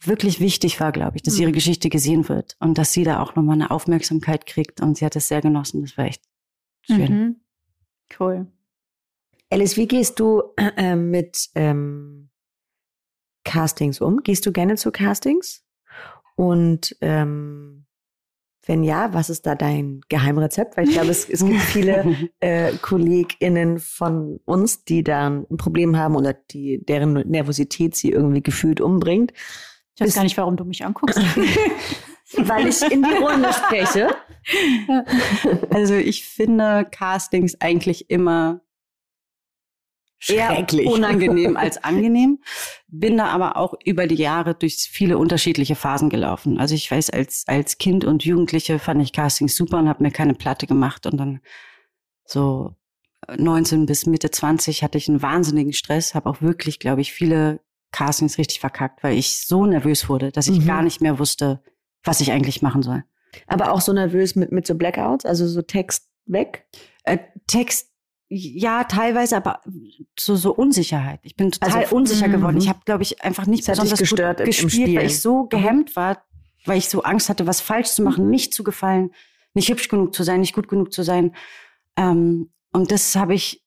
wirklich 0.00 0.40
wichtig 0.40 0.80
war, 0.80 0.92
glaube 0.92 1.16
ich, 1.16 1.22
dass 1.22 1.34
Mhm. 1.34 1.42
ihre 1.42 1.52
Geschichte 1.52 1.88
gesehen 1.88 2.28
wird 2.28 2.56
und 2.60 2.76
dass 2.76 2.92
sie 2.92 3.04
da 3.04 3.20
auch 3.20 3.34
nochmal 3.36 3.54
eine 3.54 3.70
Aufmerksamkeit 3.70 4.44
kriegt 4.46 4.80
und 4.80 4.98
sie 4.98 5.04
hat 5.04 5.16
es 5.16 5.28
sehr 5.28 5.40
genossen. 5.40 5.82
Das 5.82 5.96
war 5.96 6.06
echt 6.06 6.22
schön. 6.82 7.12
Mhm. 7.12 7.36
Cool. 8.18 8.46
Alice, 9.50 9.76
wie 9.76 9.86
gehst 9.86 10.18
du 10.20 10.42
äh, 10.56 10.96
mit 10.96 11.50
ähm, 11.54 12.30
Castings 13.44 14.00
um? 14.00 14.22
Gehst 14.22 14.46
du 14.46 14.52
gerne 14.52 14.76
zu 14.76 14.90
Castings? 14.92 15.64
Und 16.36 16.96
ähm, 17.00 17.86
wenn 18.64 18.84
ja, 18.84 19.12
was 19.12 19.28
ist 19.28 19.44
da 19.46 19.54
dein 19.54 20.00
Geheimrezept? 20.08 20.76
Weil 20.76 20.88
ich 20.88 20.92
glaube, 20.94 21.10
es, 21.10 21.28
es 21.28 21.44
gibt 21.44 21.60
viele 21.60 22.30
äh, 22.40 22.72
KollegInnen 22.80 23.78
von 23.80 24.40
uns, 24.44 24.84
die 24.84 25.02
da 25.02 25.26
ein 25.28 25.56
Problem 25.56 25.96
haben 25.96 26.16
oder 26.16 26.32
die, 26.32 26.84
deren 26.84 27.14
Nervosität 27.28 27.94
sie 27.96 28.10
irgendwie 28.10 28.42
gefühlt 28.42 28.80
umbringt. 28.80 29.32
Ich 29.94 30.00
weiß 30.00 30.06
Bist- 30.06 30.16
gar 30.16 30.22
nicht, 30.22 30.36
warum 30.38 30.56
du 30.56 30.64
mich 30.64 30.84
anguckst. 30.84 31.18
Weil 32.36 32.66
ich 32.68 32.80
in 32.90 33.02
die 33.02 33.14
Runde 33.14 33.52
spreche. 33.52 34.08
Also 35.70 35.94
ich 35.94 36.24
finde 36.26 36.84
Castings 36.90 37.60
eigentlich 37.60 38.10
immer 38.10 38.61
eher 40.28 40.48
Schrecklich. 40.54 40.86
unangenehm 40.86 41.56
als 41.56 41.76
angenehm. 41.84 42.40
Bin 42.88 43.16
da 43.16 43.26
aber 43.26 43.56
auch 43.56 43.74
über 43.84 44.06
die 44.06 44.16
Jahre 44.16 44.54
durch 44.54 44.88
viele 44.90 45.18
unterschiedliche 45.18 45.74
Phasen 45.74 46.10
gelaufen. 46.10 46.58
Also 46.60 46.74
ich 46.74 46.90
weiß, 46.90 47.10
als, 47.10 47.44
als 47.46 47.78
Kind 47.78 48.04
und 48.04 48.24
Jugendliche 48.24 48.78
fand 48.78 49.02
ich 49.02 49.12
Castings 49.12 49.56
super 49.56 49.78
und 49.78 49.88
habe 49.88 50.02
mir 50.02 50.10
keine 50.10 50.34
Platte 50.34 50.66
gemacht. 50.66 51.06
Und 51.06 51.16
dann 51.18 51.40
so 52.24 52.74
19 53.36 53.86
bis 53.86 54.06
Mitte 54.06 54.30
20 54.30 54.82
hatte 54.82 54.98
ich 54.98 55.08
einen 55.08 55.22
wahnsinnigen 55.22 55.72
Stress, 55.72 56.14
habe 56.14 56.28
auch 56.28 56.42
wirklich, 56.42 56.78
glaube 56.78 57.00
ich, 57.00 57.12
viele 57.12 57.60
Castings 57.92 58.38
richtig 58.38 58.60
verkackt, 58.60 59.02
weil 59.02 59.16
ich 59.16 59.46
so 59.46 59.66
nervös 59.66 60.08
wurde, 60.08 60.32
dass 60.32 60.48
ich 60.48 60.60
Mhm. 60.60 60.66
gar 60.66 60.82
nicht 60.82 61.00
mehr 61.00 61.18
wusste, 61.18 61.62
was 62.04 62.20
ich 62.20 62.32
eigentlich 62.32 62.62
machen 62.62 62.82
soll. 62.82 63.04
Aber 63.46 63.72
auch 63.72 63.80
so 63.80 63.92
nervös 63.92 64.34
mit, 64.34 64.50
mit 64.52 64.66
so 64.66 64.74
Blackouts, 64.74 65.24
also 65.24 65.46
so 65.46 65.62
Text 65.62 66.08
weg. 66.26 66.66
Äh, 67.04 67.18
Text, 67.46 67.91
ja, 68.34 68.84
teilweise, 68.84 69.36
aber 69.36 69.60
so, 70.18 70.36
so 70.36 70.54
Unsicherheit. 70.54 71.20
Ich 71.22 71.36
bin 71.36 71.52
total 71.52 71.82
Also, 71.82 71.94
unsicher 71.94 72.28
mhm. 72.28 72.32
geworden. 72.32 72.56
Ich 72.56 72.68
habe, 72.68 72.80
glaube 72.86 73.02
ich, 73.02 73.22
einfach 73.22 73.46
nicht 73.46 73.68
Das 73.68 73.78
besonders 73.78 73.98
gestört 73.98 74.38
gut 74.38 74.46
gespielt, 74.46 74.96
weil 74.96 75.06
ich 75.06 75.20
so 75.20 75.44
gehemmt 75.44 75.96
war, 75.96 76.24
weil 76.64 76.78
ich 76.78 76.88
so 76.88 77.02
Angst 77.02 77.28
hatte, 77.28 77.46
was 77.46 77.60
falsch 77.60 77.88
zu 77.90 78.02
machen, 78.02 78.24
Mhm. 78.24 78.30
nicht 78.30 78.54
zu 78.54 78.64
gefallen, 78.64 79.10
nicht 79.52 79.68
hübsch 79.68 79.88
genug 79.88 80.14
zu 80.14 80.22
sein, 80.22 80.40
nicht 80.40 80.54
gut 80.54 80.68
genug 80.68 80.94
zu 80.94 81.02
sein. 81.02 81.36
Ähm, 81.96 82.50
und 82.72 82.90
das 82.90 83.14
habe 83.16 83.34
ich, 83.34 83.66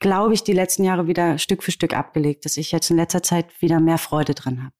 glaube 0.00 0.34
ich, 0.34 0.42
die 0.42 0.54
letzten 0.54 0.82
Jahre 0.82 1.06
wieder 1.06 1.38
Stück 1.38 1.62
für 1.62 1.70
Stück 1.70 1.94
abgelegt, 1.94 2.44
dass 2.44 2.56
ich 2.56 2.72
jetzt 2.72 2.90
in 2.90 2.96
letzter 2.96 3.22
Zeit 3.22 3.62
wieder 3.62 3.78
mehr 3.78 3.98
Freude 3.98 4.34
dran 4.34 4.64
habe. 4.64 4.74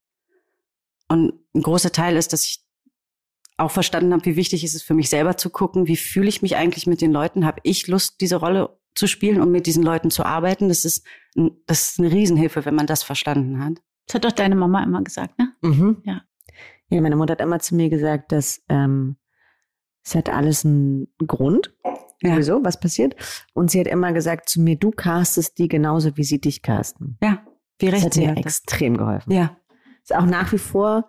Und 1.07 1.35
ein 1.55 1.63
großer 1.63 1.93
Teil 1.93 2.17
ist, 2.17 2.33
dass 2.33 2.45
ich 2.45 2.65
auch 3.59 3.71
verstanden 3.71 4.13
habe, 4.13 4.25
wie 4.25 4.37
wichtig 4.37 4.65
ist 4.65 4.75
es 4.75 4.83
für 4.83 4.95
mich 4.95 5.09
selber 5.09 5.37
zu 5.37 5.51
gucken, 5.51 5.87
wie 5.87 5.97
fühle 5.97 6.29
ich 6.29 6.43
mich 6.43 6.57
eigentlich 6.57 6.87
mit 6.89 7.01
den 7.01 7.13
Leuten, 7.13 7.47
habe 7.47 7.61
ich 7.63 7.87
Lust, 7.87 8.21
diese 8.21 8.37
Rolle 8.37 8.80
zu 9.01 9.09
spielen 9.09 9.41
und 9.41 9.51
mit 9.51 9.67
diesen 9.67 9.83
Leuten 9.83 10.11
zu 10.11 10.25
arbeiten. 10.25 10.69
Das 10.69 10.85
ist, 10.85 11.05
das 11.67 11.91
ist 11.93 11.99
eine 11.99 12.13
Riesenhilfe, 12.13 12.65
wenn 12.65 12.75
man 12.75 12.87
das 12.87 13.03
verstanden 13.03 13.65
hat. 13.65 13.75
Das 14.07 14.15
hat 14.17 14.25
doch 14.25 14.33
deine 14.33 14.55
Mama 14.55 14.83
immer 14.85 15.03
gesagt, 15.03 15.39
ne? 15.39 15.53
Mhm. 15.63 16.03
Ja. 16.05 16.23
Ja, 16.89 17.01
meine 17.01 17.17
Mutter 17.17 17.33
hat 17.33 17.41
immer 17.41 17.59
zu 17.61 17.75
mir 17.77 17.89
gesagt, 17.89 18.33
dass 18.33 18.63
ähm, 18.69 19.17
es 20.05 20.15
hat 20.15 20.29
alles 20.29 20.65
einen 20.65 21.07
Grund, 21.27 21.73
Ja. 22.23 22.37
wieso, 22.37 22.65
was 22.65 22.81
passiert. 22.81 23.15
Und 23.55 23.71
sie 23.71 23.81
hat 23.81 23.87
immer 23.87 24.13
gesagt 24.13 24.49
zu 24.49 24.61
mir, 24.61 24.77
du 24.77 24.91
castest 24.91 25.59
die 25.59 25.69
genauso, 25.69 26.17
wie 26.17 26.25
sie 26.25 26.41
dich 26.41 26.63
casten. 26.63 27.17
Ja, 27.23 27.45
wie 27.79 27.87
Das 27.87 27.95
recht 27.95 28.05
hat 28.07 28.15
sie 28.15 28.21
mir 28.23 28.31
hatte. 28.31 28.41
extrem 28.41 28.97
geholfen. 28.97 29.33
Ja, 29.33 29.57
Ist 30.03 30.15
auch 30.15 30.27
nach 30.27 30.53
wie 30.53 30.59
vor, 30.59 31.09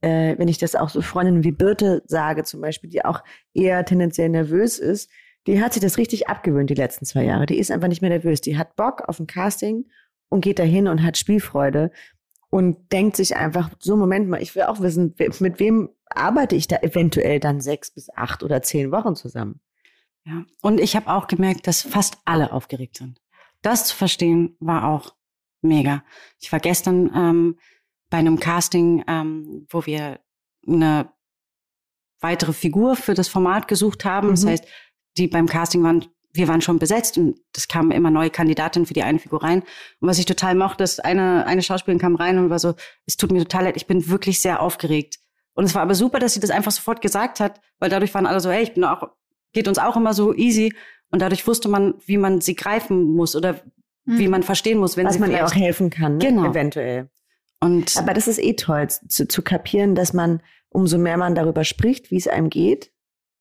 äh, 0.00 0.38
wenn 0.38 0.48
ich 0.48 0.58
das 0.58 0.74
auch 0.76 0.88
so 0.88 1.02
Freundinnen 1.02 1.44
wie 1.44 1.52
Birte 1.52 2.02
sage 2.06 2.44
zum 2.44 2.60
Beispiel, 2.62 2.88
die 2.88 3.04
auch 3.04 3.22
eher 3.52 3.84
tendenziell 3.84 4.28
nervös 4.30 4.78
ist, 4.78 5.10
die 5.46 5.62
hat 5.62 5.72
sich 5.72 5.82
das 5.82 5.96
richtig 5.98 6.28
abgewöhnt 6.28 6.68
die 6.70 6.74
letzten 6.74 7.04
zwei 7.06 7.24
Jahre. 7.24 7.46
Die 7.46 7.58
ist 7.58 7.70
einfach 7.70 7.88
nicht 7.88 8.02
mehr 8.02 8.10
nervös. 8.10 8.40
Die 8.40 8.58
hat 8.58 8.76
Bock 8.76 9.02
auf 9.08 9.18
ein 9.18 9.26
Casting 9.26 9.86
und 10.28 10.42
geht 10.42 10.58
dahin 10.58 10.88
und 10.88 11.02
hat 11.02 11.16
Spielfreude 11.16 11.90
und 12.50 12.92
denkt 12.92 13.16
sich 13.16 13.36
einfach, 13.36 13.70
so 13.78 13.96
Moment 13.96 14.28
mal, 14.28 14.42
ich 14.42 14.54
will 14.54 14.62
auch 14.64 14.80
wissen, 14.80 15.14
mit 15.40 15.58
wem 15.60 15.90
arbeite 16.10 16.56
ich 16.56 16.66
da 16.68 16.76
eventuell 16.76 17.40
dann 17.40 17.60
sechs 17.60 17.90
bis 17.90 18.10
acht 18.14 18.42
oder 18.42 18.62
zehn 18.62 18.90
Wochen 18.90 19.14
zusammen. 19.16 19.60
ja. 20.24 20.44
Und 20.62 20.80
ich 20.80 20.96
habe 20.96 21.08
auch 21.08 21.26
gemerkt, 21.28 21.66
dass 21.66 21.82
fast 21.82 22.18
alle 22.24 22.52
aufgeregt 22.52 22.96
sind. 22.96 23.20
Das 23.62 23.86
zu 23.86 23.96
verstehen 23.96 24.56
war 24.60 24.84
auch 24.88 25.14
mega. 25.62 26.04
Ich 26.38 26.50
war 26.52 26.60
gestern 26.60 27.10
ähm, 27.14 27.58
bei 28.10 28.18
einem 28.18 28.38
Casting, 28.40 29.04
ähm, 29.08 29.66
wo 29.70 29.84
wir 29.84 30.20
eine 30.66 31.10
weitere 32.20 32.52
Figur 32.52 32.96
für 32.96 33.14
das 33.14 33.28
Format 33.28 33.68
gesucht 33.68 34.04
haben. 34.04 34.28
Das 34.30 34.44
Mhm. 34.44 34.48
heißt, 34.48 34.64
die 35.18 35.28
beim 35.28 35.46
Casting 35.46 35.82
waren, 35.82 36.06
wir 36.32 36.48
waren 36.48 36.60
schon 36.60 36.78
besetzt 36.78 37.18
und 37.18 37.38
es 37.56 37.68
kamen 37.68 37.90
immer 37.90 38.10
neue 38.10 38.30
Kandidatinnen 38.30 38.86
für 38.86 38.94
die 38.94 39.02
eine 39.02 39.18
Figur 39.18 39.42
rein. 39.42 39.62
Und 40.00 40.08
was 40.08 40.18
ich 40.18 40.26
total 40.26 40.54
mochte, 40.54 40.84
ist, 40.84 41.04
eine, 41.04 41.46
eine 41.46 41.62
Schauspielerin 41.62 42.00
kam 42.00 42.14
rein 42.16 42.38
und 42.38 42.50
war 42.50 42.58
so, 42.58 42.74
es 43.06 43.16
tut 43.16 43.32
mir 43.32 43.40
total 43.40 43.64
leid, 43.64 43.76
ich 43.76 43.86
bin 43.86 44.08
wirklich 44.08 44.40
sehr 44.40 44.62
aufgeregt. 44.62 45.18
Und 45.54 45.64
es 45.64 45.74
war 45.74 45.82
aber 45.82 45.94
super, 45.94 46.18
dass 46.18 46.34
sie 46.34 46.40
das 46.40 46.50
einfach 46.50 46.70
sofort 46.70 47.00
gesagt 47.00 47.40
hat, 47.40 47.60
weil 47.78 47.90
dadurch 47.90 48.14
waren 48.14 48.26
alle 48.26 48.40
so, 48.40 48.50
hey, 48.50 48.62
ich 48.62 48.74
bin 48.74 48.84
auch, 48.84 49.08
geht 49.52 49.66
uns 49.66 49.78
auch 49.78 49.96
immer 49.96 50.14
so 50.14 50.34
easy. 50.34 50.72
Und 51.10 51.22
dadurch 51.22 51.46
wusste 51.46 51.68
man, 51.68 51.94
wie 52.06 52.18
man 52.18 52.40
sie 52.40 52.54
greifen 52.54 53.02
muss 53.14 53.34
oder 53.34 53.60
Mhm. 54.08 54.18
wie 54.18 54.28
man 54.28 54.42
verstehen 54.42 54.78
muss, 54.78 54.96
wenn 54.96 55.06
was 55.06 55.14
sie 55.14 55.20
man 55.20 55.30
ihr 55.30 55.44
auch 55.44 55.54
helfen 55.54 55.90
kann, 55.90 56.16
ne? 56.16 56.26
Genau. 56.26 56.50
eventuell. 56.50 57.10
Und 57.60 57.96
Aber 57.98 58.14
das 58.14 58.26
ist 58.26 58.38
eh 58.38 58.54
toll, 58.54 58.88
zu, 58.88 59.28
zu 59.28 59.42
kapieren, 59.42 59.94
dass 59.94 60.14
man, 60.14 60.40
umso 60.70 60.96
mehr 60.96 61.18
man 61.18 61.34
darüber 61.34 61.64
spricht, 61.64 62.10
wie 62.10 62.16
es 62.16 62.26
einem 62.26 62.48
geht, 62.48 62.90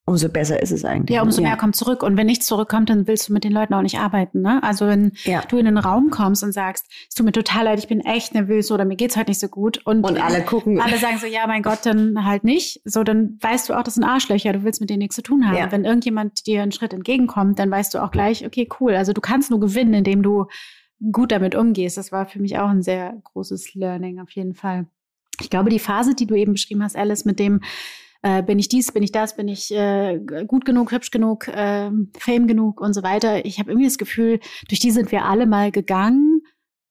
umso 0.10 0.30
besser 0.30 0.62
ist 0.62 0.72
es 0.72 0.86
eigentlich. 0.86 1.14
Ja, 1.16 1.22
umso 1.22 1.42
Ja. 1.42 1.50
mehr 1.50 1.58
kommt 1.58 1.76
zurück. 1.76 2.02
Und 2.02 2.16
wenn 2.16 2.28
nichts 2.28 2.46
zurückkommt, 2.46 2.90
dann 2.90 3.08
willst 3.08 3.28
du 3.28 3.34
mit 3.34 3.44
den 3.44 3.52
Leuten 3.52 3.74
auch 3.74 3.82
nicht 3.82 4.00
arbeiten. 4.00 4.42
Ne? 4.42 4.64
Also 4.64 4.88
wenn 4.88 5.12
Ja. 5.26 5.42
du 5.42 5.58
in 5.58 5.66
den 5.66 5.78
Raum 5.78 6.10
kommst 6.12 6.44
und 6.44 6.54
sagst, 6.54 6.86
es 7.10 7.14
tut 7.14 7.26
mir 7.26 7.34
total 7.34 7.66
leid, 7.66 7.78
ich 7.78 7.90
bin 7.90 8.00
echt 8.00 8.34
nervös 8.34 8.72
oder 8.72 8.86
mir 8.86 8.96
geht's 8.96 9.18
heute 9.18 9.30
nicht 9.32 9.40
so 9.42 9.50
gut. 9.50 9.86
Und, 9.86 10.06
Und 10.06 10.18
alle 10.20 10.42
gucken. 10.44 10.80
alle 10.80 10.98
sagen 10.98 11.18
so, 11.20 11.28
ja, 11.28 11.46
mein 11.46 11.62
Gott, 11.62 11.80
dann 11.84 12.24
halt 12.26 12.46
nicht. 12.46 12.82
So, 12.86 13.04
dann 13.04 13.38
weißt 13.42 13.68
du 13.68 13.74
auch, 13.78 13.84
das 13.84 13.96
sind 13.96 14.06
Arschlöcher, 14.06 14.54
du 14.54 14.64
willst 14.64 14.80
mit 14.80 14.90
denen 14.90 15.00
nichts 15.00 15.16
zu 15.18 15.22
tun 15.24 15.46
haben. 15.46 15.58
Ja. 15.58 15.72
Wenn 15.74 15.84
irgendjemand 15.84 16.48
dir 16.48 16.64
einen 16.64 16.72
Schritt 16.72 16.94
entgegenkommt, 16.94 17.60
dann 17.60 17.70
weißt 17.70 17.94
du 17.94 18.02
auch 18.02 18.12
gleich, 18.12 18.46
okay, 18.46 18.68
cool. 18.80 18.96
Also 18.96 19.12
du 19.12 19.20
kannst 19.20 19.52
nur 19.52 19.60
gewinnen, 19.60 19.94
indem 19.94 20.24
du 20.24 20.46
gut 21.12 21.34
damit 21.34 21.54
umgehst. 21.54 21.98
Das 21.98 22.14
war 22.14 22.26
für 22.26 22.40
mich 22.40 22.58
auch 22.58 22.70
ein 22.70 22.82
sehr 22.82 23.22
großes 23.26 23.76
Learning 23.76 24.20
auf 24.22 24.32
jeden 24.32 24.54
Fall. 24.54 24.88
Ich 25.42 25.50
glaube, 25.50 25.70
die 25.70 25.80
Phase, 25.80 26.16
die 26.16 26.26
du 26.26 26.34
eben 26.34 26.54
beschrieben 26.54 26.82
hast, 26.82 26.96
Alice, 26.96 27.26
mit 27.26 27.40
dem 27.40 27.60
äh, 28.28 28.44
bin 28.44 28.60
ich 28.60 28.68
dies, 28.68 28.92
bin 28.92 29.04
ich 29.04 29.12
das, 29.12 29.36
bin 29.36 29.48
ich 29.48 29.72
äh, 29.74 30.20
gut 30.48 30.66
genug, 30.66 30.92
hübsch 30.92 31.12
genug, 31.12 31.48
äh, 31.48 31.90
fame 32.18 32.48
genug 32.48 32.82
und 32.82 32.94
so 32.94 33.04
weiter. 33.04 33.46
Ich 33.46 33.60
habe 33.60 33.72
irgendwie 33.72 33.88
das 33.88 33.98
Gefühl, 33.98 34.40
durch 34.68 34.80
die 34.80 34.92
sind 34.92 35.12
wir 35.12 35.26
alle 35.26 35.46
mal 35.46 35.72
gegangen 35.72 36.42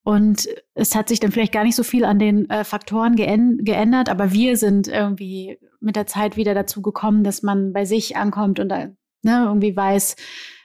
und 0.03 0.49
es 0.75 0.95
hat 0.95 1.09
sich 1.09 1.21
dann 1.21 1.33
vielleicht 1.33 1.53
gar 1.53 1.65
nicht 1.65 1.77
so 1.77 1.83
viel 1.83 2.05
an 2.05 2.19
den 2.19 2.49
äh, 2.49 2.65
Faktoren 2.65 3.17
geän 3.17 3.59
geändert, 3.63 4.09
aber 4.09 4.33
wir 4.33 4.57
sind 4.57 4.89
irgendwie 4.89 5.59
mit 5.81 5.97
der 5.97 6.07
Zeit 6.07 6.37
wieder 6.37 6.55
dazu 6.55 6.81
gekommen, 6.81 7.23
dass 7.23 7.43
man 7.43 7.73
bei 7.73 7.85
sich 7.85 8.17
ankommt 8.17 8.59
und 8.59 8.69
da, 8.71 8.87
ne, 9.23 9.45
irgendwie 9.47 9.77
weiß, 9.77 10.17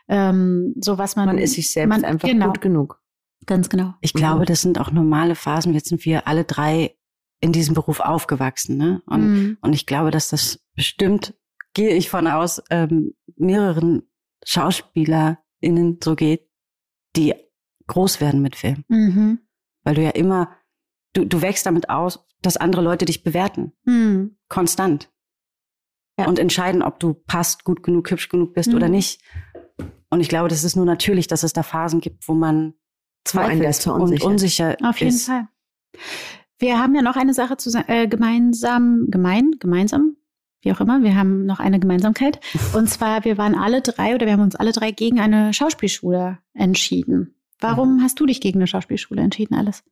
ähm, 0.08 0.74
so 0.80 0.98
was 0.98 1.16
man. 1.16 1.26
man 1.26 1.38
ist 1.38 1.54
sich 1.54 1.72
selbst 1.72 1.90
man- 1.90 2.06
einfach 2.06 2.30
genau, 2.30 2.48
gut 2.48 2.62
genug. 2.62 3.02
Ganz 3.48 3.70
genau. 3.70 3.96
Ich 4.02 4.14
glaube, 4.14 4.46
das 4.46 4.62
sind 4.62 4.80
auch 4.80 4.92
normale 4.92 5.34
Phasen. 5.34 5.74
Jetzt 5.74 5.90
sind 5.90 6.06
wir 6.06 6.28
alle 6.28 6.44
drei 6.44 6.96
in 7.42 7.52
diesem 7.52 7.74
Beruf 7.76 8.00
aufgewachsen. 8.00 8.78
Ne? 8.78 9.02
Und, 9.06 9.22
Mhm. 9.34 9.58
und 9.62 9.74
ich 9.74 9.86
glaube, 9.86 10.12
dass 10.12 10.30
das 10.30 10.64
bestimmt, 10.76 11.34
gehe 11.74 11.94
ich 11.96 12.10
von 12.10 12.28
aus, 12.28 12.62
ähm, 12.70 13.14
mehreren 13.36 14.04
SchauspielerInnen 14.46 16.00
so 16.04 16.16
geht, 16.16 16.50
die 17.16 17.34
groß 17.88 18.22
werden 18.22 18.42
mit 18.42 18.56
Film. 18.56 18.84
Mhm. 18.88 19.40
Weil 19.84 19.96
du 19.96 20.02
ja 20.04 20.12
immer, 20.12 20.56
du, 21.14 21.26
du 21.26 21.42
wächst 21.42 21.66
damit 21.66 21.90
aus, 21.90 22.26
dass 22.42 22.58
andere 22.58 22.82
Leute 22.82 23.06
dich 23.06 23.24
bewerten. 23.24 23.74
Mhm. 23.84 24.38
Konstant. 24.48 25.12
Ja. 26.20 26.28
Und 26.28 26.40
entscheiden, 26.40 26.82
ob 26.84 27.00
du 27.00 27.14
passt, 27.14 27.64
gut 27.64 27.84
genug, 27.84 28.10
hübsch 28.12 28.30
genug 28.30 28.54
bist 28.54 28.70
Mhm. 28.70 28.76
oder 28.76 28.90
nicht. 28.90 29.22
Und 30.10 30.20
ich 30.22 30.30
glaube, 30.30 30.50
das 30.50 30.64
ist 30.64 30.76
nur 30.76 30.86
natürlich, 30.86 31.28
dass 31.28 31.44
es 31.44 31.54
da 31.54 31.64
Phasen 31.64 32.02
gibt, 32.02 32.28
wo 32.28 32.34
man 32.34 32.74
zweifelt 33.24 33.88
und 33.88 34.22
unsicher 34.24 34.76
Auf 34.84 35.00
jeden 35.00 35.16
ist. 35.16 35.26
Fall. 35.28 35.48
Wir 36.62 36.78
haben 36.78 36.94
ja 36.94 37.02
noch 37.02 37.16
eine 37.16 37.34
Sache 37.34 37.58
zusammen, 37.58 37.90
äh, 37.90 38.08
gemeinsam, 38.08 39.08
gemein, 39.10 39.54
gemeinsam, 39.60 40.16
wie 40.62 40.72
auch 40.72 40.80
immer. 40.80 41.02
Wir 41.02 41.16
haben 41.16 41.48
noch 41.48 41.60
eine 41.60 41.80
Gemeinsamkeit. 41.80 42.40
Und 42.76 42.88
zwar, 42.88 43.26
wir 43.26 43.40
waren 43.40 43.56
alle 43.56 43.82
drei 43.82 44.14
oder 44.14 44.28
wir 44.28 44.34
haben 44.34 44.44
uns 44.44 44.56
alle 44.56 44.72
drei 44.72 44.92
gegen 44.92 45.20
eine 45.20 45.56
Schauspielschule 45.56 46.38
entschieden. 46.54 47.34
Warum 47.60 48.02
hast 48.04 48.20
du 48.20 48.28
dich 48.28 48.42
gegen 48.42 48.60
eine 48.60 48.68
Schauspielschule 48.68 49.22
entschieden, 49.24 49.56
Alice? 49.56 49.84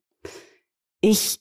Ich 1.01 1.39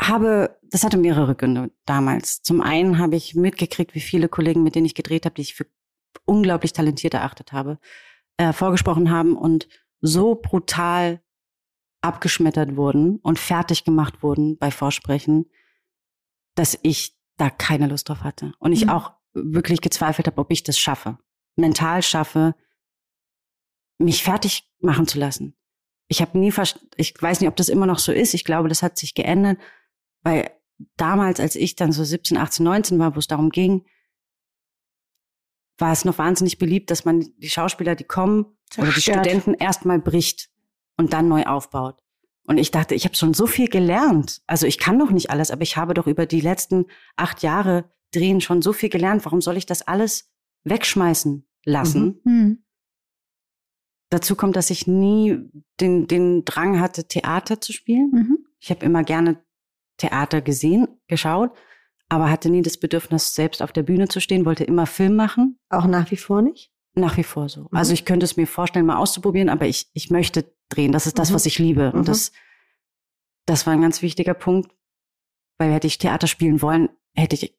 habe, 0.00 0.56
das 0.62 0.82
hatte 0.82 0.96
mehrere 0.96 1.34
Gründe 1.34 1.70
damals. 1.84 2.40
Zum 2.40 2.62
einen 2.62 2.98
habe 2.98 3.16
ich 3.16 3.34
mitgekriegt, 3.34 3.94
wie 3.94 4.00
viele 4.00 4.28
Kollegen, 4.28 4.62
mit 4.62 4.74
denen 4.74 4.86
ich 4.86 4.94
gedreht 4.94 5.26
habe, 5.26 5.34
die 5.34 5.42
ich 5.42 5.54
für 5.54 5.66
unglaublich 6.24 6.72
talentiert 6.72 7.12
erachtet 7.12 7.52
habe, 7.52 7.78
äh, 8.38 8.54
vorgesprochen 8.54 9.10
haben 9.10 9.36
und 9.36 9.68
so 10.00 10.36
brutal 10.36 11.20
abgeschmettert 12.00 12.76
wurden 12.76 13.16
und 13.18 13.38
fertig 13.38 13.84
gemacht 13.84 14.22
wurden 14.22 14.56
bei 14.58 14.70
Vorsprechen, 14.70 15.46
dass 16.54 16.78
ich 16.82 17.16
da 17.36 17.50
keine 17.50 17.86
Lust 17.88 18.08
drauf 18.08 18.20
hatte. 18.22 18.52
Und 18.58 18.72
ich 18.72 18.84
Mhm. 18.84 18.90
auch 18.90 19.12
wirklich 19.32 19.80
gezweifelt 19.80 20.26
habe, 20.26 20.40
ob 20.40 20.50
ich 20.50 20.62
das 20.62 20.78
schaffe. 20.78 21.18
Mental 21.56 22.02
schaffe, 22.02 22.54
mich 23.98 24.22
fertig 24.22 24.70
machen 24.80 25.06
zu 25.06 25.18
lassen. 25.18 25.56
Ich 26.08 26.20
habe 26.20 26.38
nie 26.38 26.52
ich 26.96 27.22
weiß 27.22 27.40
nicht, 27.40 27.48
ob 27.48 27.56
das 27.56 27.68
immer 27.68 27.86
noch 27.86 27.98
so 27.98 28.12
ist. 28.12 28.32
Ich 28.34 28.44
glaube, 28.44 28.68
das 28.68 28.82
hat 28.82 28.96
sich 28.98 29.14
geändert, 29.14 29.58
weil 30.22 30.50
damals, 30.96 31.40
als 31.40 31.56
ich 31.56 31.76
dann 31.76 31.92
so 31.92 32.04
17, 32.04 32.36
18, 32.38 32.64
19 32.64 32.98
war, 32.98 33.14
wo 33.14 33.18
es 33.18 33.26
darum 33.26 33.50
ging, 33.50 33.84
war 35.78 35.92
es 35.92 36.04
noch 36.04 36.18
wahnsinnig 36.18 36.58
beliebt, 36.58 36.90
dass 36.90 37.04
man 37.04 37.20
die 37.38 37.50
Schauspieler, 37.50 37.94
die 37.94 38.04
kommen, 38.04 38.46
oder 38.76 38.86
die 38.88 38.92
Zerstört. 38.94 39.26
Studenten 39.26 39.54
erstmal 39.54 39.98
bricht 40.00 40.50
und 40.98 41.14
dann 41.14 41.28
neu 41.28 41.44
aufbaut. 41.44 42.02
Und 42.46 42.58
ich 42.58 42.70
dachte, 42.70 42.94
ich 42.94 43.04
habe 43.04 43.14
schon 43.14 43.34
so 43.34 43.46
viel 43.46 43.68
gelernt. 43.68 44.42
Also 44.46 44.66
ich 44.66 44.78
kann 44.78 44.96
noch 44.98 45.10
nicht 45.10 45.30
alles, 45.30 45.50
aber 45.50 45.62
ich 45.62 45.76
habe 45.76 45.94
doch 45.94 46.06
über 46.06 46.26
die 46.26 46.40
letzten 46.40 46.86
acht 47.16 47.42
Jahre 47.42 47.90
drehen 48.12 48.40
schon 48.40 48.62
so 48.62 48.72
viel 48.72 48.88
gelernt. 48.88 49.24
Warum 49.24 49.40
soll 49.40 49.56
ich 49.56 49.66
das 49.66 49.82
alles 49.82 50.30
wegschmeißen 50.64 51.46
lassen? 51.64 52.20
Mhm. 52.24 52.64
Dazu 54.10 54.34
kommt, 54.34 54.56
dass 54.56 54.70
ich 54.70 54.86
nie 54.86 55.38
den, 55.80 56.06
den 56.06 56.44
Drang 56.46 56.80
hatte, 56.80 57.06
Theater 57.06 57.60
zu 57.60 57.72
spielen. 57.72 58.10
Mhm. 58.12 58.38
Ich 58.58 58.70
habe 58.70 58.84
immer 58.84 59.04
gerne 59.04 59.44
Theater 59.98 60.40
gesehen, 60.40 60.88
geschaut, 61.06 61.50
aber 62.08 62.30
hatte 62.30 62.48
nie 62.48 62.62
das 62.62 62.78
Bedürfnis, 62.78 63.34
selbst 63.34 63.62
auf 63.62 63.72
der 63.72 63.82
Bühne 63.82 64.08
zu 64.08 64.20
stehen, 64.20 64.46
wollte 64.46 64.64
immer 64.64 64.86
Film 64.86 65.16
machen. 65.16 65.58
Auch 65.68 65.86
nach 65.86 66.10
wie 66.10 66.16
vor 66.16 66.40
nicht? 66.40 66.72
Nach 66.98 67.16
wie 67.16 67.22
vor 67.22 67.48
so. 67.48 67.68
Also 67.72 67.92
ich 67.92 68.04
könnte 68.04 68.24
es 68.24 68.36
mir 68.36 68.46
vorstellen, 68.46 68.86
mal 68.86 68.96
auszuprobieren, 68.98 69.48
aber 69.48 69.66
ich, 69.66 69.88
ich 69.94 70.10
möchte 70.10 70.52
drehen. 70.68 70.92
Das 70.92 71.06
ist 71.06 71.18
das, 71.18 71.30
Mhm. 71.30 71.34
was 71.34 71.46
ich 71.46 71.58
liebe. 71.58 71.90
Mhm. 71.92 71.98
Und 72.00 72.08
das, 72.08 72.32
das 73.46 73.66
war 73.66 73.72
ein 73.74 73.80
ganz 73.82 74.02
wichtiger 74.02 74.34
Punkt, 74.34 74.70
weil 75.58 75.72
hätte 75.72 75.86
ich 75.86 75.98
Theater 75.98 76.26
spielen 76.26 76.60
wollen, 76.62 76.88
hätte 77.14 77.34
ich 77.36 77.56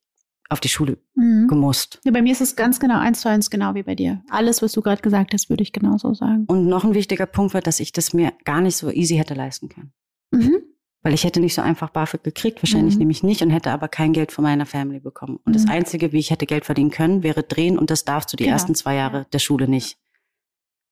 auf 0.48 0.60
die 0.60 0.68
Schule 0.68 0.98
Mhm. 1.14 1.46
gemusst. 1.48 2.00
Ja, 2.04 2.10
bei 2.12 2.22
mir 2.22 2.32
ist 2.32 2.40
es 2.40 2.56
ganz 2.56 2.80
genau 2.80 2.98
eins 2.98 3.20
zu 3.20 3.28
eins 3.28 3.50
genau 3.50 3.74
wie 3.74 3.82
bei 3.84 3.94
dir. 3.94 4.22
Alles, 4.30 4.62
was 4.62 4.72
du 4.72 4.82
gerade 4.82 5.00
gesagt 5.00 5.32
hast, 5.32 5.48
würde 5.48 5.62
ich 5.62 5.72
genauso 5.72 6.12
sagen. 6.14 6.44
Und 6.48 6.66
noch 6.66 6.84
ein 6.84 6.94
wichtiger 6.94 7.26
Punkt 7.26 7.54
war, 7.54 7.60
dass 7.60 7.78
ich 7.80 7.92
das 7.92 8.12
mir 8.12 8.32
gar 8.44 8.60
nicht 8.60 8.76
so 8.76 8.90
easy 8.90 9.16
hätte 9.16 9.34
leisten 9.34 9.68
können. 9.68 9.92
Mhm. 10.32 10.62
Weil 11.02 11.14
ich 11.14 11.24
hätte 11.24 11.40
nicht 11.40 11.54
so 11.54 11.62
einfach 11.62 11.88
BAföG 11.90 12.22
gekriegt, 12.22 12.62
wahrscheinlich 12.62 12.94
Mhm. 12.94 12.98
nämlich 13.00 13.22
nicht 13.22 13.40
und 13.42 13.50
hätte 13.50 13.70
aber 13.70 13.88
kein 13.88 14.12
Geld 14.12 14.32
von 14.32 14.42
meiner 14.44 14.66
Family 14.66 15.00
bekommen. 15.00 15.38
Und 15.44 15.54
das 15.54 15.64
Mhm. 15.64 15.70
Einzige, 15.70 16.12
wie 16.12 16.18
ich 16.18 16.30
hätte 16.30 16.44
Geld 16.46 16.66
verdienen 16.66 16.90
können, 16.90 17.22
wäre 17.22 17.42
drehen 17.42 17.78
und 17.78 17.90
das 17.90 18.04
darfst 18.04 18.32
du 18.32 18.36
die 18.36 18.44
Genau. 18.44 18.54
ersten 18.54 18.74
zwei 18.74 18.96
Jahre 18.96 19.26
der 19.32 19.38
Schule 19.38 19.66
nicht. 19.66 19.98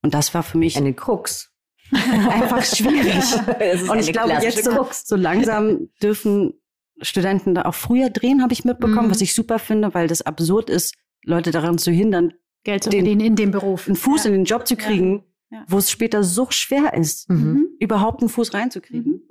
Und 0.03 0.15
das 0.15 0.33
war 0.33 0.43
für 0.43 0.57
mich 0.59 0.77
Eine 0.77 0.95
Krux. 0.95 1.53
einfach 1.93 2.63
schwierig. 2.65 3.25
Und 3.91 3.99
ich 3.99 4.13
glaube, 4.13 4.33
jetzt 4.43 4.63
so, 4.65 4.89
so 4.93 5.17
langsam 5.17 5.89
dürfen 6.03 6.53
Studenten 7.01 7.55
da 7.55 7.63
auch 7.63 7.75
früher 7.75 8.11
drehen, 8.11 8.43
habe 8.43 8.53
ich 8.53 8.65
mitbekommen, 8.65 9.07
Mhm. 9.07 9.11
was 9.11 9.21
ich 9.23 9.35
super 9.35 9.59
finde, 9.59 9.95
weil 9.95 10.07
das 10.07 10.21
absurd 10.23 10.69
ist, 10.69 10.95
Leute 11.25 11.51
daran 11.51 11.79
zu 11.79 11.91
hindern, 11.91 12.35
Geld 12.65 12.85
zu 12.85 12.91
Den- 12.91 13.01
verdienen 13.05 13.21
in 13.23 13.37
dem 13.37 13.51
Beruf. 13.53 13.87
einen 13.87 13.97
Fuß 13.97 14.25
ja. 14.25 14.31
in 14.31 14.37
den 14.37 14.45
Job 14.45 14.67
zu 14.67 14.75
Ja. 14.75 14.81
kriegen, 14.81 15.25
Ja. 15.51 15.65
wo 15.69 15.79
es 15.79 15.91
später 15.91 16.23
so 16.25 16.47
schwer 16.51 16.93
ist, 16.95 17.29
Mhm. 17.31 17.69
überhaupt 17.81 18.21
einen 18.21 18.29
Fuß 18.29 18.53
reinzukriegen. 18.53 19.13
Mhm. 19.13 19.23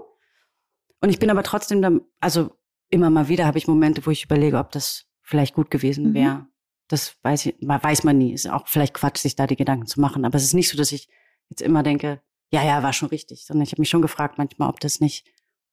Und 1.02 1.10
ich 1.10 1.20
bin 1.20 1.30
aber 1.30 1.44
trotzdem 1.44 1.82
dann, 1.82 2.02
also 2.20 2.52
immer 2.90 3.10
mal 3.10 3.28
wieder 3.28 3.46
habe 3.46 3.58
ich 3.58 3.68
Momente, 3.68 4.06
wo 4.06 4.12
ich 4.12 4.26
überlege, 4.26 4.58
ob 4.58 4.72
das 4.72 5.06
vielleicht 5.22 5.54
gut 5.56 5.70
gewesen 5.70 6.10
Mhm. 6.10 6.14
wäre. 6.14 6.48
Das 6.88 7.18
weiß, 7.22 7.48
ich, 7.48 7.56
weiß 7.60 8.04
man 8.04 8.18
nie. 8.18 8.34
Ist 8.34 8.50
auch 8.50 8.68
vielleicht 8.68 8.94
Quatsch, 8.94 9.18
sich 9.20 9.36
da 9.36 9.46
die 9.46 9.58
Gedanken 9.58 9.88
zu 9.88 10.00
machen. 10.00 10.24
Aber 10.26 10.38
es 10.38 10.44
ist 10.44 10.54
nicht 10.54 10.70
so, 10.70 10.78
dass 10.78 10.92
ich 10.94 11.10
jetzt 11.50 11.62
immer 11.62 11.84
denke, 11.84 12.22
ja, 12.50 12.64
ja, 12.64 12.82
war 12.82 12.94
schon 12.94 13.10
richtig. 13.10 13.46
Sondern 13.46 13.64
ich 13.64 13.72
habe 13.74 13.82
mich 13.82 13.90
schon 13.90 14.02
gefragt 14.02 14.38
manchmal, 14.38 14.70
ob 14.70 14.80
das 14.80 15.02
nicht 15.02 15.28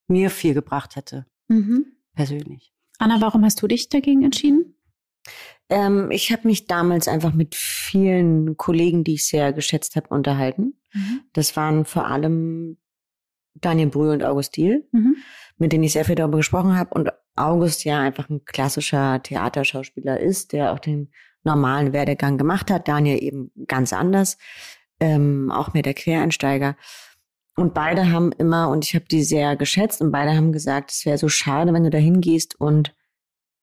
mir 0.09 0.29
viel 0.31 0.55
gebracht 0.55 0.97
hätte, 0.97 1.27
Mhm. 1.49 1.87
persönlich. 2.15 2.73
Anna, 2.99 3.21
warum 3.21 3.45
hast 3.45 3.63
du 3.63 3.67
dich 3.69 3.89
dagegen 3.89 4.25
entschieden? 4.25 4.75
Ähm, 5.71 6.11
ich 6.11 6.31
habe 6.33 6.47
mich 6.47 6.67
damals 6.67 7.09
einfach 7.09 7.33
mit 7.33 7.55
vielen 7.55 8.57
Kollegen, 8.57 9.05
die 9.05 9.15
ich 9.15 9.27
sehr 9.27 9.53
geschätzt 9.53 9.97
habe, 9.97 10.09
unterhalten. 10.09 10.75
Das 11.33 11.57
waren 11.57 11.85
vor 11.87 12.07
allem 12.07 12.77
Daniel 13.55 13.89
Brühl 13.89 14.11
und 14.11 14.25
August 14.25 14.57
Diel, 14.57 14.87
Mhm. 14.93 15.17
mit 15.59 15.73
denen 15.73 15.85
ich 15.85 15.93
sehr 15.93 16.05
viel 16.05 16.17
darüber 16.17 16.39
gesprochen 16.39 16.77
habe. 16.77 16.95
Und 16.95 17.11
August 17.37 17.85
ja 17.85 18.01
einfach 18.01 18.29
ein 18.29 18.45
klassischer 18.45 19.23
Theaterschauspieler 19.23 20.21
ist, 20.21 20.53
der 20.53 20.73
auch 20.73 20.79
den 20.79 21.11
normalen 21.45 21.93
Werdegang 21.93 22.39
gemacht 22.39 22.71
hat. 22.71 22.89
Daniel 22.89 23.23
eben 23.23 23.51
ganz 23.67 23.93
anders, 23.93 24.39
ähm, 25.01 25.51
auch 25.53 25.73
mehr 25.75 25.83
der 25.83 25.95
Quereinsteiger. 25.95 26.77
Und 27.57 27.75
beide 27.75 28.11
haben 28.11 28.33
immer, 28.33 28.69
und 28.69 28.85
ich 28.85 28.95
habe 28.95 29.05
die 29.05 29.23
sehr 29.23 29.55
geschätzt, 29.57 30.01
und 30.01 30.11
beide 30.11 30.35
haben 30.35 30.53
gesagt, 30.53 30.91
es 30.91 31.07
wäre 31.07 31.19
so 31.19 31.29
schade, 31.29 31.73
wenn 31.73 31.85
du 31.85 31.91
da 31.91 31.99
hingehst 31.99 32.61
und 32.61 32.95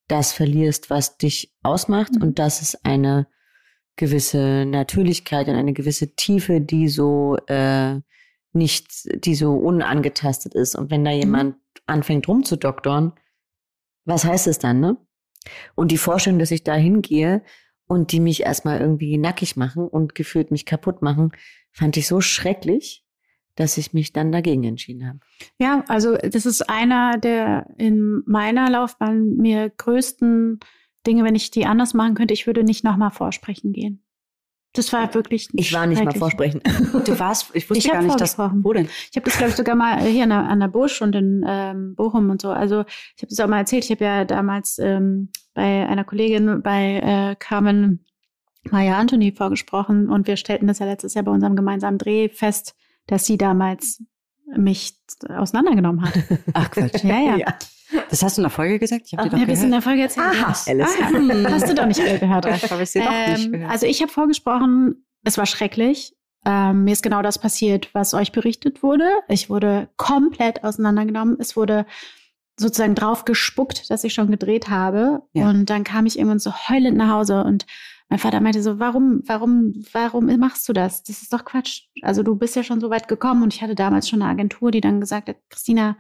das 0.08 0.32
verlierst, 0.32 0.90
was 0.90 1.18
dich 1.18 1.54
ausmacht. 1.64 2.14
Mhm. 2.16 2.22
Und 2.22 2.40
das 2.40 2.62
ist 2.62 2.86
eine 2.86 3.28
gewisse 3.98 4.66
Natürlichkeit 4.66 5.48
und 5.48 5.56
eine 5.56 5.74
gewisse 5.74 6.16
Tiefe, 6.16 6.62
die 6.62 6.88
so 6.88 7.38
äh, 7.48 8.00
nicht, 8.54 9.26
die 9.26 9.36
so 9.36 9.54
unangetastet 9.54 10.54
ist. 10.54 10.76
Und 10.76 10.92
wenn 10.92 11.06
da 11.06 11.12
jemand 11.12 11.56
anfängt 11.86 12.28
rumzudoktorn, 12.28 13.14
was 14.06 14.26
heißt 14.26 14.48
es 14.48 14.60
dann, 14.60 14.80
ne? 14.80 14.98
Und 15.76 15.92
die 15.92 15.98
Vorstellung, 15.98 16.40
dass 16.40 16.52
ich 16.52 16.64
da 16.64 16.76
hingehe 16.76 17.44
und 17.88 18.12
die 18.12 18.20
mich 18.20 18.44
erstmal 18.44 18.80
irgendwie 18.80 19.18
nackig 19.18 19.56
machen 19.58 19.88
und 19.88 20.16
gefühlt 20.16 20.52
mich 20.52 20.66
kaputt 20.66 21.02
machen, 21.02 21.32
fand 21.72 21.98
ich 21.98 22.08
so 22.08 22.22
schrecklich, 22.22 23.06
dass 23.56 23.78
ich 23.78 23.94
mich 23.94 24.14
dann 24.14 24.32
dagegen 24.32 24.64
entschieden 24.64 25.08
habe. 25.08 25.20
Ja, 25.60 25.84
also 25.88 26.16
das 26.16 26.46
ist 26.46 26.70
einer 26.70 27.18
der 27.18 27.68
in 27.78 28.24
meiner 28.26 28.70
Laufbahn 28.70 29.36
mir 29.38 29.70
größten 29.70 30.60
Dinge, 31.08 31.24
wenn 31.24 31.36
ich 31.36 31.52
die 31.52 31.66
anders 31.66 31.94
machen 31.94 32.16
könnte, 32.16 32.34
ich 32.34 32.48
würde 32.48 32.64
nicht 32.64 32.84
nochmal 32.84 33.12
vorsprechen 33.12 33.74
gehen. 33.74 34.04
Das 34.74 34.94
war 34.94 35.14
wirklich. 35.14 35.50
Ich 35.54 35.74
war 35.74 35.86
nicht 35.86 36.04
mal 36.04 36.14
vorsprechen. 36.14 36.62
Du 37.06 37.20
warst, 37.20 37.52
ich 37.54 37.70
wusste 37.70 37.86
Ich 37.86 37.92
gar 37.92 38.02
nicht, 38.02 38.20
dass, 38.20 38.38
wo 38.38 38.74
denn? 38.74 38.88
Ich 39.10 39.16
habe 39.16 39.26
das, 39.26 39.38
glaube 39.38 39.50
ich, 39.50 39.56
sogar 39.56 39.76
mal 39.76 40.02
hier 40.02 40.24
an 40.24 40.30
der, 40.30 40.40
an 40.40 40.60
der 40.60 40.68
Busch 40.68 41.02
und 41.02 41.16
in 41.16 41.44
ähm, 41.48 41.96
Bochum 41.96 42.30
und 42.30 42.42
so. 42.42 42.52
Also 42.52 42.86
ich 43.16 43.24
habe 43.24 43.30
das 43.30 43.40
auch 43.40 43.48
mal 43.48 43.60
erzählt. 43.60 43.86
Ich 43.86 43.92
habe 43.92 44.04
ja 44.04 44.26
damals 44.26 44.78
ähm, 44.78 45.30
bei 45.54 45.88
einer 45.88 46.04
Kollegin 46.04 46.62
bei 46.62 47.00
äh, 47.32 47.36
Carmen 47.38 48.06
Maya 48.70 48.98
Anthony 48.98 49.32
vorgesprochen 49.32 50.10
und 50.10 50.28
wir 50.28 50.38
stellten 50.38 50.68
das 50.68 50.80
ja 50.80 50.86
letztes 50.86 51.16
Jahr 51.16 51.26
bei 51.26 51.32
unserem 51.32 51.56
gemeinsamen 51.56 51.98
Dreh 51.98 52.30
fest, 52.30 52.76
dass 53.08 53.26
sie 53.26 53.38
damals 53.38 54.04
mich 54.56 54.94
auseinandergenommen 55.28 56.06
hat. 56.06 56.14
Ach 56.54 56.70
Quatsch. 56.72 57.04
Ja, 57.04 57.38
ja. 57.38 57.58
Das 58.10 58.24
hast 58.24 58.38
du 58.38 58.42
in 58.42 58.44
der 58.44 58.50
Folge 58.52 58.80
gesagt? 58.80 59.04
Ich 59.08 59.14
habe 59.18 59.30
dir 59.30 59.38
doch 59.38 59.48
wir 59.48 59.56
sind 59.56 59.66
in 59.66 59.70
gehört. 59.72 59.74
der 59.74 59.82
Folge 59.82 60.02
erzählt. 60.04 60.28
Aha, 60.28 60.56
Alice. 60.68 61.46
Ah, 61.48 61.52
hast 61.52 61.70
du 61.70 61.74
doch 61.76 61.86
nicht 61.86 62.00
alle 62.00 62.20
gehört. 62.20 62.46
Habe 62.46 62.56
ich 62.84 62.90
sie 62.92 63.00
doch 63.00 63.10
nicht 63.28 63.46
Ähm, 63.46 63.52
gehört. 63.52 63.72
also 63.72 63.86
ich 63.86 64.02
habe 64.02 64.12
vorgesprochen, 64.12 65.06
es 65.24 65.38
war 65.38 65.46
schrecklich. 65.46 66.16
Ähm, 66.46 66.86
mir 66.86 66.94
ist 66.94 67.04
genau 67.04 67.22
das 67.22 67.38
passiert, 67.38 67.90
was 67.94 68.14
euch 68.14 68.32
berichtet 68.32 68.82
wurde. 68.82 69.10
Ich 69.28 69.50
wurde 69.50 69.90
komplett 69.98 70.64
auseinandergenommen. 70.64 71.38
Es 71.40 71.56
wurde 71.56 71.86
sozusagen 72.60 72.96
drauf 72.96 73.26
gespuckt, 73.26 73.90
dass 73.90 74.04
ich 74.04 74.14
schon 74.14 74.32
gedreht 74.32 74.70
habe. 74.70 75.22
Ja. 75.34 75.50
Und 75.50 75.70
dann 75.70 75.84
kam 75.84 76.06
ich 76.06 76.18
irgendwann 76.18 76.40
so 76.40 76.52
heulend 76.70 76.98
nach 76.98 77.10
Hause 77.10 77.44
und 77.44 77.66
mein 78.10 78.20
Vater 78.20 78.42
meinte 78.42 78.62
so, 78.62 78.78
warum, 78.78 79.22
warum, 79.26 79.74
warum 79.94 80.26
machst 80.38 80.68
du 80.68 80.74
das? 80.74 81.02
Das 81.04 81.22
ist 81.22 81.32
doch 81.32 81.46
Quatsch. 81.46 81.84
Also 82.02 82.24
du 82.24 82.36
bist 82.36 82.56
ja 82.58 82.64
schon 82.64 82.82
so 82.82 82.90
weit 82.90 83.08
gekommen 83.08 83.42
und 83.42 83.54
ich 83.54 83.62
hatte 83.62 83.74
damals 83.74 84.10
schon 84.10 84.22
eine 84.22 84.30
Agentur, 84.32 84.70
die 84.72 84.82
dann 84.82 85.00
gesagt 85.00 85.30
hat, 85.30 85.38
Christina, 85.50 85.96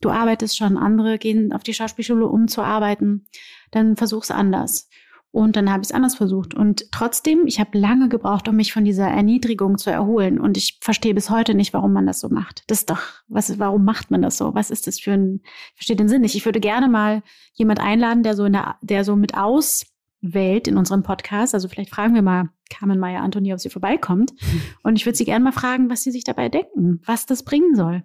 du 0.00 0.10
arbeitest 0.10 0.56
schon, 0.56 0.76
andere 0.76 1.18
gehen 1.18 1.52
auf 1.52 1.62
die 1.62 1.74
Schauspielschule, 1.74 2.26
um 2.26 2.48
zu 2.48 2.62
arbeiten. 2.62 3.26
Dann 3.70 3.96
versuch's 3.96 4.30
anders. 4.30 4.88
Und 5.36 5.54
dann 5.54 5.70
habe 5.70 5.82
ich 5.82 5.88
es 5.88 5.94
anders 5.94 6.14
versucht. 6.14 6.54
Und 6.54 6.90
trotzdem, 6.92 7.46
ich 7.46 7.60
habe 7.60 7.76
lange 7.76 8.08
gebraucht, 8.08 8.48
um 8.48 8.56
mich 8.56 8.72
von 8.72 8.86
dieser 8.86 9.06
Erniedrigung 9.06 9.76
zu 9.76 9.90
erholen. 9.90 10.40
Und 10.40 10.56
ich 10.56 10.78
verstehe 10.80 11.12
bis 11.12 11.28
heute 11.28 11.52
nicht, 11.52 11.74
warum 11.74 11.92
man 11.92 12.06
das 12.06 12.20
so 12.20 12.30
macht. 12.30 12.64
Das 12.68 12.78
ist 12.78 12.88
doch, 12.88 13.02
was, 13.28 13.58
warum 13.58 13.84
macht 13.84 14.10
man 14.10 14.22
das 14.22 14.38
so? 14.38 14.54
Was 14.54 14.70
ist 14.70 14.86
das 14.86 14.98
für 14.98 15.12
ein, 15.12 15.42
ich 15.44 15.74
verstehe 15.74 15.96
den 15.96 16.08
Sinn 16.08 16.22
nicht. 16.22 16.36
Ich 16.36 16.46
würde 16.46 16.58
gerne 16.58 16.88
mal 16.88 17.22
jemand 17.52 17.80
einladen, 17.80 18.22
der 18.22 18.34
so 18.34 18.46
in 18.46 18.54
der, 18.54 18.76
der 18.80 19.04
so 19.04 19.14
mit 19.14 19.36
auswählt 19.36 20.68
in 20.68 20.78
unserem 20.78 21.02
Podcast. 21.02 21.52
Also 21.52 21.68
vielleicht 21.68 21.90
fragen 21.90 22.14
wir 22.14 22.22
mal 22.22 22.48
Carmen 22.70 22.98
Meyer 22.98 23.20
Antoni, 23.20 23.52
ob 23.52 23.60
sie 23.60 23.68
vorbeikommt. 23.68 24.32
Und 24.82 24.96
ich 24.96 25.04
würde 25.04 25.18
sie 25.18 25.26
gerne 25.26 25.44
mal 25.44 25.52
fragen, 25.52 25.90
was 25.90 26.02
sie 26.02 26.12
sich 26.12 26.24
dabei 26.24 26.48
denken, 26.48 27.02
was 27.04 27.26
das 27.26 27.42
bringen 27.42 27.74
soll. 27.74 28.04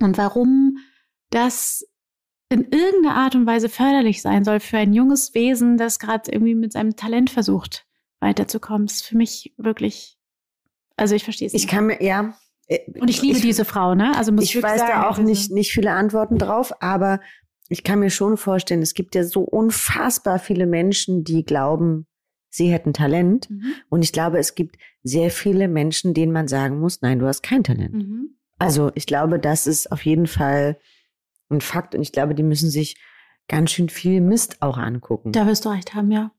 Und 0.00 0.18
warum 0.18 0.76
das 1.30 1.84
in 2.50 2.62
irgendeiner 2.70 3.14
Art 3.16 3.34
und 3.34 3.46
Weise 3.46 3.68
förderlich 3.68 4.22
sein 4.22 4.44
soll 4.44 4.60
für 4.60 4.78
ein 4.78 4.92
junges 4.94 5.34
Wesen, 5.34 5.76
das 5.76 5.98
gerade 5.98 6.30
irgendwie 6.32 6.54
mit 6.54 6.72
seinem 6.72 6.96
Talent 6.96 7.28
versucht, 7.30 7.86
weiterzukommen. 8.20 8.86
ist 8.86 9.04
für 9.04 9.16
mich 9.16 9.52
wirklich, 9.58 10.16
also 10.96 11.14
ich 11.14 11.24
verstehe 11.24 11.46
es 11.46 11.54
Ich 11.54 11.62
nicht. 11.64 11.70
kann 11.70 11.86
mir, 11.86 12.02
ja. 12.02 12.34
äh, 12.68 12.78
Und 13.00 13.10
ich 13.10 13.20
liebe 13.20 13.40
diese 13.40 13.64
Frau, 13.66 13.94
ne? 13.94 14.16
Also 14.16 14.32
muss 14.32 14.44
ich, 14.44 14.56
ich 14.56 14.62
weiß 14.62 14.80
sagen, 14.80 14.92
da 14.92 15.02
auch 15.08 15.18
also- 15.18 15.22
nicht, 15.22 15.50
nicht 15.50 15.72
viele 15.72 15.92
Antworten 15.92 16.38
drauf, 16.38 16.72
aber 16.80 17.20
ich 17.68 17.84
kann 17.84 17.98
mir 17.98 18.08
schon 18.10 18.38
vorstellen, 18.38 18.80
es 18.80 18.94
gibt 18.94 19.14
ja 19.14 19.24
so 19.24 19.42
unfassbar 19.42 20.38
viele 20.38 20.66
Menschen, 20.66 21.22
die 21.24 21.44
glauben, 21.44 22.06
sie 22.48 22.72
hätten 22.72 22.94
Talent. 22.94 23.50
Mhm. 23.50 23.74
Und 23.90 24.02
ich 24.02 24.12
glaube, 24.14 24.38
es 24.38 24.54
gibt 24.54 24.76
sehr 25.02 25.30
viele 25.30 25.68
Menschen, 25.68 26.14
denen 26.14 26.32
man 26.32 26.48
sagen 26.48 26.80
muss, 26.80 27.02
nein, 27.02 27.18
du 27.18 27.26
hast 27.26 27.42
kein 27.42 27.62
Talent. 27.62 27.92
Mhm. 27.92 28.38
Also 28.58 28.90
ich 28.94 29.04
glaube, 29.04 29.38
das 29.38 29.66
ist 29.66 29.92
auf 29.92 30.06
jeden 30.06 30.26
Fall 30.26 30.78
ein 31.50 31.60
Fakt. 31.60 31.94
Und 31.94 32.02
ich 32.02 32.12
glaube, 32.12 32.34
die 32.34 32.42
müssen 32.42 32.70
sich 32.70 32.96
ganz 33.48 33.70
schön 33.70 33.88
viel 33.88 34.20
Mist 34.20 34.60
auch 34.60 34.76
angucken. 34.78 35.32
Da 35.32 35.46
wirst 35.46 35.64
du 35.64 35.70
recht 35.70 35.94
haben, 35.94 36.10
ja. 36.10 36.30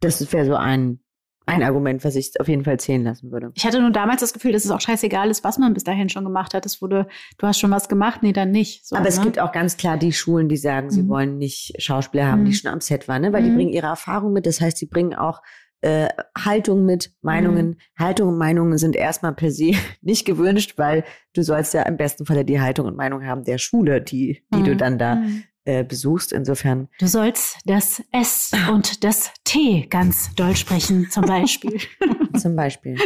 Das 0.00 0.32
wäre 0.32 0.44
so 0.44 0.54
ein, 0.56 1.00
ein 1.46 1.62
Argument, 1.62 2.04
was 2.04 2.16
ich 2.16 2.32
auf 2.40 2.48
jeden 2.48 2.64
Fall 2.64 2.78
zählen 2.80 3.04
lassen 3.04 3.30
würde. 3.30 3.52
Ich 3.54 3.64
hatte 3.64 3.80
nur 3.80 3.90
damals 3.90 4.20
das 4.20 4.32
Gefühl, 4.32 4.52
dass 4.52 4.64
es 4.64 4.70
auch 4.72 4.80
scheißegal 4.80 5.30
ist, 5.30 5.44
was 5.44 5.58
man 5.58 5.72
bis 5.74 5.84
dahin 5.84 6.08
schon 6.08 6.24
gemacht 6.24 6.52
hat. 6.54 6.66
Es 6.66 6.82
wurde, 6.82 7.06
du 7.38 7.46
hast 7.46 7.60
schon 7.60 7.70
was 7.70 7.88
gemacht, 7.88 8.22
nee, 8.22 8.32
dann 8.32 8.50
nicht. 8.50 8.84
So, 8.86 8.96
Aber 8.96 9.06
es 9.06 9.18
ne? 9.18 9.24
gibt 9.24 9.38
auch 9.38 9.52
ganz 9.52 9.76
klar 9.76 9.96
die 9.96 10.12
Schulen, 10.12 10.48
die 10.48 10.56
sagen, 10.56 10.90
sie 10.90 11.04
Mhm. 11.04 11.08
wollen 11.08 11.38
nicht 11.38 11.80
Schauspieler 11.80 12.26
haben, 12.26 12.44
die 12.44 12.50
Mhm. 12.50 12.54
schon 12.56 12.70
am 12.72 12.80
Set 12.80 13.06
waren, 13.08 13.22
ne? 13.22 13.32
weil 13.32 13.44
die 13.44 13.50
Mhm. 13.50 13.54
bringen 13.56 13.72
ihre 13.72 13.86
Erfahrung 13.86 14.32
mit. 14.32 14.44
Das 14.46 14.60
heißt, 14.60 14.76
sie 14.76 14.86
bringen 14.86 15.14
auch 15.14 15.40
äh, 15.82 16.08
Haltung 16.36 16.84
mit, 16.84 17.12
Meinungen. 17.22 17.66
Mhm. 17.68 17.76
Haltung 17.98 18.28
und 18.30 18.38
Meinungen 18.38 18.78
sind 18.78 18.96
erstmal 18.96 19.34
per 19.34 19.50
se 19.50 19.72
nicht 20.00 20.24
gewünscht, 20.24 20.74
weil 20.78 21.04
du 21.34 21.42
sollst 21.42 21.74
ja 21.74 21.82
im 21.82 21.96
besten 21.96 22.26
Falle 22.26 22.44
die 22.44 22.60
Haltung 22.60 22.86
und 22.86 22.96
Meinung 22.96 23.24
haben 23.24 23.44
der 23.44 23.58
Schule, 23.58 24.00
die, 24.00 24.42
die 24.54 24.62
du 24.62 24.72
Mhm. 24.72 24.78
dann 24.78 24.98
da 24.98 25.14
Mhm. 25.16 25.44
äh, 25.64 25.84
besuchst. 25.84 26.32
Insofern, 26.32 26.88
Du 26.98 27.06
sollst 27.06 27.58
das 27.66 28.02
S 28.12 28.50
und 28.70 29.04
das 29.04 29.32
T 29.44 29.86
ganz 29.90 30.34
doll 30.34 30.56
sprechen, 30.56 31.10
zum 31.10 31.24
Beispiel. 31.24 31.78
zum 32.36 32.56
Beispiel. 32.56 32.96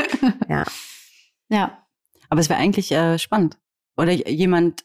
ja. 0.48 0.64
ja. 1.48 1.86
Aber 2.28 2.40
es 2.40 2.48
wäre 2.48 2.60
eigentlich 2.60 2.92
äh, 2.92 3.18
spannend. 3.18 3.58
Oder 3.96 4.12
jemand, 4.28 4.84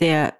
der 0.00 0.34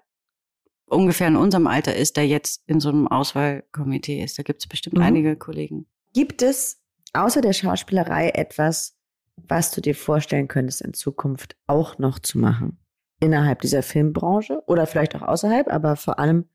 ungefähr 0.85 1.27
in 1.27 1.35
unserem 1.35 1.67
Alter 1.67 1.95
ist, 1.95 2.17
der 2.17 2.27
jetzt 2.27 2.63
in 2.67 2.79
so 2.79 2.89
einem 2.89 3.07
Auswahlkomitee 3.07 4.23
ist. 4.23 4.39
Da 4.39 4.43
gibt 4.43 4.61
es 4.61 4.67
bestimmt 4.67 4.95
Mhm. 4.97 5.03
einige 5.03 5.35
Kollegen. 5.35 5.85
Gibt 6.17 6.41
es 6.41 6.83
außer 7.13 7.41
der 7.41 7.53
Schauspielerei 7.53 8.29
etwas, 8.31 8.97
was 9.35 9.69
du 9.69 9.81
dir 9.81 9.93
vorstellen 9.93 10.47
könntest, 10.47 10.81
in 10.81 10.95
Zukunft 10.95 11.55
auch 11.67 11.99
noch 11.99 12.17
zu 12.17 12.39
machen? 12.39 12.83
Innerhalb 13.19 13.61
dieser 13.61 13.83
Filmbranche 13.83 14.63
oder 14.65 14.87
vielleicht 14.87 15.15
auch 15.15 15.21
außerhalb, 15.21 15.71
aber 15.71 15.95
vor 15.95 16.17
allem 16.17 16.49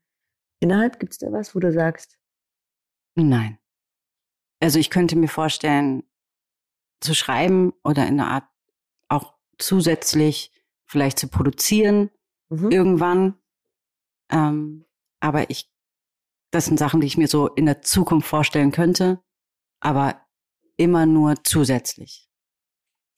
innerhalb 0.59 0.99
gibt 0.99 1.13
es 1.13 1.19
da 1.19 1.31
was, 1.31 1.55
wo 1.55 1.61
du 1.61 1.71
sagst? 1.71 2.19
Nein. 3.15 3.57
Also 4.59 4.79
ich 4.79 4.89
könnte 4.89 5.15
mir 5.15 5.29
vorstellen, 5.29 6.03
zu 6.99 7.13
schreiben 7.13 7.71
oder 7.85 8.05
in 8.05 8.19
einer 8.19 8.31
Art 8.31 8.49
auch 9.07 9.33
zusätzlich 9.59 10.51
vielleicht 10.83 11.17
zu 11.17 11.29
produzieren 11.29 12.11
mhm. 12.49 12.69
irgendwann. 12.69 13.35
Ähm, 14.29 14.83
aber 15.21 15.49
ich, 15.49 15.71
das 16.51 16.65
sind 16.65 16.77
Sachen, 16.77 16.99
die 16.99 17.07
ich 17.07 17.17
mir 17.17 17.29
so 17.29 17.47
in 17.47 17.65
der 17.65 17.81
Zukunft 17.81 18.27
vorstellen 18.27 18.73
könnte, 18.73 19.22
aber 19.83 20.21
immer 20.77 21.05
nur 21.05 21.35
zusätzlich. 21.43 22.29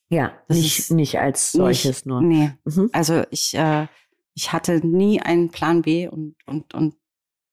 Ja, 0.09 0.33
das 0.47 0.57
nicht, 0.57 0.91
nicht 0.91 1.19
als 1.19 1.51
solches 1.51 1.97
nicht, 1.97 2.05
nur. 2.05 2.21
Nee. 2.21 2.51
Mhm. 2.63 2.89
Also 2.93 3.23
ich, 3.31 3.55
äh, 3.55 3.87
ich 4.35 4.51
hatte 4.51 4.85
nie 4.85 5.21
einen 5.21 5.49
Plan 5.49 5.81
B 5.81 6.07
und, 6.07 6.35
und, 6.45 6.73
und 6.73 6.95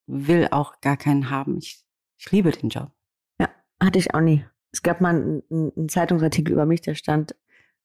will 0.06 0.48
auch 0.50 0.80
gar 0.80 0.96
keinen 0.96 1.30
haben. 1.30 1.58
Ich, 1.58 1.84
ich 2.18 2.30
liebe 2.30 2.50
den 2.50 2.68
Job. 2.68 2.90
Ja, 3.40 3.48
hatte 3.82 3.98
ich 3.98 4.14
auch 4.14 4.20
nie. 4.20 4.44
Es 4.72 4.82
gab 4.82 5.00
mal 5.00 5.14
einen, 5.14 5.42
einen 5.50 5.88
Zeitungsartikel 5.88 6.52
über 6.52 6.66
mich, 6.66 6.80
der 6.80 6.94
stand, 6.94 7.34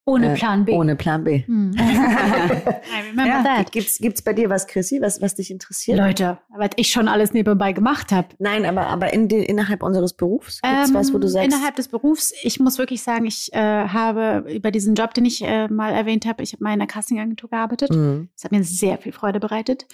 ohne 0.07 0.31
äh, 0.31 0.35
Plan 0.35 0.63
B. 0.63 0.71
Ohne 0.71 0.95
Plan 0.95 1.25
B. 1.25 1.43
Hm. 1.45 1.73
I 1.77 3.09
remember 3.09 3.27
ja. 3.27 3.43
that. 3.43 3.73
Gibt's, 3.73 3.99
gibt's 3.99 4.21
bei 4.21 4.31
dir 4.31 4.49
was, 4.49 4.65
Chrissy, 4.65 5.01
was, 5.01 5.21
was 5.21 5.35
dich 5.35 5.51
interessiert? 5.51 5.97
Leute, 5.97 6.39
was 6.49 6.69
ich 6.77 6.89
schon 6.89 7.09
alles 7.09 7.33
nebenbei 7.33 7.73
gemacht 7.73 8.13
habe. 8.13 8.29
Nein, 8.39 8.65
aber, 8.65 8.87
aber 8.87 9.13
in 9.13 9.27
den, 9.27 9.43
innerhalb 9.43 9.83
unseres 9.83 10.13
Berufs 10.13 10.61
gibt's 10.61 10.89
ähm, 10.89 10.95
was, 10.95 11.13
wo 11.13 11.17
du 11.17 11.27
sagst? 11.27 11.45
Innerhalb 11.45 11.75
des 11.75 11.89
Berufs, 11.89 12.33
ich 12.41 12.57
muss 12.61 12.77
wirklich 12.77 13.03
sagen, 13.03 13.25
ich 13.25 13.51
äh, 13.53 13.59
habe 13.59 14.49
über 14.49 14.71
diesen 14.71 14.95
Job, 14.95 15.13
den 15.13 15.25
ich 15.25 15.43
äh, 15.43 15.67
mal 15.67 15.91
erwähnt 15.91 16.25
habe, 16.25 16.41
ich 16.41 16.53
habe 16.53 16.63
mal 16.63 16.69
in 16.69 16.79
einer 16.79 16.87
Castingagentur 16.87 17.49
gearbeitet. 17.49 17.91
Mhm. 17.91 18.29
Das 18.33 18.45
hat 18.45 18.53
mir 18.53 18.63
sehr 18.63 18.97
viel 18.97 19.11
Freude 19.11 19.41
bereitet. 19.41 19.87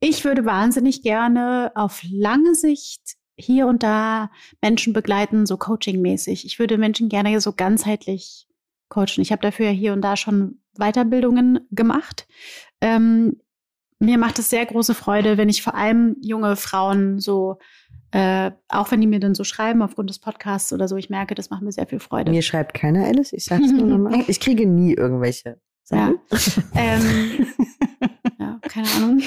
Ich 0.00 0.22
würde 0.26 0.44
wahnsinnig 0.44 1.00
gerne 1.00 1.72
auf 1.74 2.02
lange 2.10 2.54
Sicht 2.54 3.16
hier 3.38 3.66
und 3.66 3.82
da 3.82 4.30
Menschen 4.60 4.92
begleiten, 4.92 5.46
so 5.46 5.56
coachingmäßig. 5.56 6.44
Ich 6.44 6.58
würde 6.58 6.76
Menschen 6.76 7.08
gerne 7.08 7.40
so 7.40 7.52
ganzheitlich 7.52 8.45
coachen. 8.88 9.20
Ich 9.22 9.32
habe 9.32 9.42
dafür 9.42 9.70
hier 9.70 9.92
und 9.92 10.02
da 10.02 10.16
schon 10.16 10.60
Weiterbildungen 10.78 11.60
gemacht. 11.70 12.26
Ähm, 12.80 13.40
mir 13.98 14.18
macht 14.18 14.38
es 14.38 14.50
sehr 14.50 14.66
große 14.66 14.94
Freude, 14.94 15.38
wenn 15.38 15.48
ich 15.48 15.62
vor 15.62 15.74
allem 15.74 16.16
junge 16.20 16.56
Frauen 16.56 17.18
so, 17.18 17.58
äh, 18.10 18.50
auch 18.68 18.90
wenn 18.90 19.00
die 19.00 19.06
mir 19.06 19.20
dann 19.20 19.34
so 19.34 19.42
schreiben 19.42 19.80
aufgrund 19.82 20.10
des 20.10 20.18
Podcasts 20.18 20.72
oder 20.72 20.86
so, 20.86 20.96
ich 20.96 21.08
merke, 21.08 21.34
das 21.34 21.48
macht 21.50 21.62
mir 21.62 21.72
sehr 21.72 21.86
viel 21.86 22.00
Freude. 22.00 22.30
Mir 22.30 22.42
schreibt 22.42 22.74
keiner, 22.74 23.04
Alice, 23.06 23.32
ich 23.32 23.44
sag's 23.44 23.70
nur 23.70 23.86
nochmal. 23.86 24.24
Ich 24.28 24.40
kriege 24.40 24.66
nie 24.66 24.92
irgendwelche 24.92 25.60
Sachen. 25.82 26.18
Ja. 26.30 26.38
ähm, 26.74 27.46
ja, 28.38 28.60
keine 28.68 28.88
Ahnung 28.96 29.22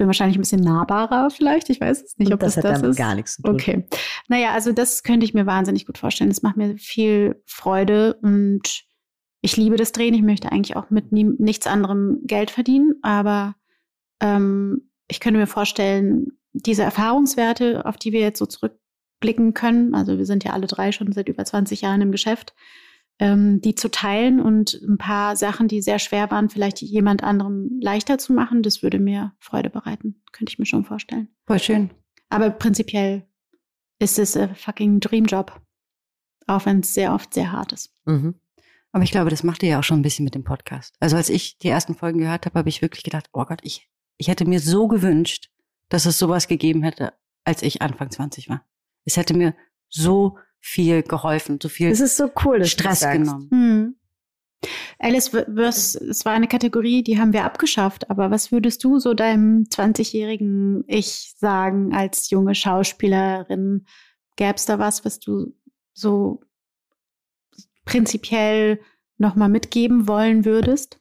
bin 0.00 0.06
wahrscheinlich 0.06 0.38
ein 0.38 0.40
bisschen 0.40 0.62
nahbarer 0.62 1.28
vielleicht. 1.28 1.68
Ich 1.68 1.78
weiß 1.78 2.02
es 2.02 2.16
nicht, 2.16 2.32
ob 2.32 2.40
das, 2.40 2.54
das 2.54 2.64
das 2.64 2.82
ist. 2.82 2.96
gar 2.96 3.14
nichts 3.14 3.36
zu 3.36 3.42
tun. 3.42 3.54
Okay. 3.54 3.84
Naja, 4.28 4.52
also 4.52 4.72
das 4.72 5.02
könnte 5.02 5.26
ich 5.26 5.34
mir 5.34 5.44
wahnsinnig 5.44 5.84
gut 5.84 5.98
vorstellen. 5.98 6.30
Das 6.30 6.40
macht 6.40 6.56
mir 6.56 6.78
viel 6.78 7.42
Freude 7.44 8.14
und 8.22 8.84
ich 9.42 9.58
liebe 9.58 9.76
das 9.76 9.92
Drehen. 9.92 10.14
Ich 10.14 10.22
möchte 10.22 10.50
eigentlich 10.50 10.74
auch 10.74 10.88
mit 10.88 11.12
nie, 11.12 11.24
nichts 11.24 11.66
anderem 11.66 12.20
Geld 12.24 12.50
verdienen, 12.50 12.94
aber 13.02 13.56
ähm, 14.20 14.90
ich 15.06 15.20
könnte 15.20 15.38
mir 15.38 15.46
vorstellen, 15.46 16.28
diese 16.54 16.82
Erfahrungswerte, 16.82 17.84
auf 17.84 17.98
die 17.98 18.12
wir 18.12 18.20
jetzt 18.20 18.38
so 18.38 18.46
zurückblicken 18.46 19.52
können, 19.52 19.94
also 19.94 20.16
wir 20.16 20.24
sind 20.24 20.44
ja 20.44 20.54
alle 20.54 20.66
drei 20.66 20.92
schon 20.92 21.12
seit 21.12 21.28
über 21.28 21.44
20 21.44 21.82
Jahren 21.82 22.00
im 22.00 22.10
Geschäft, 22.10 22.54
ähm, 23.20 23.60
die 23.60 23.74
zu 23.74 23.90
teilen 23.90 24.40
und 24.40 24.80
ein 24.82 24.96
paar 24.96 25.36
Sachen, 25.36 25.68
die 25.68 25.82
sehr 25.82 25.98
schwer 25.98 26.30
waren, 26.30 26.48
vielleicht 26.48 26.80
jemand 26.80 27.22
anderem 27.22 27.78
leichter 27.80 28.18
zu 28.18 28.32
machen, 28.32 28.62
das 28.62 28.82
würde 28.82 28.98
mir 28.98 29.34
Freude 29.38 29.68
bereiten. 29.68 30.22
Könnte 30.32 30.50
ich 30.50 30.58
mir 30.58 30.66
schon 30.66 30.84
vorstellen. 30.84 31.28
Voll 31.46 31.58
schön. 31.58 31.90
Aber 32.30 32.50
prinzipiell 32.50 33.26
ist 33.98 34.18
es 34.18 34.36
ein 34.36 34.54
fucking 34.56 35.00
Dreamjob. 35.00 35.60
Auch 36.46 36.64
wenn 36.64 36.80
es 36.80 36.94
sehr 36.94 37.14
oft 37.14 37.34
sehr 37.34 37.52
hart 37.52 37.72
ist. 37.72 37.94
Mhm. 38.06 38.34
Aber 38.92 39.04
ich 39.04 39.10
glaube, 39.10 39.30
das 39.30 39.44
macht 39.44 39.62
ihr 39.62 39.68
ja 39.68 39.78
auch 39.78 39.84
schon 39.84 40.00
ein 40.00 40.02
bisschen 40.02 40.24
mit 40.24 40.34
dem 40.34 40.42
Podcast. 40.42 40.96
Also 40.98 41.16
als 41.16 41.28
ich 41.28 41.58
die 41.58 41.68
ersten 41.68 41.94
Folgen 41.94 42.18
gehört 42.18 42.46
habe, 42.46 42.58
habe 42.58 42.68
ich 42.70 42.82
wirklich 42.82 43.04
gedacht, 43.04 43.28
oh 43.32 43.44
Gott, 43.44 43.60
ich, 43.62 43.88
ich 44.16 44.28
hätte 44.28 44.46
mir 44.46 44.60
so 44.60 44.88
gewünscht, 44.88 45.50
dass 45.90 46.06
es 46.06 46.18
sowas 46.18 46.48
gegeben 46.48 46.82
hätte, 46.82 47.12
als 47.44 47.62
ich 47.62 47.82
Anfang 47.82 48.10
20 48.10 48.48
war. 48.48 48.64
Es 49.04 49.16
hätte 49.16 49.34
mir 49.34 49.54
so 49.88 50.38
viel 50.60 51.02
geholfen, 51.02 51.58
so 51.60 51.68
viel 51.68 51.90
das 51.90 52.00
ist 52.00 52.16
so 52.16 52.30
cool, 52.44 52.64
Stress 52.64 53.00
genommen. 53.00 53.48
Hm. 53.50 53.96
Alice, 54.98 55.32
was, 55.32 55.94
es 55.94 56.24
war 56.26 56.34
eine 56.34 56.48
Kategorie, 56.48 57.02
die 57.02 57.18
haben 57.18 57.32
wir 57.32 57.44
abgeschafft, 57.44 58.10
aber 58.10 58.30
was 58.30 58.52
würdest 58.52 58.84
du 58.84 58.98
so 58.98 59.14
deinem 59.14 59.64
20-jährigen 59.64 60.84
Ich 60.86 61.34
sagen 61.38 61.94
als 61.94 62.28
junge 62.28 62.54
Schauspielerin? 62.54 63.86
Gäbe 64.36 64.56
es 64.56 64.66
da 64.66 64.78
was, 64.78 65.04
was 65.04 65.18
du 65.18 65.56
so 65.94 66.42
prinzipiell 67.86 68.80
nochmal 69.16 69.48
mitgeben 69.48 70.06
wollen 70.06 70.44
würdest? 70.44 71.00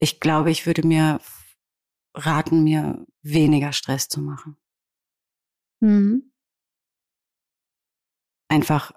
Ich 0.00 0.18
glaube, 0.18 0.50
ich 0.50 0.66
würde 0.66 0.84
mir 0.84 1.20
raten, 2.14 2.64
mir 2.64 3.06
weniger 3.22 3.72
Stress 3.72 4.08
zu 4.08 4.20
machen. 4.20 4.56
Mhm 5.78 6.29
einfach 8.50 8.92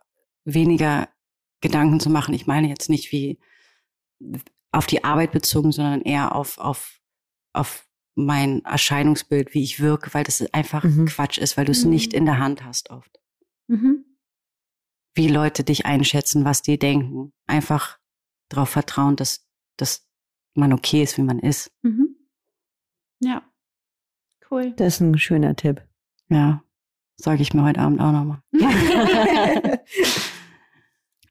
weniger 0.45 1.09
Gedanken 1.61 1.99
zu 1.99 2.09
machen. 2.09 2.33
Ich 2.33 2.47
meine 2.47 2.67
jetzt 2.67 2.89
nicht 2.89 3.11
wie 3.11 3.39
auf 4.71 4.87
die 4.87 5.03
Arbeit 5.03 5.31
bezogen, 5.31 5.71
sondern 5.71 6.01
eher 6.01 6.35
auf, 6.35 6.57
auf, 6.57 6.99
auf 7.53 7.87
mein 8.15 8.63
Erscheinungsbild, 8.65 9.53
wie 9.53 9.63
ich 9.63 9.79
wirke, 9.79 10.13
weil 10.13 10.23
das 10.23 10.41
einfach 10.53 10.83
mhm. 10.83 11.05
Quatsch 11.05 11.37
ist, 11.37 11.57
weil 11.57 11.65
du 11.65 11.71
es 11.71 11.85
mhm. 11.85 11.91
nicht 11.91 12.13
in 12.13 12.25
der 12.25 12.39
Hand 12.39 12.65
hast 12.65 12.89
oft. 12.89 13.19
Mhm. 13.67 14.05
Wie 15.15 15.27
Leute 15.27 15.63
dich 15.63 15.85
einschätzen, 15.85 16.43
was 16.43 16.61
die 16.61 16.79
denken. 16.79 17.33
Einfach 17.45 17.99
darauf 18.49 18.69
vertrauen, 18.69 19.15
dass, 19.15 19.47
dass 19.77 20.09
man 20.55 20.73
okay 20.73 21.03
ist, 21.03 21.17
wie 21.17 21.23
man 21.23 21.39
ist. 21.39 21.71
Mhm. 21.83 22.15
Ja, 23.19 23.43
cool. 24.51 24.73
Das 24.73 24.95
ist 24.95 24.99
ein 25.01 25.17
schöner 25.17 25.55
Tipp. 25.55 25.87
Ja. 26.29 26.63
Sage 27.15 27.41
ich 27.41 27.53
mir 27.53 27.63
heute 27.63 27.79
Abend 27.79 28.01
auch 28.01 28.11
nochmal. 28.11 28.39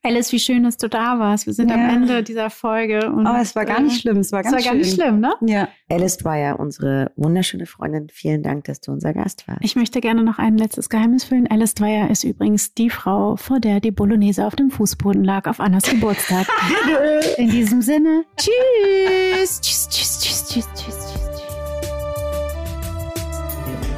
Alice, 0.05 0.33
wie 0.33 0.41
schön, 0.41 0.65
dass 0.65 0.77
du 0.79 0.89
da 0.89 1.21
warst. 1.21 1.47
Wir 1.47 1.53
sind 1.53 1.71
ja. 1.71 1.77
am 1.77 1.89
Ende 1.89 2.25
dieser 2.25 2.51
Folge. 2.51 3.09
Und, 3.13 3.25
Aber 3.25 3.41
es 3.41 3.55
war 3.55 3.65
gar 3.65 3.81
nicht 3.81 3.99
äh, 3.99 4.01
schlimm. 4.01 4.17
Es 4.19 4.33
war 4.33 4.43
ganz 4.43 4.57
es 4.57 4.65
war 4.65 4.73
gar 4.73 4.77
nicht 4.77 4.95
schlimm, 4.95 5.21
ne? 5.21 5.33
Ja. 5.43 5.69
Alice 5.89 6.25
war 6.25 6.37
ja 6.37 6.55
unsere 6.55 7.13
wunderschöne 7.15 7.67
Freundin. 7.67 8.09
Vielen 8.11 8.43
Dank, 8.43 8.65
dass 8.65 8.81
du 8.81 8.91
unser 8.91 9.13
Gast 9.13 9.47
warst. 9.47 9.61
Ich 9.63 9.77
möchte 9.77 10.01
gerne 10.01 10.25
noch 10.25 10.39
ein 10.39 10.59
letztes 10.59 10.89
Geheimnis 10.89 11.23
füllen. 11.23 11.47
Alice 11.49 11.75
Dwyer 11.75 12.11
ist 12.11 12.25
übrigens 12.25 12.75
die 12.75 12.91
Frau, 12.91 13.37
vor 13.37 13.61
der 13.61 13.79
die 13.79 13.93
Bolognese 13.93 14.45
auf 14.45 14.57
dem 14.57 14.73
Fußboden 14.73 15.23
lag 15.23 15.47
auf 15.49 15.61
Annas 15.61 15.85
Geburtstag. 15.85 16.49
In 17.39 17.51
diesem 17.51 17.81
Sinne, 17.81 18.25
tschüss. 18.37 19.61
Tschüss, 19.61 19.89
tschüss, 19.89 19.89
tschüss, 19.89 20.21
tschüss, 20.21 20.49
tschüss, 20.49 20.69
tschüss. 20.75 21.12